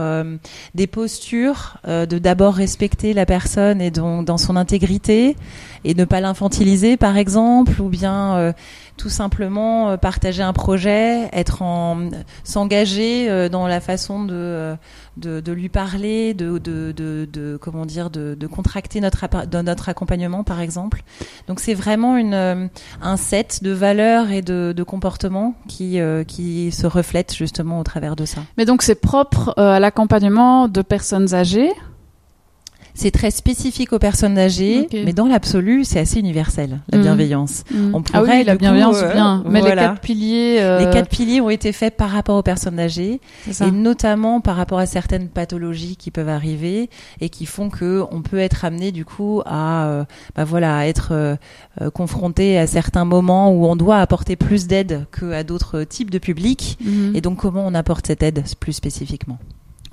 des 0.75 0.87
postures, 0.87 1.79
de 1.87 2.19
d'abord 2.19 2.55
respecter 2.55 3.13
la 3.15 3.27
personne 3.27 3.81
et 3.81 3.91
donc 3.91 4.25
dans 4.27 4.39
son 4.39 4.57
intégrité 4.57 5.37
et 5.85 5.95
ne 5.95 6.05
pas 6.05 6.21
l'infantiliser 6.21 6.97
par 6.97 7.17
exemple, 7.17 7.81
ou 7.81 7.89
bien 7.89 8.37
euh, 8.37 8.53
tout 8.97 9.09
simplement 9.09 9.91
euh, 9.91 9.97
partager 9.97 10.43
un 10.43 10.53
projet, 10.53 11.29
être 11.33 11.63
en 11.63 12.11
s'engager 12.45 13.29
euh, 13.29 13.49
dans 13.49 13.67
la 13.67 13.81
façon 13.81 14.25
de, 14.25 14.35
euh, 14.35 14.77
de 15.17 15.41
de 15.41 15.53
lui 15.53 15.69
parler, 15.69 16.35
de 16.35 16.59
de 16.59 16.93
de, 16.93 17.59
comment 17.61 17.87
dire 17.87 18.11
de, 18.11 18.35
de 18.39 18.47
contracter 18.47 19.01
notre 19.01 19.27
de 19.47 19.63
notre 19.63 19.89
accompagnement 19.89 20.45
par 20.45 20.61
exemple. 20.61 21.03
Donc 21.49 21.61
c'est 21.61 21.75
vraiment 21.75 22.17
une 22.17 22.35
euh, 22.35 22.67
un 23.03 23.17
set 23.17 23.63
de 23.63 23.71
valeurs 23.71 24.31
et 24.31 24.43
de, 24.43 24.75
comportements 24.87 25.55
qui 25.69 26.01
euh, 26.01 26.25
qui 26.25 26.71
se 26.71 26.87
reflètent 26.87 27.35
justement 27.35 27.81
au 27.81 27.85
travers 27.85 28.17
de 28.17 28.25
ça. 28.25 28.43
Mais 28.59 28.65
donc 28.65 28.83
c'est 28.83 28.95
propre 28.95 29.55
à 29.57 29.81
l'accompagnement 29.81 30.69
de 30.69 30.83
personnes 30.83 31.35
âgées. 31.35 31.71
C'est 32.97 33.11
très 33.11 33.33
spécifique 33.33 33.93
aux 33.93 33.99
personnes 33.99 34.39
âgées, 34.39 34.87
mais 34.93 35.13
dans 35.13 35.27
l'absolu, 35.27 35.85
c'est 35.85 35.99
assez 35.99 36.21
universel 36.21 36.81
la 36.93 36.99
Mhm. 36.99 37.05
bienveillance. 37.05 37.65
Mm. 37.73 37.95
On 37.95 37.99
ah 38.13 38.19
pourrait, 38.21 38.39
oui, 38.39 38.45
la 38.45 38.53
coup, 38.53 38.59
bienveillance, 38.61 39.03
euh, 39.03 39.13
bien. 39.13 39.43
Mais 39.49 39.63
les 39.63 39.75
quatre 39.75 40.01
piliers. 40.01 40.59
euh, 40.61 40.79
Les 40.79 40.91
quatre 40.93 41.09
piliers 41.09 41.41
ont 41.41 41.51
été 41.51 41.73
faits 41.73 41.97
par 41.97 42.11
rapport 42.11 42.37
aux 42.37 42.43
personnes 42.43 42.79
âgées 42.79 43.21
et 43.49 43.71
notamment 43.73 44.41
par 44.41 44.55
rapport 44.57 44.79
à 44.79 44.87
certaines 44.87 45.29
pathologies 45.29 45.97
qui 45.97 46.11
peuvent 46.13 46.29
arriver 46.29 46.89
et 47.21 47.29
qui 47.31 47.47
font 47.47 47.69
que 47.69 48.05
on 48.13 48.23
peut 48.23 48.39
être 48.39 48.65
amené 48.65 48.93
du 48.93 49.05
coup 49.05 49.43
à 49.45 49.87
euh, 49.87 50.05
bah 50.37 50.45
voilà 50.45 50.77
à 50.79 50.87
être 50.87 51.09
euh, 51.13 51.37
confronté 51.93 52.59
à 52.59 52.67
certains 52.69 53.05
moments 53.05 53.51
où 53.51 53.67
on 53.67 53.75
doit 53.77 53.99
apporter 53.99 54.37
plus 54.37 54.67
d'aide 54.69 55.07
qu'à 55.19 55.43
d'autres 55.43 55.83
types 55.83 56.11
de 56.11 56.19
publics 56.19 56.79
Mhm. 56.85 57.17
et 57.17 57.21
donc 57.21 57.39
comment 57.39 57.65
on 57.67 57.75
apporte 57.75 58.07
cette 58.07 58.23
aide 58.23 58.45
plus 58.61 58.73
spécifiquement? 58.73 59.39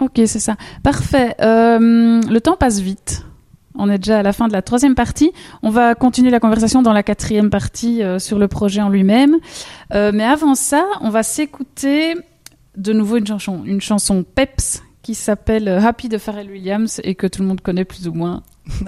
Ok, 0.02 0.14
c'est 0.26 0.40
ça. 0.40 0.56
Parfait. 0.82 1.36
Euh, 1.42 2.20
le 2.28 2.40
temps 2.40 2.58
passe 2.58 2.80
vite. 2.80 3.24
On 3.76 3.88
est 3.88 4.00
déjà 4.00 4.20
à 4.20 4.24
la 4.24 4.34
fin 4.34 4.48
de 4.48 4.54
la 4.54 4.64
troisième 4.64 4.96
partie. 4.96 5.32
On 5.62 5.70
va 5.70 5.94
continuer 5.94 6.32
la 6.32 6.40
conversation 6.40 6.82
dans 6.82 6.92
la 6.92 7.04
quatrième 7.04 7.52
partie 7.52 8.02
euh, 8.02 8.18
sur 8.18 8.40
le 8.40 8.48
projet 8.48 8.82
en 8.82 8.90
lui-même. 8.90 9.38
Euh, 9.94 10.12
mais 10.12 10.24
avant 10.24 10.56
ça, 10.56 10.86
on 11.02 11.10
va 11.10 11.22
s'écouter 11.22 12.16
de 12.76 12.94
nouveau 12.94 13.18
une 13.18 13.28
chanson, 13.28 13.62
une 13.64 13.80
chanson 13.80 14.24
Peps 14.24 14.82
qui 15.04 15.14
s'appelle 15.14 15.68
Happy 15.68 16.10
de 16.10 16.18
Pharrell 16.18 16.50
Williams 16.50 17.00
et 17.04 17.14
que 17.14 17.28
tout 17.28 17.44
le 17.44 17.48
monde 17.48 17.62
connaît 17.62 17.86
plus 17.86 18.08
ou 18.08 18.14
moins, 18.14 18.42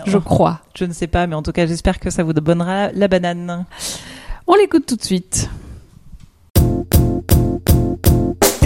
je 0.06 0.18
crois. 0.18 0.62
Je 0.76 0.86
ne 0.86 0.94
sais 0.94 1.08
pas, 1.08 1.28
mais 1.28 1.36
en 1.36 1.44
tout 1.44 1.52
cas, 1.52 1.68
j'espère 1.68 2.00
que 2.00 2.10
ça 2.10 2.24
vous 2.24 2.34
donnera 2.34 2.92
la 2.92 3.08
banane. 3.08 3.66
On 4.48 4.56
l'écoute 4.56 4.86
tout 4.88 4.96
de 4.96 5.04
suite. 5.04 5.50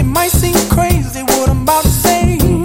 might 0.08 0.30
seem 0.30 0.54
crazy 0.70 1.22
what 1.22 1.48
I'm 1.48 1.62
about 1.62 1.82
to 1.82 1.88
say. 1.88 2.57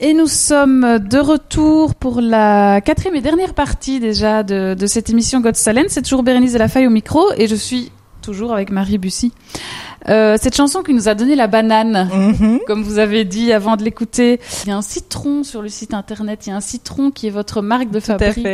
Et 0.00 0.14
nous 0.14 0.28
sommes 0.28 1.00
de 1.00 1.18
retour 1.18 1.94
pour 1.96 2.20
la 2.20 2.80
quatrième 2.80 3.16
et 3.16 3.20
dernière 3.20 3.52
partie 3.52 3.98
déjà 3.98 4.42
de, 4.42 4.76
cette 4.86 5.10
émission 5.10 5.40
God 5.40 5.56
Salem. 5.56 5.86
C'est 5.88 6.02
toujours 6.02 6.22
Bérénice 6.22 6.52
Delafaille 6.52 6.86
au 6.86 6.90
micro 6.90 7.24
et 7.36 7.48
je 7.48 7.56
suis 7.56 7.90
toujours 8.22 8.52
avec 8.52 8.70
Marie 8.70 8.98
Bussy. 8.98 9.32
Euh, 10.08 10.36
cette 10.40 10.56
chanson 10.56 10.82
qui 10.82 10.94
nous 10.94 11.08
a 11.08 11.14
donné 11.14 11.34
la 11.34 11.48
banane, 11.48 12.08
comme 12.66 12.82
vous 12.84 12.98
avez 12.98 13.24
dit 13.24 13.52
avant 13.52 13.76
de 13.76 13.82
l'écouter. 13.82 14.38
Il 14.64 14.68
y 14.68 14.72
a 14.72 14.76
un 14.76 14.82
citron 14.82 15.42
sur 15.42 15.62
le 15.62 15.68
site 15.68 15.94
internet, 15.94 16.46
il 16.46 16.50
y 16.50 16.52
a 16.52 16.56
un 16.56 16.60
citron 16.60 17.10
qui 17.10 17.26
est 17.26 17.30
votre 17.30 17.60
marque 17.60 17.90
de 17.90 17.98
Tout 17.98 18.06
fabrique. 18.06 18.46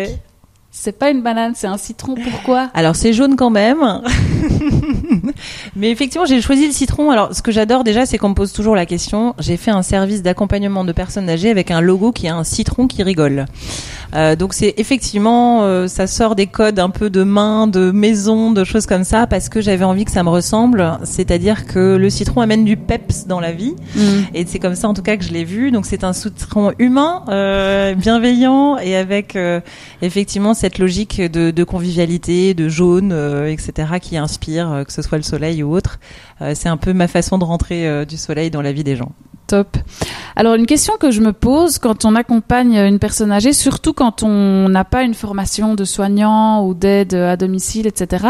C'est 0.70 0.98
pas 0.98 1.10
une 1.10 1.22
banane, 1.22 1.52
c'est 1.54 1.68
un 1.68 1.76
citron. 1.76 2.14
Pourquoi? 2.16 2.70
Alors 2.74 2.96
c'est 2.96 3.12
jaune 3.12 3.36
quand 3.36 3.50
même. 3.50 3.80
Mais 5.76 5.90
effectivement, 5.90 6.26
j'ai 6.26 6.40
choisi 6.40 6.66
le 6.66 6.72
citron. 6.72 7.10
Alors, 7.10 7.34
ce 7.34 7.42
que 7.42 7.52
j'adore 7.52 7.84
déjà, 7.84 8.06
c'est 8.06 8.18
qu'on 8.18 8.30
me 8.30 8.34
pose 8.34 8.52
toujours 8.52 8.76
la 8.76 8.86
question. 8.86 9.34
J'ai 9.38 9.56
fait 9.56 9.70
un 9.70 9.82
service 9.82 10.22
d'accompagnement 10.22 10.84
de 10.84 10.92
personnes 10.92 11.28
âgées 11.28 11.50
avec 11.50 11.70
un 11.70 11.80
logo 11.80 12.12
qui 12.12 12.28
a 12.28 12.36
un 12.36 12.44
citron 12.44 12.86
qui 12.86 13.02
rigole. 13.02 13.46
Euh, 14.14 14.36
donc, 14.36 14.54
c'est 14.54 14.74
effectivement, 14.76 15.64
euh, 15.64 15.88
ça 15.88 16.06
sort 16.06 16.34
des 16.34 16.46
codes 16.46 16.78
un 16.78 16.90
peu 16.90 17.10
de 17.10 17.22
main, 17.22 17.66
de 17.66 17.90
maison, 17.90 18.52
de 18.52 18.64
choses 18.64 18.86
comme 18.86 19.04
ça, 19.04 19.26
parce 19.26 19.48
que 19.48 19.60
j'avais 19.60 19.84
envie 19.84 20.04
que 20.04 20.12
ça 20.12 20.22
me 20.22 20.28
ressemble. 20.28 20.98
C'est-à-dire 21.04 21.66
que 21.66 21.96
le 21.96 22.10
citron 22.10 22.40
amène 22.40 22.64
du 22.64 22.76
peps 22.76 23.26
dans 23.26 23.40
la 23.40 23.52
vie, 23.52 23.74
mm. 23.96 24.00
et 24.34 24.46
c'est 24.46 24.58
comme 24.58 24.74
ça 24.74 24.88
en 24.88 24.94
tout 24.94 25.02
cas 25.02 25.16
que 25.16 25.24
je 25.24 25.32
l'ai 25.32 25.44
vu. 25.44 25.70
Donc, 25.70 25.86
c'est 25.86 26.04
un 26.04 26.12
citron 26.12 26.72
humain, 26.78 27.24
euh, 27.28 27.94
bienveillant, 27.94 28.78
et 28.78 28.96
avec 28.96 29.36
euh, 29.36 29.60
effectivement 30.02 30.54
cette 30.54 30.78
logique 30.78 31.20
de, 31.20 31.50
de 31.50 31.64
convivialité, 31.64 32.54
de 32.54 32.68
jaune, 32.68 33.12
euh, 33.12 33.50
etc., 33.50 33.88
qui 34.00 34.16
inspire, 34.16 34.70
euh, 34.70 34.84
que 34.84 34.92
ce 34.92 35.02
soit 35.02 35.13
le 35.16 35.22
soleil 35.22 35.62
ou 35.62 35.74
autre. 35.74 35.98
Euh, 36.40 36.52
c'est 36.54 36.68
un 36.68 36.76
peu 36.76 36.92
ma 36.92 37.08
façon 37.08 37.38
de 37.38 37.44
rentrer 37.44 37.86
euh, 37.86 38.04
du 38.04 38.16
soleil 38.16 38.50
dans 38.50 38.62
la 38.62 38.72
vie 38.72 38.84
des 38.84 38.96
gens. 38.96 39.12
Top. 39.46 39.76
Alors 40.36 40.54
une 40.54 40.66
question 40.66 40.94
que 40.98 41.10
je 41.10 41.20
me 41.20 41.32
pose 41.32 41.78
quand 41.78 42.04
on 42.04 42.14
accompagne 42.14 42.76
une 42.76 42.98
personne 42.98 43.30
âgée, 43.30 43.52
surtout 43.52 43.92
quand 43.92 44.22
on 44.22 44.68
n'a 44.68 44.84
pas 44.84 45.02
une 45.02 45.14
formation 45.14 45.74
de 45.74 45.84
soignant 45.84 46.66
ou 46.66 46.74
d'aide 46.74 47.14
à 47.14 47.36
domicile, 47.36 47.86
etc., 47.86 48.26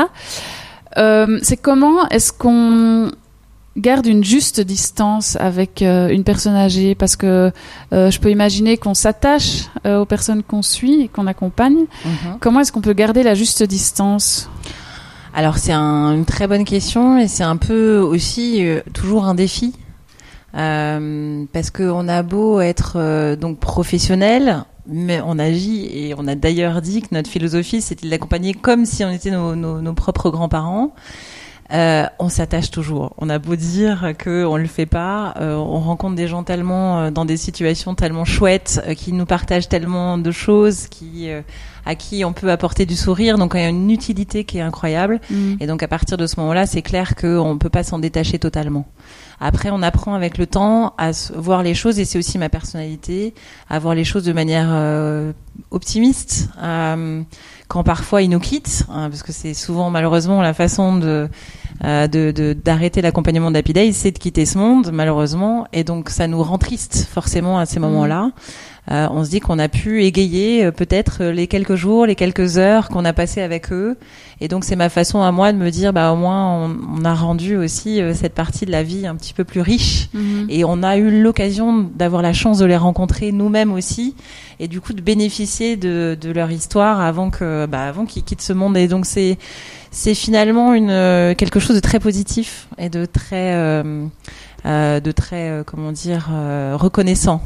euh, 0.96 1.38
c'est 1.42 1.56
comment 1.56 2.08
est-ce 2.08 2.32
qu'on 2.32 3.10
garde 3.76 4.06
une 4.06 4.22
juste 4.22 4.60
distance 4.60 5.36
avec 5.40 5.82
une 5.82 6.22
personne 6.24 6.54
âgée? 6.54 6.94
Parce 6.94 7.16
que 7.16 7.52
je 7.90 8.18
peux 8.18 8.30
imaginer 8.30 8.76
qu'on 8.76 8.94
s'attache 8.94 9.66
aux 9.84 10.04
personnes 10.04 10.42
qu'on 10.42 10.62
suit 10.62 11.02
et 11.02 11.08
qu'on 11.08 11.26
accompagne. 11.26 11.86
Mhm. 12.04 12.38
Comment 12.40 12.60
est-ce 12.60 12.70
qu'on 12.70 12.80
peut 12.80 12.92
garder 12.92 13.22
la 13.22 13.34
juste 13.34 13.62
distance? 13.62 14.48
Alors 15.34 15.58
c'est 15.58 15.72
un- 15.72 16.12
une 16.14 16.24
très 16.24 16.46
bonne 16.46 16.64
question 16.64 17.18
et 17.18 17.26
c'est 17.28 17.42
un 17.42 17.56
peu 17.56 17.98
aussi 17.98 18.64
euh, 18.66 18.80
toujours 18.92 19.24
un 19.24 19.34
défi 19.34 19.74
Euh, 20.56 21.46
parce 21.52 21.72
qu'on 21.72 22.06
a 22.06 22.22
beau 22.22 22.60
être 22.60 22.92
euh, 22.94 23.34
donc 23.34 23.58
professionnel, 23.58 24.62
mais 24.86 25.20
on 25.26 25.36
agit 25.40 25.86
et 25.86 26.14
on 26.16 26.28
a 26.28 26.36
d'ailleurs 26.36 26.80
dit 26.80 27.02
que 27.02 27.08
notre 27.10 27.28
philosophie 27.28 27.82
c'était 27.82 28.06
de 28.06 28.10
comme 28.62 28.86
si 28.86 29.04
on 29.04 29.10
était 29.10 29.32
nos 29.32 29.92
propres 29.94 30.30
grands-parents. 30.30 30.94
Euh, 31.72 32.04
on 32.18 32.28
s'attache 32.28 32.70
toujours. 32.70 33.14
On 33.16 33.30
a 33.30 33.38
beau 33.38 33.56
dire 33.56 34.12
que 34.18 34.44
on 34.44 34.56
le 34.56 34.66
fait 34.66 34.84
pas, 34.86 35.34
euh, 35.40 35.54
on 35.54 35.80
rencontre 35.80 36.14
des 36.14 36.28
gens 36.28 36.42
tellement 36.42 37.00
euh, 37.00 37.10
dans 37.10 37.24
des 37.24 37.38
situations 37.38 37.94
tellement 37.94 38.26
chouettes, 38.26 38.82
euh, 38.86 38.94
qui 38.94 39.12
nous 39.14 39.24
partagent 39.24 39.68
tellement 39.68 40.18
de 40.18 40.30
choses, 40.30 40.88
qui 40.88 41.30
euh, 41.30 41.40
à 41.86 41.94
qui 41.94 42.24
on 42.24 42.32
peut 42.34 42.50
apporter 42.50 42.84
du 42.84 42.94
sourire. 42.96 43.38
Donc 43.38 43.52
il 43.54 43.60
y 43.60 43.64
a 43.64 43.68
une 43.68 43.90
utilité 43.90 44.44
qui 44.44 44.58
est 44.58 44.62
incroyable. 44.62 45.20
Et 45.60 45.66
donc 45.66 45.82
à 45.82 45.88
partir 45.88 46.16
de 46.18 46.26
ce 46.26 46.38
moment-là, 46.40 46.66
c'est 46.66 46.82
clair 46.82 47.14
qu'on 47.14 47.54
ne 47.54 47.58
peut 47.58 47.70
pas 47.70 47.82
s'en 47.82 47.98
détacher 47.98 48.38
totalement. 48.38 48.86
Après, 49.40 49.70
on 49.70 49.82
apprend 49.82 50.14
avec 50.14 50.38
le 50.38 50.46
temps 50.46 50.94
à 50.96 51.10
voir 51.34 51.62
les 51.62 51.74
choses, 51.74 51.98
et 51.98 52.04
c'est 52.04 52.18
aussi 52.18 52.38
ma 52.38 52.48
personnalité, 52.48 53.34
à 53.68 53.78
voir 53.78 53.94
les 53.94 54.04
choses 54.04 54.24
de 54.24 54.32
manière 54.32 54.68
euh, 54.70 55.32
optimiste. 55.70 56.48
euh, 56.62 57.22
quand 57.74 57.82
parfois 57.82 58.22
ils 58.22 58.30
nous 58.30 58.38
quittent, 58.38 58.84
hein, 58.88 59.10
parce 59.10 59.24
que 59.24 59.32
c'est 59.32 59.52
souvent 59.52 59.90
malheureusement 59.90 60.40
la 60.42 60.54
façon 60.54 60.94
de 60.96 61.28
euh, 61.82 62.06
de- 62.06 62.30
de- 62.30 62.52
d'arrêter 62.52 63.02
l'accompagnement 63.02 63.50
d'Happy 63.50 63.72
Days, 63.72 63.92
c'est 63.94 64.12
de 64.12 64.18
quitter 64.18 64.46
ce 64.46 64.56
monde, 64.58 64.90
malheureusement, 64.92 65.66
et 65.72 65.82
donc 65.82 66.08
ça 66.08 66.28
nous 66.28 66.40
rend 66.40 66.56
triste 66.56 67.08
forcément 67.12 67.58
à 67.58 67.66
ces 67.66 67.80
moments-là. 67.80 68.30
Euh, 68.90 69.08
on 69.10 69.24
se 69.24 69.30
dit 69.30 69.40
qu'on 69.40 69.58
a 69.58 69.68
pu 69.68 70.04
égayer 70.04 70.66
euh, 70.66 70.70
peut-être 70.70 71.22
euh, 71.22 71.32
les 71.32 71.46
quelques 71.46 71.74
jours, 71.74 72.04
les 72.04 72.16
quelques 72.16 72.58
heures 72.58 72.90
qu'on 72.90 73.06
a 73.06 73.14
passées 73.14 73.40
avec 73.40 73.72
eux, 73.72 73.96
et 74.42 74.48
donc 74.48 74.64
c'est 74.64 74.76
ma 74.76 74.90
façon 74.90 75.22
à 75.22 75.32
moi 75.32 75.52
de 75.54 75.56
me 75.56 75.70
dire, 75.70 75.94
bah 75.94 76.12
au 76.12 76.16
moins 76.16 76.66
on, 76.66 76.76
on 77.00 77.04
a 77.06 77.14
rendu 77.14 77.56
aussi 77.56 78.02
euh, 78.02 78.12
cette 78.12 78.34
partie 78.34 78.66
de 78.66 78.70
la 78.70 78.82
vie 78.82 79.06
un 79.06 79.14
petit 79.14 79.32
peu 79.32 79.44
plus 79.44 79.62
riche, 79.62 80.10
et 80.50 80.66
on 80.66 80.82
a 80.82 80.98
eu 80.98 81.22
l'occasion 81.22 81.88
d'avoir 81.94 82.20
la 82.20 82.34
chance 82.34 82.58
de 82.58 82.66
les 82.66 82.76
rencontrer 82.76 83.32
nous-mêmes 83.32 83.72
aussi, 83.72 84.14
et 84.60 84.68
du 84.68 84.82
coup 84.82 84.92
de 84.92 85.00
bénéficier 85.00 85.76
de, 85.76 86.16
de 86.20 86.30
leur 86.30 86.50
histoire 86.50 87.00
avant 87.00 87.30
que, 87.30 87.64
bah, 87.64 87.86
avant 87.86 88.04
qu'ils 88.04 88.22
quittent 88.22 88.42
ce 88.42 88.52
monde. 88.52 88.76
Et 88.76 88.86
donc 88.86 89.06
c'est 89.06 89.38
c'est 89.90 90.14
finalement 90.14 90.74
une 90.74 90.90
euh, 90.90 91.34
quelque 91.34 91.58
chose 91.58 91.76
de 91.76 91.80
très 91.80 92.00
positif 92.00 92.68
et 92.76 92.90
de 92.90 93.06
très 93.06 93.54
euh, 93.54 94.04
euh, 94.66 95.00
de 95.00 95.12
très 95.12 95.48
euh, 95.48 95.62
comment 95.64 95.92
dire 95.92 96.28
euh, 96.32 96.76
reconnaissant. 96.78 97.40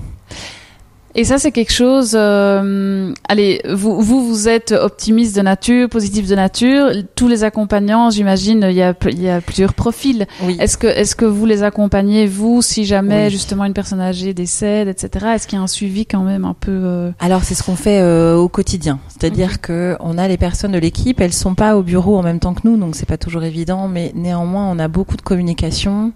Et 1.18 1.24
ça, 1.24 1.36
c'est 1.38 1.50
quelque 1.50 1.72
chose. 1.72 2.12
euh, 2.14 3.12
allez, 3.28 3.60
vous, 3.68 4.00
vous, 4.00 4.24
vous 4.24 4.48
êtes 4.48 4.70
optimiste 4.70 5.34
de 5.34 5.42
nature, 5.42 5.88
positif 5.88 6.28
de 6.28 6.36
nature. 6.36 6.92
Tous 7.16 7.26
les 7.26 7.42
accompagnants, 7.42 8.08
j'imagine, 8.10 8.64
il 8.70 8.76
y 8.76 8.82
a, 8.82 8.94
il 9.10 9.20
y 9.20 9.28
a 9.28 9.40
plusieurs 9.40 9.74
profils. 9.74 10.28
Oui. 10.44 10.56
Est-ce 10.60 10.78
que, 10.78 10.86
est-ce 10.86 11.16
que 11.16 11.24
vous 11.24 11.44
les 11.44 11.64
accompagnez 11.64 12.28
vous, 12.28 12.62
si 12.62 12.84
jamais 12.84 13.24
Oui. 13.24 13.30
justement 13.32 13.64
une 13.64 13.72
personne 13.72 13.98
âgée 14.00 14.32
décède, 14.32 14.86
etc. 14.86 15.26
Est-ce 15.34 15.48
qu'il 15.48 15.58
y 15.58 15.60
a 15.60 15.64
un 15.64 15.66
suivi 15.66 16.06
quand 16.06 16.22
même 16.22 16.44
un 16.44 16.54
peu 16.54 16.70
euh, 16.70 17.10
Alors 17.18 17.42
c'est 17.42 17.56
ce 17.56 17.64
qu'on 17.64 17.74
fait 17.74 17.98
euh, 18.00 18.36
au 18.36 18.48
quotidien, 18.48 19.00
c'est-à-dire 19.08 19.60
que 19.60 19.96
on 19.98 20.18
a 20.18 20.28
les 20.28 20.36
personnes 20.36 20.70
de 20.70 20.78
l'équipe, 20.78 21.20
elles 21.20 21.32
sont 21.32 21.56
pas 21.56 21.76
au 21.76 21.82
bureau 21.82 22.16
en 22.16 22.22
même 22.22 22.38
temps 22.38 22.54
que 22.54 22.60
nous, 22.62 22.76
donc 22.76 22.94
c'est 22.94 23.08
pas 23.08 23.18
toujours 23.18 23.42
évident, 23.42 23.88
mais 23.88 24.12
néanmoins 24.14 24.70
on 24.70 24.78
a 24.78 24.86
beaucoup 24.86 25.16
de 25.16 25.22
communication 25.22 26.12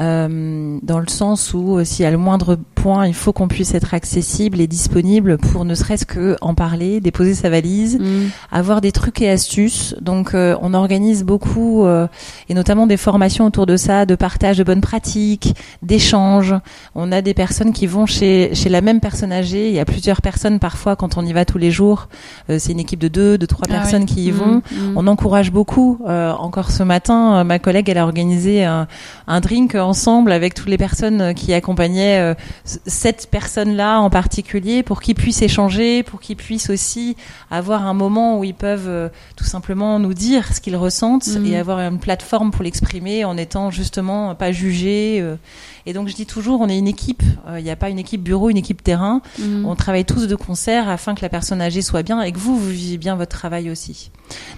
euh, 0.00 0.78
dans 0.82 0.98
le 1.00 1.08
sens 1.08 1.52
où 1.54 1.78
euh, 1.78 1.84
s'il 1.84 2.04
y 2.04 2.06
a 2.06 2.10
le 2.10 2.18
moindre 2.18 2.56
point, 2.76 3.06
il 3.06 3.14
faut 3.14 3.32
qu'on 3.32 3.48
puisse 3.48 3.74
être 3.74 3.94
accessible 3.94 4.60
et 4.60 4.66
disponible 4.68 5.38
pour 5.38 5.64
ne 5.64 5.74
serait-ce 5.74 6.06
que 6.06 6.36
en 6.40 6.54
parler, 6.54 7.00
déposer 7.00 7.34
sa 7.34 7.50
valise, 7.50 7.98
hmm, 7.98 8.28
avoir 8.52 8.80
des 8.80 8.92
trucs 8.92 9.20
et 9.22 9.28
astuces. 9.30 9.96
Donc 10.00 10.34
euh, 10.34 10.56
on 10.62 10.72
organise 10.74 11.24
beaucoup 11.24 11.84
euh, 11.84 12.06
et 12.48 12.54
notamment 12.54 12.86
des 12.86 12.96
formations 12.96 13.46
autour 13.46 13.66
de 13.66 13.76
ça, 13.76 14.06
de 14.06 14.14
partage 14.14 14.58
de 14.58 14.64
bonnes 14.64 14.80
pratiques, 14.80 15.54
d'échanges. 15.82 16.54
On 16.94 17.10
a 17.10 17.20
des 17.22 17.34
personnes 17.34 17.72
qui 17.72 17.86
vont 17.86 18.06
chez 18.06 18.50
chez 18.54 18.68
la 18.68 18.80
même 18.80 19.00
personne 19.00 19.32
âgée. 19.32 19.68
Il 19.68 19.74
y 19.74 19.80
a 19.80 19.84
plusieurs 19.84 20.22
personnes 20.22 20.58
parfois 20.60 20.94
quand 20.96 21.16
on 21.18 21.24
y 21.26 21.32
va 21.32 21.44
tous 21.44 21.58
les 21.58 21.70
jours. 21.70 22.08
Euh, 22.50 22.58
c'est 22.60 22.72
une 22.72 22.80
équipe 22.80 23.00
de 23.00 23.08
deux, 23.08 23.36
de 23.38 23.46
trois 23.46 23.66
Ah 23.68 23.72
personnes 23.72 24.02
oui. 24.02 24.06
qui 24.14 24.24
y 24.26 24.28
Hmm, 24.32 24.34
vont. 24.36 24.56
hmm. 24.70 24.92
On 24.96 25.06
encourage 25.08 25.50
beaucoup. 25.50 25.98
Euh, 26.06 26.30
encore 26.32 26.70
ce 26.70 26.82
matin, 26.82 27.42
ma 27.44 27.58
collègue, 27.58 27.88
elle 27.88 27.98
a 27.98 28.04
organisé 28.04 28.64
un, 28.64 28.86
un 29.26 29.40
drink 29.40 29.74
ensemble 29.80 30.32
avec 30.32 30.54
toutes 30.54 30.68
les 30.68 30.78
personnes 30.78 31.34
qui 31.34 31.52
accompagnaient 31.54 32.18
euh, 32.20 32.34
cette 32.64 33.28
personne-là 33.30 34.00
en 34.00 34.10
particulier 34.10 34.82
pour 34.82 35.00
qu'ils 35.00 35.14
puissent 35.14 35.42
échanger, 35.42 36.02
pour 36.02 36.20
qu'ils 36.20 36.36
puissent 36.36 36.70
aussi 36.70 37.16
avoir 37.50 37.86
un 37.86 37.94
moment 37.94 38.38
où 38.38 38.44
ils 38.44 38.54
peuvent 38.54 38.88
euh, 38.88 39.08
tout 39.36 39.44
simplement 39.44 39.98
nous 39.98 40.14
dire 40.14 40.54
ce 40.54 40.60
qu'ils 40.60 40.76
ressentent 40.76 41.26
Mhm. 41.28 41.46
et 41.46 41.56
avoir 41.58 41.78
une 41.80 41.98
plateforme 41.98 42.50
pour 42.50 42.62
l'exprimer 42.62 43.24
en 43.24 43.36
étant 43.36 43.70
justement 43.70 44.34
pas 44.34 44.52
jugés. 44.52 45.18
euh. 45.20 45.36
Et 45.86 45.92
donc 45.92 46.08
je 46.08 46.14
dis 46.14 46.26
toujours, 46.26 46.60
on 46.60 46.68
est 46.68 46.76
une 46.78 46.88
équipe. 46.88 47.22
Il 47.56 47.64
n'y 47.64 47.70
a 47.70 47.76
pas 47.76 47.88
une 47.88 47.98
équipe 47.98 48.22
bureau, 48.22 48.50
une 48.50 48.58
équipe 48.58 48.82
terrain. 48.82 49.22
Hmm. 49.38 49.64
On 49.64 49.74
travaille 49.74 50.04
tous 50.04 50.26
de 50.26 50.34
concert 50.36 50.88
afin 50.88 51.14
que 51.14 51.22
la 51.22 51.30
personne 51.30 51.62
âgée 51.62 51.80
soit 51.80 52.02
bien 52.02 52.20
et 52.20 52.30
que 52.32 52.38
vous, 52.38 52.58
vous 52.58 52.68
viviez 52.68 52.98
bien 52.98 53.16
votre 53.16 53.30
travail 53.36 53.70
aussi. 53.70 54.10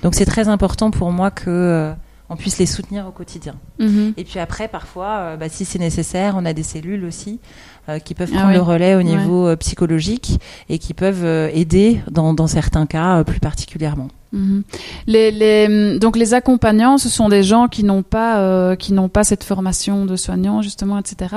Donc 0.02 0.14
c'est 0.16 0.24
très 0.24 0.48
important 0.48 0.90
pour 0.90 1.12
moi 1.12 1.30
que 1.30 1.92
on 2.30 2.36
puisse 2.36 2.58
les 2.58 2.66
soutenir 2.66 3.06
au 3.06 3.10
quotidien. 3.10 3.56
Mhm. 3.80 4.14
Et 4.16 4.24
puis 4.24 4.38
après, 4.38 4.68
parfois, 4.68 5.18
euh, 5.18 5.36
bah, 5.36 5.48
si 5.48 5.64
c'est 5.64 5.80
nécessaire, 5.80 6.34
on 6.36 6.46
a 6.46 6.52
des 6.52 6.62
cellules 6.62 7.04
aussi 7.04 7.40
euh, 7.88 7.98
qui 7.98 8.14
peuvent 8.14 8.30
Ah 8.32 8.38
prendre 8.38 8.54
le 8.54 8.62
relais 8.62 8.94
au 8.94 9.02
niveau 9.02 9.48
euh, 9.48 9.56
psychologique 9.56 10.38
et 10.68 10.78
qui 10.78 10.94
peuvent 10.94 11.24
aider 11.52 12.00
dans, 12.10 12.32
dans 12.32 12.46
certains 12.46 12.86
cas 12.86 13.24
plus 13.24 13.40
particulièrement. 13.40 14.08
Mhm. 14.32 14.62
Les, 15.08 15.30
les, 15.32 15.98
donc 15.98 16.16
les 16.16 16.34
accompagnants, 16.34 16.98
ce 16.98 17.08
sont 17.08 17.28
des 17.28 17.42
gens 17.42 17.66
qui 17.66 17.82
n'ont 17.82 18.04
pas 18.04 18.38
euh, 18.38 18.76
qui 18.76 18.92
n'ont 18.92 19.08
pas 19.08 19.24
cette 19.24 19.42
formation 19.42 20.06
de 20.06 20.14
soignants 20.14 20.62
justement, 20.62 20.98
etc. 20.98 21.34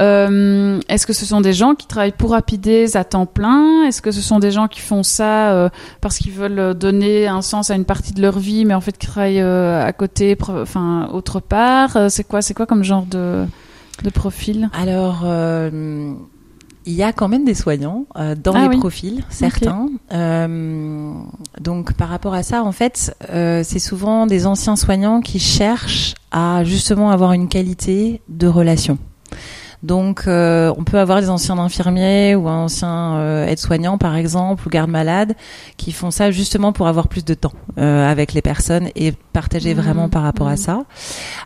Euh, 0.00 0.80
Est-ce 0.88 1.06
que 1.06 1.12
ce 1.12 1.24
sont 1.24 1.40
des 1.40 1.52
gens 1.52 1.74
qui 1.74 1.86
travaillent 1.86 2.10
pour 2.12 2.32
Rapides 2.32 2.96
à 2.96 3.04
temps 3.04 3.26
plein? 3.26 3.84
Est-ce 3.84 4.02
que 4.02 4.10
ce 4.10 4.20
sont 4.20 4.40
des 4.40 4.50
gens 4.50 4.66
qui 4.66 4.80
font 4.80 5.02
ça 5.04 5.52
euh, 5.52 5.68
parce 6.00 6.18
qu'ils 6.18 6.32
veulent 6.32 6.74
donner 6.74 7.28
un 7.28 7.42
sens 7.42 7.70
à 7.70 7.74
une 7.76 7.84
partie 7.84 8.12
de 8.12 8.20
leur 8.22 8.38
vie, 8.38 8.64
mais 8.64 8.74
en 8.74 8.80
fait 8.80 8.98
qui 8.98 9.06
travaillent 9.06 9.40
euh, 9.40 9.84
à 9.84 9.92
côté, 9.92 10.36
enfin 10.40 11.08
autre 11.12 11.38
part? 11.40 11.96
Euh, 11.96 12.08
C'est 12.08 12.24
quoi 12.24 12.42
C'est 12.42 12.54
quoi 12.54 12.66
comme 12.66 12.82
genre 12.82 13.06
de 13.06 13.44
de 14.04 14.10
profil? 14.10 14.68
Alors, 14.74 15.22
euh, 15.24 16.12
il 16.86 16.92
y 16.92 17.02
a 17.02 17.12
quand 17.12 17.28
même 17.28 17.44
des 17.44 17.54
soignants 17.54 18.06
euh, 18.16 18.34
dans 18.36 18.52
Ah 18.54 18.62
les 18.62 18.68
oui. 18.68 18.78
profils, 18.78 19.24
certains. 19.28 19.88
Euh, 20.12 21.12
donc, 21.60 21.94
par 21.94 22.08
rapport 22.08 22.32
à 22.32 22.42
ça, 22.44 22.62
en 22.62 22.72
fait, 22.72 23.14
euh, 23.30 23.62
c'est 23.64 23.80
souvent 23.80 24.26
des 24.26 24.46
anciens 24.46 24.76
soignants 24.76 25.20
qui 25.20 25.40
cherchent 25.40 26.14
à 26.30 26.62
justement 26.64 27.10
avoir 27.10 27.32
une 27.32 27.48
qualité 27.48 28.22
de 28.28 28.46
relation. 28.46 28.98
Donc, 29.86 30.24
euh, 30.26 30.72
on 30.76 30.82
peut 30.82 30.98
avoir 30.98 31.20
des 31.20 31.30
anciens 31.30 31.58
infirmiers 31.58 32.34
ou 32.34 32.48
un 32.48 32.64
ancien 32.64 33.14
euh, 33.18 33.46
aide-soignant, 33.46 33.98
par 33.98 34.16
exemple, 34.16 34.66
ou 34.66 34.70
garde-malade, 34.70 35.34
qui 35.76 35.92
font 35.92 36.10
ça 36.10 36.32
justement 36.32 36.72
pour 36.72 36.88
avoir 36.88 37.06
plus 37.06 37.24
de 37.24 37.34
temps 37.34 37.52
euh, 37.78 38.10
avec 38.10 38.32
les 38.32 38.42
personnes 38.42 38.88
et 38.96 39.12
partager 39.32 39.74
Mhm. 39.74 39.80
vraiment 39.82 40.08
par 40.08 40.22
rapport 40.24 40.48
à 40.48 40.52
Mhm. 40.52 40.56
ça. 40.56 40.82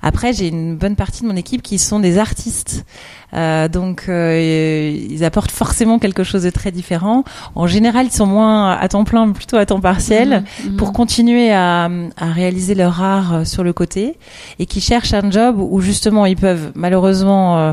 Après, 0.02 0.32
j'ai 0.32 0.48
une 0.48 0.76
bonne 0.76 0.96
partie 0.96 1.22
de 1.22 1.28
mon 1.28 1.36
équipe 1.36 1.60
qui 1.60 1.78
sont 1.78 2.00
des 2.00 2.16
artistes. 2.18 2.86
Euh, 3.34 3.68
donc, 3.68 4.06
euh, 4.08 4.96
ils 5.10 5.22
apportent 5.24 5.52
forcément 5.52 5.98
quelque 5.98 6.24
chose 6.24 6.42
de 6.42 6.50
très 6.50 6.72
différent. 6.72 7.22
En 7.54 7.66
général, 7.66 8.06
ils 8.06 8.12
sont 8.12 8.26
moins 8.26 8.72
à 8.72 8.88
temps 8.88 9.04
plein, 9.04 9.26
mais 9.26 9.34
plutôt 9.34 9.56
à 9.58 9.66
temps 9.66 9.80
partiel 9.80 10.42
Mhm. 10.64 10.76
pour 10.76 10.92
continuer 10.92 11.52
à, 11.52 11.84
à 12.16 12.26
réaliser 12.32 12.74
leur 12.74 13.00
art 13.02 13.34
euh, 13.34 13.44
sur 13.44 13.62
le 13.64 13.72
côté 13.72 14.18
et 14.58 14.66
qui 14.66 14.80
cherchent 14.80 15.12
un 15.14 15.30
job 15.30 15.56
où 15.58 15.80
justement 15.80 16.26
ils 16.26 16.36
peuvent 16.36 16.72
malheureusement 16.74 17.58
euh, 17.58 17.72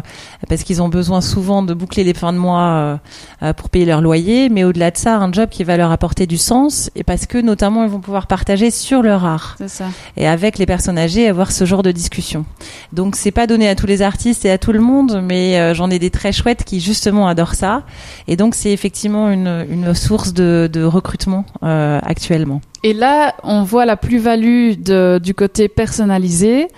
parce 0.58 0.66
qu'ils 0.66 0.82
ont 0.82 0.89
besoin 0.89 1.22
souvent 1.22 1.62
de 1.62 1.76
boucler 1.76 2.03
les 2.03 2.16
fins 2.16 2.34
de 2.34 2.39
mois 2.39 2.62
euh, 2.62 2.97
euh, 3.43 3.53
pour 3.53 3.70
payer 3.70 3.86
leur 3.86 4.01
loyer 4.01 4.49
mais 4.49 4.64
au-delà 4.64 4.89
de 4.89 4.97
ça 4.97 5.18
un 5.18 5.32
job 5.32 5.49
qui 5.49 5.64
va 5.64 5.78
leur 5.78 5.91
apporter 5.91 6.26
du 6.26 6.38
sens 6.38 6.89
et 6.95 7.03
parce 7.03 7.28
que 7.28 7.38
notamment 7.38 7.84
ils 7.84 7.91
vont 7.91 7.99
pouvoir 7.99 8.26
partager 8.26 8.72
sur 8.72 9.03
leur 9.03 9.24
art 9.24 9.55
ça. 9.68 9.86
et 10.16 10.28
avec 10.28 10.58
les 10.58 10.66
personnes 10.66 10.97
âgées 10.97 11.28
avoir 11.28 11.51
ce 11.51 11.64
genre 11.66 11.84
de 11.84 11.91
discussion. 11.91 12.43
Donc 12.91 13.16
c'est 13.16 13.30
pas 13.30 13.45
donné 13.45 13.70
à 13.70 13.76
tous 13.76 13.86
les 13.86 14.01
artistes 14.01 14.45
et 14.45 14.49
à 14.49 14.58
tout 14.58 14.72
le 14.72 14.80
monde, 14.80 15.22
mais 15.24 15.60
euh, 15.60 15.76
j'en 15.76 15.91
ai 15.91 15.99
des 15.99 16.10
très 16.10 16.32
chouettes 16.32 16.64
qui 16.64 16.80
justement 16.80 17.28
adorent 17.28 17.53
ça. 17.53 17.84
Et 18.28 18.36
donc 18.36 18.55
c'est 18.55 18.72
effectivement 18.72 19.30
une, 19.30 19.64
une 19.70 19.93
source 19.93 20.34
de, 20.34 20.68
de 20.74 20.84
recrutement 20.84 21.45
euh, 21.62 21.99
actuellement. 22.01 22.62
Et 22.84 22.93
là, 22.93 23.36
on 23.43 23.62
voit 23.64 23.86
la 23.86 23.97
plus-value 23.97 24.74
du 25.22 25.34
côté 25.36 25.68
personnalisé 25.68 26.70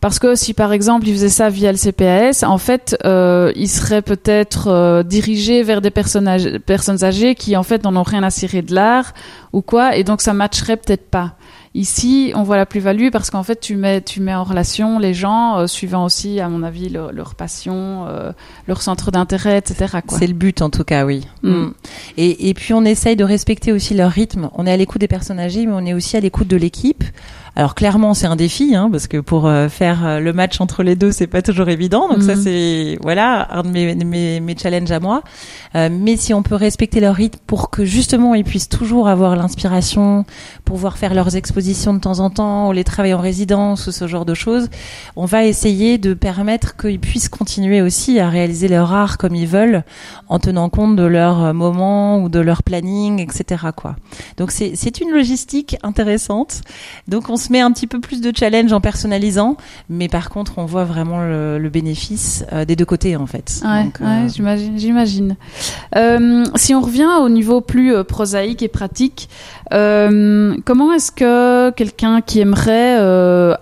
Parce 0.00 0.18
que 0.18 0.34
si 0.34 0.54
par 0.54 0.72
exemple 0.72 1.06
il 1.06 1.12
faisait 1.12 1.28
ça 1.28 1.50
via 1.50 1.72
le 1.72 1.78
CPAS, 1.78 2.44
en 2.46 2.58
fait, 2.58 2.96
euh, 3.04 3.52
il 3.54 3.68
serait 3.68 4.02
peut-être 4.02 4.68
euh, 4.68 5.02
dirigé 5.02 5.62
vers 5.62 5.80
des 5.80 5.90
personnes 5.90 6.26
âgées, 6.26 6.58
personnes 6.58 7.04
âgées 7.04 7.34
qui 7.34 7.56
en 7.56 7.62
fait 7.62 7.84
n'en 7.84 7.94
ont 7.96 8.02
rien 8.02 8.22
à 8.22 8.30
cirer 8.30 8.62
de 8.62 8.74
l'art 8.74 9.12
ou 9.52 9.60
quoi, 9.60 9.96
et 9.96 10.04
donc 10.04 10.22
ça 10.22 10.32
matcherait 10.32 10.76
peut-être 10.78 11.08
pas. 11.10 11.34
Ici, 11.72 12.32
on 12.34 12.42
voit 12.42 12.56
la 12.56 12.66
plus-value 12.66 13.10
parce 13.12 13.30
qu'en 13.30 13.44
fait, 13.44 13.60
tu 13.60 13.76
mets, 13.76 14.00
tu 14.00 14.20
mets 14.20 14.34
en 14.34 14.42
relation 14.42 14.98
les 14.98 15.14
gens 15.14 15.56
euh, 15.56 15.66
suivant 15.68 16.04
aussi, 16.04 16.40
à 16.40 16.48
mon 16.48 16.64
avis, 16.64 16.88
leur, 16.88 17.12
leur 17.12 17.36
passion, 17.36 18.06
euh, 18.08 18.32
leur 18.66 18.82
centre 18.82 19.12
d'intérêt, 19.12 19.58
etc. 19.58 19.98
C'est 20.08 20.26
le 20.26 20.32
but 20.32 20.62
en 20.62 20.70
tout 20.70 20.82
cas, 20.82 21.04
oui. 21.04 21.28
Mm. 21.44 21.50
Mm. 21.50 21.74
Et, 22.16 22.48
et 22.48 22.54
puis 22.54 22.74
on 22.74 22.84
essaye 22.84 23.14
de 23.14 23.22
respecter 23.22 23.70
aussi 23.70 23.94
leur 23.94 24.10
rythme. 24.10 24.50
On 24.54 24.66
est 24.66 24.72
à 24.72 24.76
l'écoute 24.76 25.00
des 25.00 25.06
personnes 25.06 25.38
âgées, 25.38 25.64
mais 25.64 25.72
on 25.72 25.86
est 25.86 25.94
aussi 25.94 26.16
à 26.16 26.20
l'écoute 26.20 26.48
de 26.48 26.56
l'équipe. 26.56 27.04
Alors 27.56 27.74
clairement, 27.74 28.14
c'est 28.14 28.26
un 28.26 28.36
défi, 28.36 28.74
hein, 28.74 28.88
parce 28.90 29.06
que 29.08 29.18
pour 29.18 29.46
euh, 29.46 29.68
faire 29.68 30.06
euh, 30.06 30.20
le 30.20 30.32
match 30.32 30.60
entre 30.60 30.82
les 30.82 30.94
deux, 30.94 31.10
c'est 31.12 31.26
pas 31.26 31.42
toujours 31.42 31.68
évident. 31.68 32.08
Donc 32.08 32.22
ça, 32.22 32.34
Mhm. 32.36 32.42
c'est 32.42 32.98
voilà 33.02 33.48
un 33.50 33.62
de 33.64 33.68
mes, 33.68 33.94
mes, 33.96 34.40
mes 34.40 34.56
challenges 34.56 34.90
à 34.92 35.00
moi. 35.00 35.22
Euh, 35.74 35.88
mais 35.90 36.16
si 36.16 36.32
on 36.32 36.42
peut 36.42 36.54
respecter 36.54 37.00
leur 37.00 37.14
rythme 37.16 37.38
pour 37.46 37.70
que 37.70 37.84
justement 37.84 38.34
ils 38.34 38.44
puissent 38.44 38.68
toujours 38.68 39.08
avoir 39.08 39.34
l'inspiration, 39.36 40.24
pouvoir 40.64 40.96
faire 40.96 41.12
leurs 41.14 41.36
expositions 41.36 41.92
de 41.94 41.98
temps 42.00 42.20
en 42.20 42.30
temps, 42.30 42.68
ou 42.68 42.72
les 42.72 42.84
travailler 42.84 43.14
en 43.14 43.20
résidence 43.20 43.86
ou 43.88 43.92
ce 43.92 44.06
genre 44.06 44.24
de 44.24 44.34
choses, 44.34 44.68
on 45.16 45.24
va 45.26 45.44
essayer 45.44 45.98
de 45.98 46.14
permettre 46.14 46.76
qu'ils 46.76 47.00
puissent 47.00 47.28
continuer 47.28 47.82
aussi 47.82 48.20
à 48.20 48.28
réaliser 48.28 48.68
leur 48.68 48.92
art 48.92 49.18
comme 49.18 49.34
ils 49.34 49.46
veulent, 49.48 49.82
en 50.28 50.38
tenant 50.38 50.68
compte 50.68 50.94
de 50.96 51.02
leur 51.04 51.42
euh, 51.44 51.52
moment 51.52 52.22
ou 52.22 52.28
de 52.28 52.38
leur 52.40 52.62
planning, 52.62 53.20
etc. 53.20 53.64
Quoi. 53.74 53.96
Donc 54.36 54.50
c'est 54.52 54.72
c'est 54.76 55.00
une 55.00 55.10
logistique 55.10 55.76
intéressante. 55.82 56.62
Donc 57.08 57.28
on 57.28 57.36
se 57.40 57.50
met 57.52 57.60
un 57.60 57.72
petit 57.72 57.86
peu 57.86 58.00
plus 58.00 58.20
de 58.20 58.32
challenge 58.36 58.72
en 58.72 58.80
personnalisant, 58.80 59.56
mais 59.88 60.08
par 60.08 60.30
contre 60.30 60.58
on 60.58 60.66
voit 60.66 60.84
vraiment 60.84 61.20
le, 61.22 61.58
le 61.58 61.68
bénéfice 61.68 62.44
euh, 62.52 62.64
des 62.64 62.76
deux 62.76 62.84
côtés 62.84 63.16
en 63.16 63.26
fait. 63.26 63.60
Ouais, 63.64 63.90
euh, 64.00 64.04
ouais, 64.24 64.28
j'imagine. 64.28 64.78
j'imagine. 64.78 65.36
Euh, 65.96 66.44
si 66.54 66.74
on 66.74 66.80
revient 66.80 67.08
au 67.20 67.28
niveau 67.28 67.60
plus 67.60 68.04
prosaïque 68.04 68.62
et 68.62 68.68
pratique, 68.68 69.28
comment 69.70 70.92
est-ce 70.92 71.12
que 71.12 71.70
quelqu'un 71.70 72.20
qui 72.20 72.40
aimerait 72.40 72.96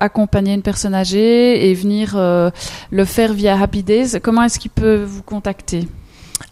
accompagner 0.00 0.54
une 0.54 0.62
personne 0.62 0.94
âgée 0.94 1.70
et 1.70 1.74
venir 1.74 2.16
le 2.16 3.04
faire 3.04 3.32
via 3.32 3.60
Happy 3.60 3.82
Days, 3.82 4.20
comment 4.22 4.42
est-ce 4.42 4.58
qu'il 4.58 4.70
peut 4.70 5.02
vous 5.04 5.22
contacter? 5.22 5.86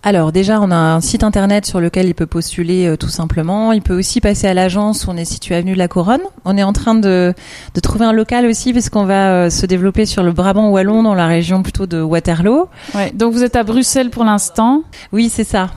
Alors 0.02 0.30
déjà, 0.30 0.60
on 0.60 0.70
a 0.70 0.76
un 0.76 1.00
site 1.00 1.24
internet 1.24 1.66
sur 1.66 1.80
lequel 1.80 2.06
il 2.06 2.14
peut 2.14 2.26
postuler 2.26 2.86
euh, 2.86 2.96
tout 2.96 3.08
simplement. 3.08 3.72
Il 3.72 3.82
peut 3.82 3.96
aussi 3.98 4.20
passer 4.20 4.46
à 4.46 4.54
l'agence. 4.54 5.08
On 5.08 5.16
est 5.16 5.24
situé 5.24 5.54
avenue 5.56 5.74
de 5.74 5.78
la 5.78 5.88
Couronne. 5.88 6.20
On 6.44 6.56
est 6.56 6.62
en 6.62 6.72
train 6.72 6.94
de, 6.94 7.34
de 7.74 7.80
trouver 7.80 8.04
un 8.04 8.12
local 8.12 8.46
aussi 8.46 8.72
parce 8.72 8.88
qu'on 8.88 9.04
va 9.04 9.30
euh, 9.30 9.50
se 9.50 9.66
développer 9.66 10.06
sur 10.06 10.22
le 10.22 10.32
Brabant 10.32 10.70
wallon 10.70 11.02
dans 11.02 11.14
la 11.14 11.26
région 11.26 11.62
plutôt 11.62 11.86
de 11.86 12.00
Waterloo. 12.00 12.68
Ouais. 12.94 13.10
Donc 13.14 13.32
vous 13.32 13.42
êtes 13.42 13.56
à 13.56 13.64
Bruxelles 13.64 14.10
pour 14.10 14.24
l'instant? 14.24 14.82
Oui, 15.12 15.28
c'est 15.28 15.44
ça. 15.44 15.70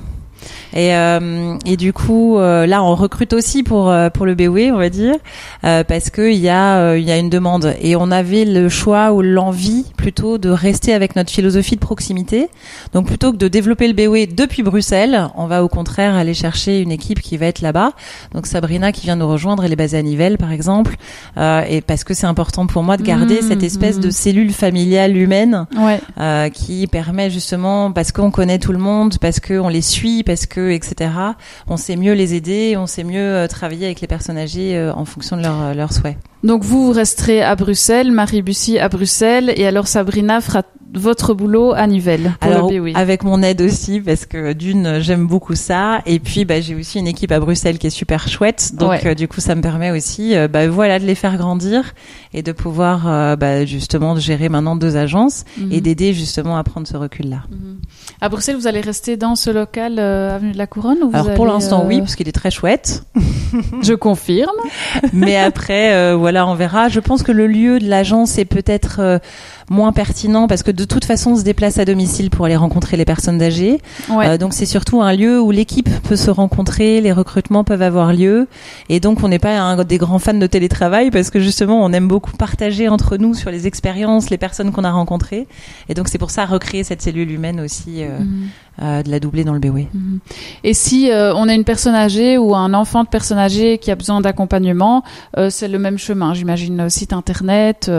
Et, 0.74 0.96
euh, 0.96 1.56
et 1.66 1.78
du 1.78 1.94
coup, 1.94 2.38
euh, 2.38 2.66
là, 2.66 2.84
on 2.84 2.96
recrute 2.96 3.34
aussi 3.34 3.64
pour 3.64 3.90
euh, 3.90 4.10
pour 4.10 4.26
le 4.26 4.36
BOE, 4.36 4.72
on 4.74 4.78
va 4.78 4.90
dire, 4.90 5.16
euh, 5.64 5.84
parce 5.84 6.10
que 6.10 6.32
il 6.32 6.38
y 6.40 6.50
a 6.50 6.78
euh, 6.78 6.98
il 7.00 7.06
y 7.06 7.12
a 7.12 7.18
une 7.18 7.30
demande 7.30 7.74
et 7.82 7.96
on 7.96 8.12
avait 8.12 8.46
le 8.46 8.70
choix 8.70 9.12
ou 9.14 9.22
l'envie 9.22 9.86
plutôt 9.98 10.38
de 10.38 10.50
rester 10.50 10.94
avec 10.94 11.16
notre 11.16 11.32
philosophie 11.32 11.76
de 11.76 11.80
proximité. 11.80 12.50
Donc 12.94 13.08
plutôt 13.08 13.32
que 13.32 13.38
de 13.38 13.48
développer 13.48 13.88
le 13.88 13.94
BOE 13.94 14.34
depuis 14.36 14.62
Bruxelles, 14.64 15.28
on 15.36 15.48
va 15.48 15.64
au 15.64 15.68
contraire 15.70 16.14
aller 16.16 16.34
chercher 16.34 16.82
une 16.82 16.92
équipe 16.92 17.22
qui 17.22 17.38
va 17.38 17.48
être 17.48 17.62
là-bas. 17.62 17.94
Donc 18.34 18.46
Sabrina 18.46 18.92
qui 18.92 19.02
vient 19.06 19.16
nous 19.16 19.28
rejoindre, 19.28 19.64
elle 19.66 19.72
est 19.74 19.78
basée 19.78 19.98
à 19.98 20.02
Nivelles, 20.04 20.38
par 20.38 20.52
exemple, 20.52 20.96
euh, 21.38 21.64
et 21.70 21.82
parce 21.82 22.04
que 22.04 22.14
c'est 22.14 22.28
important 22.28 22.68
pour 22.68 22.84
moi 22.84 22.98
de 22.98 23.04
garder 23.04 23.40
Mmh, 23.40 23.48
cette 23.48 23.64
espèce 23.64 23.98
mmh. 23.98 24.02
de 24.02 24.10
cellule 24.10 24.52
familiale 24.52 25.16
humaine 25.16 25.66
Ouais. 25.78 26.00
euh, 26.20 26.50
qui 26.50 26.88
permet 26.88 27.30
justement 27.30 27.92
parce 27.92 28.12
qu'on 28.12 28.32
connaît 28.32 28.60
tout 28.60 28.72
le 28.72 28.78
monde, 28.80 29.18
parce 29.20 29.40
qu'on 29.40 29.70
les 29.70 29.82
suit, 29.82 30.24
parce 30.24 30.46
que 30.46 30.59
etc. 30.68 31.12
On 31.68 31.78
sait 31.78 31.96
mieux 31.96 32.14
les 32.14 32.34
aider, 32.34 32.76
on 32.78 32.88
sait 32.88 33.04
mieux 33.04 33.20
euh, 33.20 33.48
travailler 33.48 33.86
avec 33.86 34.02
les 34.02 34.08
personnes 34.08 34.38
âgées 34.38 34.76
euh, 34.76 34.94
en 34.94 35.06
fonction 35.06 35.38
de 35.38 35.42
leurs 35.42 35.74
leurs 35.74 35.94
souhaits. 35.94 36.18
Donc 36.44 36.64
vous, 36.64 36.86
vous 36.88 36.92
resterez 36.94 37.42
à 37.42 37.56
Bruxelles, 37.56 38.12
Marie 38.12 38.42
Bussy 38.42 38.80
à 38.80 38.88
Bruxelles, 38.90 39.52
et 39.56 39.66
alors 39.68 39.88
Sabrina 39.88 40.40
fera 40.42 40.64
votre 40.92 41.36
boulot 41.36 41.74
à 41.74 41.86
Nivelles 41.86 42.32
pour 42.40 42.52
Alors 42.52 42.72
le 42.72 42.98
avec 42.98 43.24
mon 43.24 43.44
aide 43.44 43.62
aussi 43.62 44.00
parce 44.02 44.26
que 44.26 44.54
d'une 44.54 44.98
j'aime 45.00 45.28
beaucoup 45.28 45.54
ça 45.54 46.02
et 46.08 46.18
puis 46.18 46.46
bah, 46.46 46.62
j'ai 46.62 46.74
aussi 46.74 46.98
une 46.98 47.06
équipe 47.06 47.32
à 47.32 47.40
Bruxelles 47.40 47.78
qui 47.78 47.86
est 47.86 47.92
super 47.92 48.28
chouette 48.28 48.72
donc 48.74 48.90
Ouais. 48.90 49.02
euh, 49.06 49.14
du 49.14 49.28
coup 49.28 49.40
ça 49.40 49.54
me 49.54 49.62
permet 49.62 49.92
aussi 49.92 50.36
euh, 50.36 50.48
bah, 50.48 50.68
voilà 50.68 50.98
de 50.98 51.06
les 51.06 51.14
faire 51.14 51.38
grandir 51.38 51.94
et 52.34 52.42
de 52.42 52.52
pouvoir 52.52 53.08
euh, 53.08 53.36
bah, 53.36 53.66
justement 53.66 54.16
gérer 54.16 54.50
maintenant 54.50 54.76
deux 54.76 54.96
agences 54.98 55.46
Mhm. 55.60 55.72
et 55.72 55.80
d'aider 55.82 56.12
justement 56.14 56.58
à 56.58 56.64
prendre 56.64 56.88
ce 56.88 56.98
recul 56.98 57.30
là. 57.30 57.44
Mhm. 57.52 57.78
À 58.22 58.30
Bruxelles, 58.30 58.56
vous 58.56 58.66
allez 58.66 58.82
rester 58.82 59.16
dans 59.16 59.36
ce 59.36 59.52
local 59.52 59.98
euh, 60.00 60.36
avenue 60.36 60.54
de 60.54 60.58
la 60.58 60.66
Couronne 60.66 60.98
ou 61.04 61.12
vous 61.12 61.16
Alors 61.18 61.36
pour 61.36 61.46
l'instant 61.46 61.86
oui 61.88 62.00
parce 62.00 62.16
qu'il 62.16 62.28
est 62.28 62.32
très 62.32 62.50
chouette. 62.50 63.04
Je 63.84 63.94
confirme. 63.94 64.50
Mais 65.14 65.36
après, 65.38 65.94
euh, 65.94 66.16
voilà, 66.30 66.46
on 66.46 66.54
verra. 66.54 66.90
Je 66.90 67.00
pense 67.00 67.24
que 67.24 67.32
le 67.32 67.48
lieu 67.48 67.80
de 67.80 67.90
l'agence 67.90 68.38
est 68.38 68.46
peut-être 68.46 68.98
euh, 69.00 69.18
moins 69.68 69.92
pertinent 69.92 70.48
parce 70.48 70.62
que 70.62 70.70
de 70.70 70.86
toute 70.86 71.04
façon, 71.04 71.32
on 71.32 71.36
se 71.38 71.44
déplace 71.44 71.80
à 71.80 71.86
domicile 71.86 72.30
pour 72.30 72.46
aller 72.46 72.56
rencontrer 72.56 72.98
les 72.98 73.06
personnes 73.06 73.42
âgées. 73.42 73.80
Ouais. 74.12 74.28
Euh, 74.28 74.38
donc 74.38 74.54
c'est 74.54 74.68
surtout 74.68 75.02
un 75.02 75.12
lieu 75.16 75.42
où 75.42 75.50
l'équipe 75.50 75.90
peut 76.04 76.16
se 76.16 76.30
rencontrer, 76.30 77.02
les 77.02 77.12
recrutements 77.12 77.64
peuvent 77.64 77.82
avoir 77.82 78.14
lieu. 78.14 78.48
Et 78.90 79.00
donc 79.00 79.24
on 79.24 79.28
n'est 79.28 79.40
pas 79.40 79.58
un, 79.60 79.84
des 79.84 79.98
grands 79.98 80.20
fans 80.20 80.36
de 80.36 80.46
télétravail 80.46 81.10
parce 81.10 81.32
que 81.32 81.40
justement, 81.40 81.84
on 81.84 81.92
aime 81.94 82.08
beaucoup 82.08 82.38
partager 82.38 82.88
entre 82.90 83.18
nous 83.18 83.34
sur 83.34 83.50
les 83.50 83.66
expériences, 83.66 84.30
les 84.30 84.38
personnes 84.38 84.72
qu'on 84.72 84.84
a 84.84 84.92
rencontrées. 84.92 85.48
Et 85.90 85.96
donc 85.96 86.10
c'est 86.10 86.20
pour 86.20 86.30
ça 86.30 86.46
recréer 86.46 86.84
cette 86.84 87.02
cellule 87.02 87.32
humaine 87.32 87.60
aussi, 87.60 88.04
euh, 88.04 88.20
Mhm. 88.20 88.50
Euh, 88.82 89.04
de 89.04 89.12
la 89.12 89.20
doubler 89.20 89.44
dans 89.44 89.54
le 89.54 89.60
BOE. 89.60 89.88
Mhm. 89.94 90.20
Et 90.64 90.74
si 90.74 91.12
euh, 91.12 91.34
on 91.36 91.50
a 91.50 91.54
une 91.54 91.64
personne 91.64 91.96
âgée 91.96 92.38
ou 92.38 92.56
un 92.56 92.74
enfant 92.74 93.04
de 93.04 93.10
personne 93.10 93.38
âgée 93.38 93.78
qui 93.78 93.92
a 93.92 93.96
besoin 93.96 94.22
d'accompagnement, 94.22 95.04
euh, 95.38 95.50
c'est 95.50 95.68
le 95.68 95.80
même 95.80 95.98
chemin, 95.98 96.34
j'imagine, 96.34 96.90
site 96.90 97.12
internet, 97.14 97.86
sur 97.86 97.94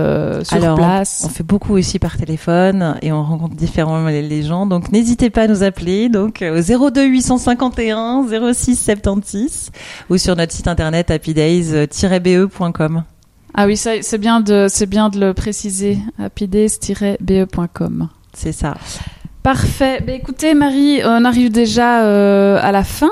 Alors, 0.50 0.76
place. 0.76 1.22
On 1.26 1.28
fait 1.28 1.44
beaucoup 1.44 1.74
aussi 1.74 1.98
par 1.98 2.16
téléphone 2.16 2.96
et 3.02 3.12
on 3.12 3.22
rencontre 3.22 3.56
différemment 3.56 4.08
les, 4.08 4.42
gens. 4.42 4.64
Donc 4.66 4.90
n'hésitez 4.92 5.28
pas 5.28 5.42
à 5.42 5.48
nous 5.48 5.62
appeler 5.62 6.08
donc 6.08 6.42
au 6.42 6.90
02 6.90 7.04
851 7.04 8.26
06 8.54 8.76
76 8.76 9.70
ou 10.08 10.16
sur 10.16 10.34
notre 10.36 10.52
site 10.52 10.68
internet 10.68 11.10
happydays-be.com. 11.10 13.04
Ah 13.54 13.66
oui, 13.66 13.76
c'est 13.76 14.18
bien 14.18 14.40
de, 14.40 14.66
c'est 14.68 14.86
bien 14.86 15.08
de 15.08 15.20
le 15.20 15.34
préciser. 15.34 15.98
happydays-be.com. 16.18 18.08
C'est 18.32 18.52
ça. 18.52 18.76
Parfait. 19.42 20.02
Ben, 20.06 20.16
écoutez, 20.16 20.52
Marie, 20.52 21.00
on 21.04 21.24
arrive 21.24 21.50
déjà 21.50 22.04
euh, 22.04 22.58
à 22.60 22.72
la 22.72 22.84
fin. 22.84 23.10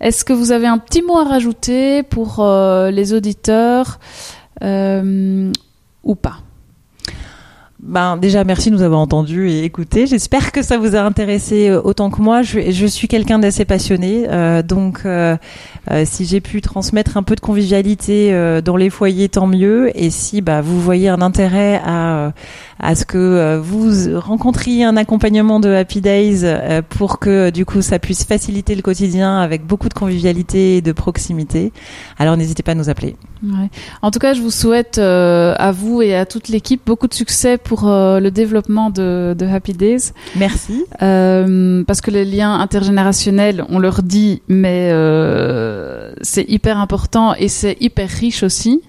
Est-ce 0.00 0.24
que 0.24 0.32
vous 0.32 0.50
avez 0.50 0.66
un 0.66 0.78
petit 0.78 1.00
mot 1.00 1.16
à 1.16 1.24
rajouter 1.24 2.02
pour 2.02 2.40
euh, 2.40 2.90
les 2.90 3.14
auditeurs 3.14 4.00
euh, 4.64 5.52
ou 6.02 6.14
pas? 6.16 6.38
Ben 7.80 8.16
déjà 8.16 8.42
merci 8.42 8.70
de 8.70 8.74
nous 8.74 8.82
avoir 8.82 8.98
entendus 8.98 9.48
et 9.50 9.62
écoutés. 9.62 10.08
J'espère 10.08 10.50
que 10.50 10.62
ça 10.62 10.78
vous 10.78 10.96
a 10.96 11.00
intéressé 11.00 11.70
autant 11.70 12.10
que 12.10 12.20
moi. 12.20 12.42
Je, 12.42 12.86
suis 12.86 13.06
quelqu'un 13.06 13.38
d'assez 13.38 13.64
passionné, 13.64 14.26
donc 14.64 15.06
si 16.04 16.26
j'ai 16.26 16.40
pu 16.40 16.60
transmettre 16.60 17.16
un 17.16 17.22
peu 17.22 17.36
de 17.36 17.40
convivialité 17.40 18.60
dans 18.64 18.76
les 18.76 18.90
foyers, 18.90 19.28
tant 19.28 19.46
mieux. 19.46 19.96
Et 19.96 20.10
si 20.10 20.40
bah, 20.40 20.60
vous 20.60 20.80
voyez 20.80 21.08
un 21.08 21.22
intérêt 21.22 21.80
à 21.86 22.32
à 22.80 22.94
ce 22.94 23.04
que 23.04 23.18
euh, 23.18 23.60
vous 23.60 24.18
rencontriez 24.18 24.84
un 24.84 24.96
accompagnement 24.96 25.60
de 25.60 25.70
Happy 25.70 26.00
Days 26.00 26.40
euh, 26.44 26.82
pour 26.88 27.18
que 27.18 27.50
du 27.50 27.64
coup 27.64 27.82
ça 27.82 27.98
puisse 27.98 28.24
faciliter 28.24 28.74
le 28.74 28.82
quotidien 28.82 29.38
avec 29.38 29.66
beaucoup 29.66 29.88
de 29.88 29.94
convivialité 29.94 30.76
et 30.76 30.80
de 30.80 30.92
proximité, 30.92 31.72
alors 32.18 32.36
n'hésitez 32.36 32.62
pas 32.62 32.72
à 32.72 32.74
nous 32.74 32.88
appeler. 32.88 33.16
Ouais. 33.42 33.68
En 34.02 34.10
tout 34.10 34.18
cas, 34.18 34.34
je 34.34 34.40
vous 34.40 34.50
souhaite 34.50 34.98
euh, 34.98 35.54
à 35.58 35.70
vous 35.70 36.02
et 36.02 36.14
à 36.14 36.26
toute 36.26 36.48
l'équipe 36.48 36.82
beaucoup 36.84 37.06
de 37.06 37.14
succès 37.14 37.56
pour 37.56 37.88
euh, 37.88 38.20
le 38.20 38.30
développement 38.30 38.90
de, 38.90 39.34
de 39.38 39.46
Happy 39.46 39.72
Days. 39.72 40.12
Merci. 40.36 40.84
Euh, 41.02 41.84
parce 41.84 42.00
que 42.00 42.10
les 42.10 42.24
liens 42.24 42.58
intergénérationnels, 42.58 43.64
on 43.68 43.78
leur 43.78 44.02
dit, 44.02 44.42
mais 44.48 44.90
euh, 44.92 46.12
c'est 46.22 46.48
hyper 46.48 46.78
important 46.78 47.34
et 47.34 47.48
c'est 47.48 47.76
hyper 47.80 48.08
riche 48.08 48.42
aussi. 48.42 48.82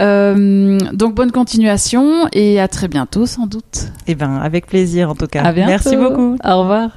Euh, 0.00 0.78
donc 0.92 1.14
bonne 1.14 1.32
continuation 1.32 2.26
et 2.32 2.60
à 2.60 2.68
très 2.68 2.88
bientôt 2.88 3.26
sans 3.26 3.46
doute. 3.46 3.88
Eh 4.06 4.14
ben 4.14 4.36
avec 4.36 4.66
plaisir 4.66 5.10
en 5.10 5.14
tout 5.14 5.26
cas. 5.26 5.42
À 5.42 5.52
bientôt. 5.52 5.70
Merci 5.70 5.96
beaucoup. 5.96 6.36
Au 6.44 6.60
revoir. 6.60 6.90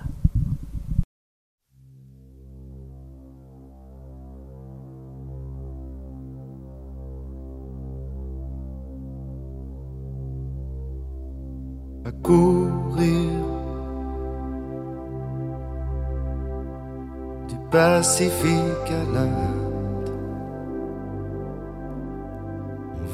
à 12.06 12.12
courir 12.22 13.02
du 17.48 17.56
Pacifique 17.72 18.92
à. 19.16 19.55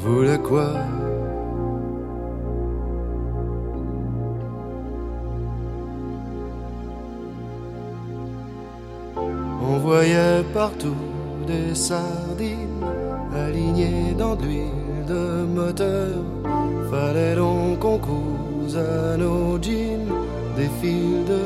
Voulait 0.04 0.40
quoi. 0.40 0.70
On 9.64 9.78
voyait 9.78 10.44
partout 10.56 10.96
des 11.46 11.76
sardines 11.76 12.84
alignées 13.36 14.16
dans 14.18 14.36
l'huile 14.36 15.06
de 15.08 15.46
moteur. 15.46 16.18
Fallait 16.90 17.36
donc 17.36 17.80
qu'on 17.80 18.00
couse 18.00 18.78
à 18.78 19.18
nos 19.18 19.62
jeans 19.62 20.12
des 20.58 20.70
fils 20.82 21.26
de 21.28 21.42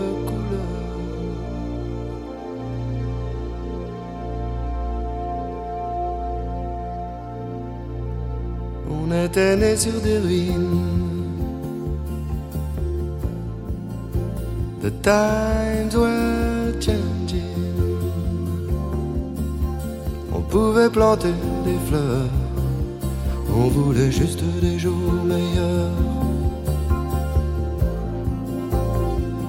On 9.08 9.12
était 9.12 9.56
nés 9.56 9.78
sur 9.78 10.02
des 10.02 10.18
ruines. 10.18 11.30
The 14.82 14.92
times 15.04 15.96
were 15.96 16.74
changing. 16.82 17.44
On 20.34 20.42
pouvait 20.42 20.90
planter 20.90 21.36
des 21.66 21.78
fleurs. 21.88 22.32
On 23.56 23.68
voulait 23.68 24.12
juste 24.12 24.44
des 24.60 24.80
jours 24.80 25.14
meilleurs. 25.24 25.92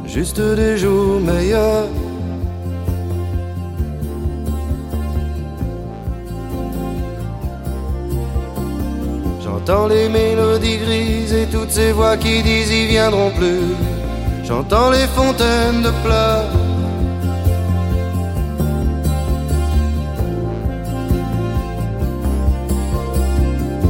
Juste 0.07 0.41
des 0.41 0.77
jours 0.77 1.19
meilleurs. 1.21 1.89
J'entends 9.67 9.89
les 9.89 10.09
mélodies 10.09 10.77
grises 10.77 11.33
et 11.33 11.47
toutes 11.47 11.73
ces 11.73 11.91
voix 11.91 12.17
qui 12.17 12.41
disent 12.41 12.71
ils 12.71 12.87
viendront 12.87 13.33
plus. 13.33 13.75
J'entends 14.45 14.93
les 14.93 15.09
fontaines 15.09 15.83
de 15.83 15.91
pleurs. 16.05 16.45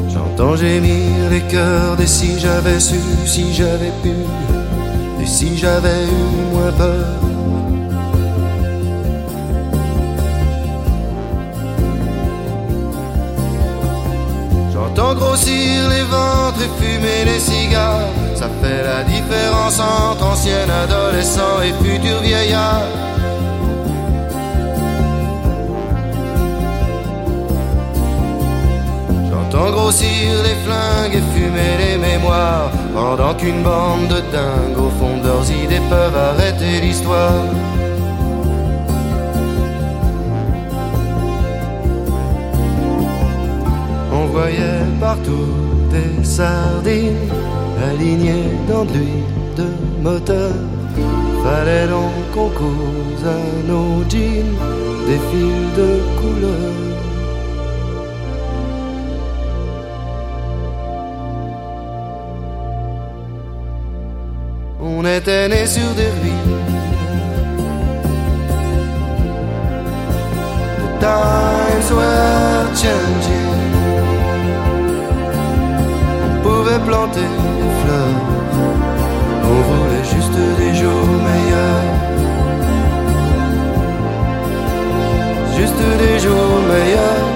J'entends 0.08 0.56
gémir 0.56 1.28
les 1.30 1.42
cœurs 1.42 1.96
des 1.98 2.06
si 2.06 2.38
j'avais 2.38 2.80
su, 2.80 2.96
si 3.26 3.52
j'avais 3.52 3.92
pu, 4.02 4.14
et 5.20 5.26
si 5.26 5.58
j'avais 5.58 6.04
eu 6.06 6.54
moins 6.54 6.72
peur. 6.72 7.25
J'entends 14.96 15.14
grossir 15.14 15.90
les 15.90 16.04
ventres 16.04 16.58
et 16.58 16.82
fumer 16.82 17.24
les 17.26 17.38
cigares. 17.38 18.08
Ça 18.34 18.48
fait 18.62 18.82
la 18.82 19.04
différence 19.04 19.78
entre 19.78 20.24
ancien 20.24 20.66
adolescent 20.70 21.60
et 21.62 21.84
futur 21.84 22.18
vieillard. 22.22 22.80
J'entends 29.30 29.70
grossir 29.70 30.42
les 30.44 30.56
flingues 30.64 31.14
et 31.14 31.38
fumer 31.38 31.76
les 31.78 31.98
mémoires. 31.98 32.70
Pendant 32.94 33.34
qu'une 33.34 33.62
bande 33.62 34.08
de 34.08 34.20
dingues 34.32 34.78
au 34.78 34.88
fond 34.98 35.18
de 35.18 35.26
leurs 35.26 35.50
idées 35.50 35.82
peuvent 35.90 36.16
arrêter 36.16 36.80
l'histoire. 36.80 37.44
On 44.36 44.38
voyait 44.38 44.84
partout 45.00 45.48
des 45.90 46.22
sardines 46.22 47.26
alignées 47.90 48.50
dans 48.68 48.84
de 48.84 48.92
l'huile 48.92 49.24
de 49.56 49.66
moteur. 50.02 50.52
Fallait 51.42 51.86
donc 51.88 52.12
qu'on 52.34 52.50
cause 52.50 53.24
à 53.24 53.66
nos 53.66 54.04
jeans 54.10 54.54
des 55.06 55.20
fils 55.30 55.68
de 55.78 56.02
couleur. 56.20 56.74
On 64.82 65.02
était 65.06 65.48
nés 65.48 65.66
sur 65.66 65.94
des 65.94 66.10
ruines. 66.20 66.56
The 70.78 71.00
times 71.00 71.90
were 71.90 72.66
changing. 72.74 73.45
Planter 76.84 77.20
des 77.20 77.72
fleurs. 77.80 78.16
On 79.44 79.58
voulait 79.68 80.04
juste 80.14 80.38
des 80.58 80.74
jours 80.74 81.06
meilleurs. 81.28 81.86
Juste 85.56 85.82
des 86.02 86.18
jours 86.18 86.60
meilleurs. 86.72 87.26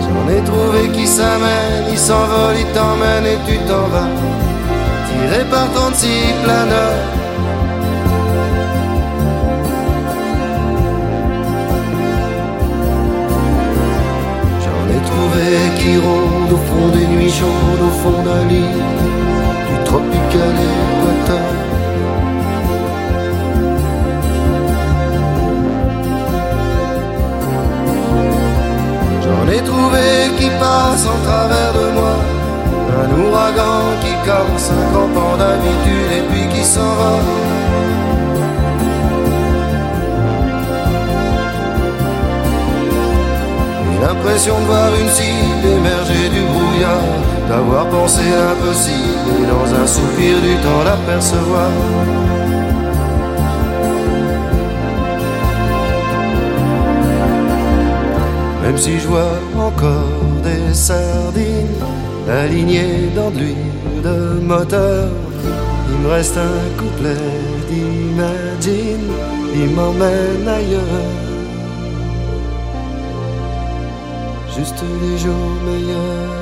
J'en 0.00 0.24
ai 0.30 0.44
trouvé 0.44 0.88
qui 0.96 1.06
s'amènent, 1.06 1.86
ils 1.90 1.98
s'envolent, 1.98 2.56
ils 2.58 2.72
t'emmènent 2.72 3.26
et 3.26 3.38
tu 3.46 3.58
t'en 3.68 3.86
vas. 3.88 4.08
Tiré 5.08 5.44
par 5.50 5.70
36 5.72 6.08
planeurs. 6.44 7.21
Trouvé 15.12 15.50
qui 15.78 15.98
rôdent 15.98 16.52
au 16.52 16.62
fond 16.68 16.88
des 16.88 17.06
nuits 17.06 17.30
chaudes, 17.30 17.84
au 17.88 17.92
fond 18.00 18.22
d'un 18.22 18.44
lit, 18.48 18.74
du 19.68 19.84
tropical 19.84 20.54
équateur. 20.68 21.52
J'en 29.24 29.52
ai 29.52 29.60
trouvé 29.70 30.06
qui 30.38 30.48
passent 30.58 31.06
en 31.06 31.18
travers 31.26 31.72
de 31.74 31.86
moi. 31.96 32.16
Un 33.02 33.10
ouragan 33.22 33.82
qui 34.02 34.12
comme 34.26 34.56
50 34.56 35.16
ans 35.24 35.36
d'habitude 35.36 36.10
et 36.18 36.22
puis 36.30 36.46
qui 36.54 36.64
s'en 36.64 36.94
va. 36.98 37.14
L'impression 44.02 44.58
de 44.58 44.64
voir 44.64 44.90
une 45.00 45.08
cible 45.08 45.66
émerger 45.78 46.28
du 46.28 46.42
brouillard, 46.52 47.08
d'avoir 47.48 47.88
pensé 47.88 48.22
l'impossible 48.22 49.30
et 49.40 49.46
dans 49.46 49.68
un 49.80 49.86
soupir 49.86 50.34
du 50.40 50.54
temps 50.64 50.82
l'apercevoir. 50.84 51.70
Même 58.62 58.78
si 58.78 58.98
je 58.98 59.06
vois 59.06 59.34
encore 59.56 60.18
des 60.42 60.74
sardines 60.74 61.84
alignées 62.28 63.10
dans 63.14 63.30
de 63.30 63.38
l'huile 63.38 64.02
de 64.02 64.40
moteur, 64.40 65.08
il 65.90 65.98
me 66.04 66.08
reste 66.10 66.38
un 66.38 66.80
couplet 66.80 67.28
d'imagine, 67.68 69.10
il 69.54 69.70
m'emmène 69.70 70.48
ailleurs. 70.48 71.31
Juste 74.54 74.84
les 75.00 75.18
jours 75.18 75.54
meilleurs. 75.64 76.41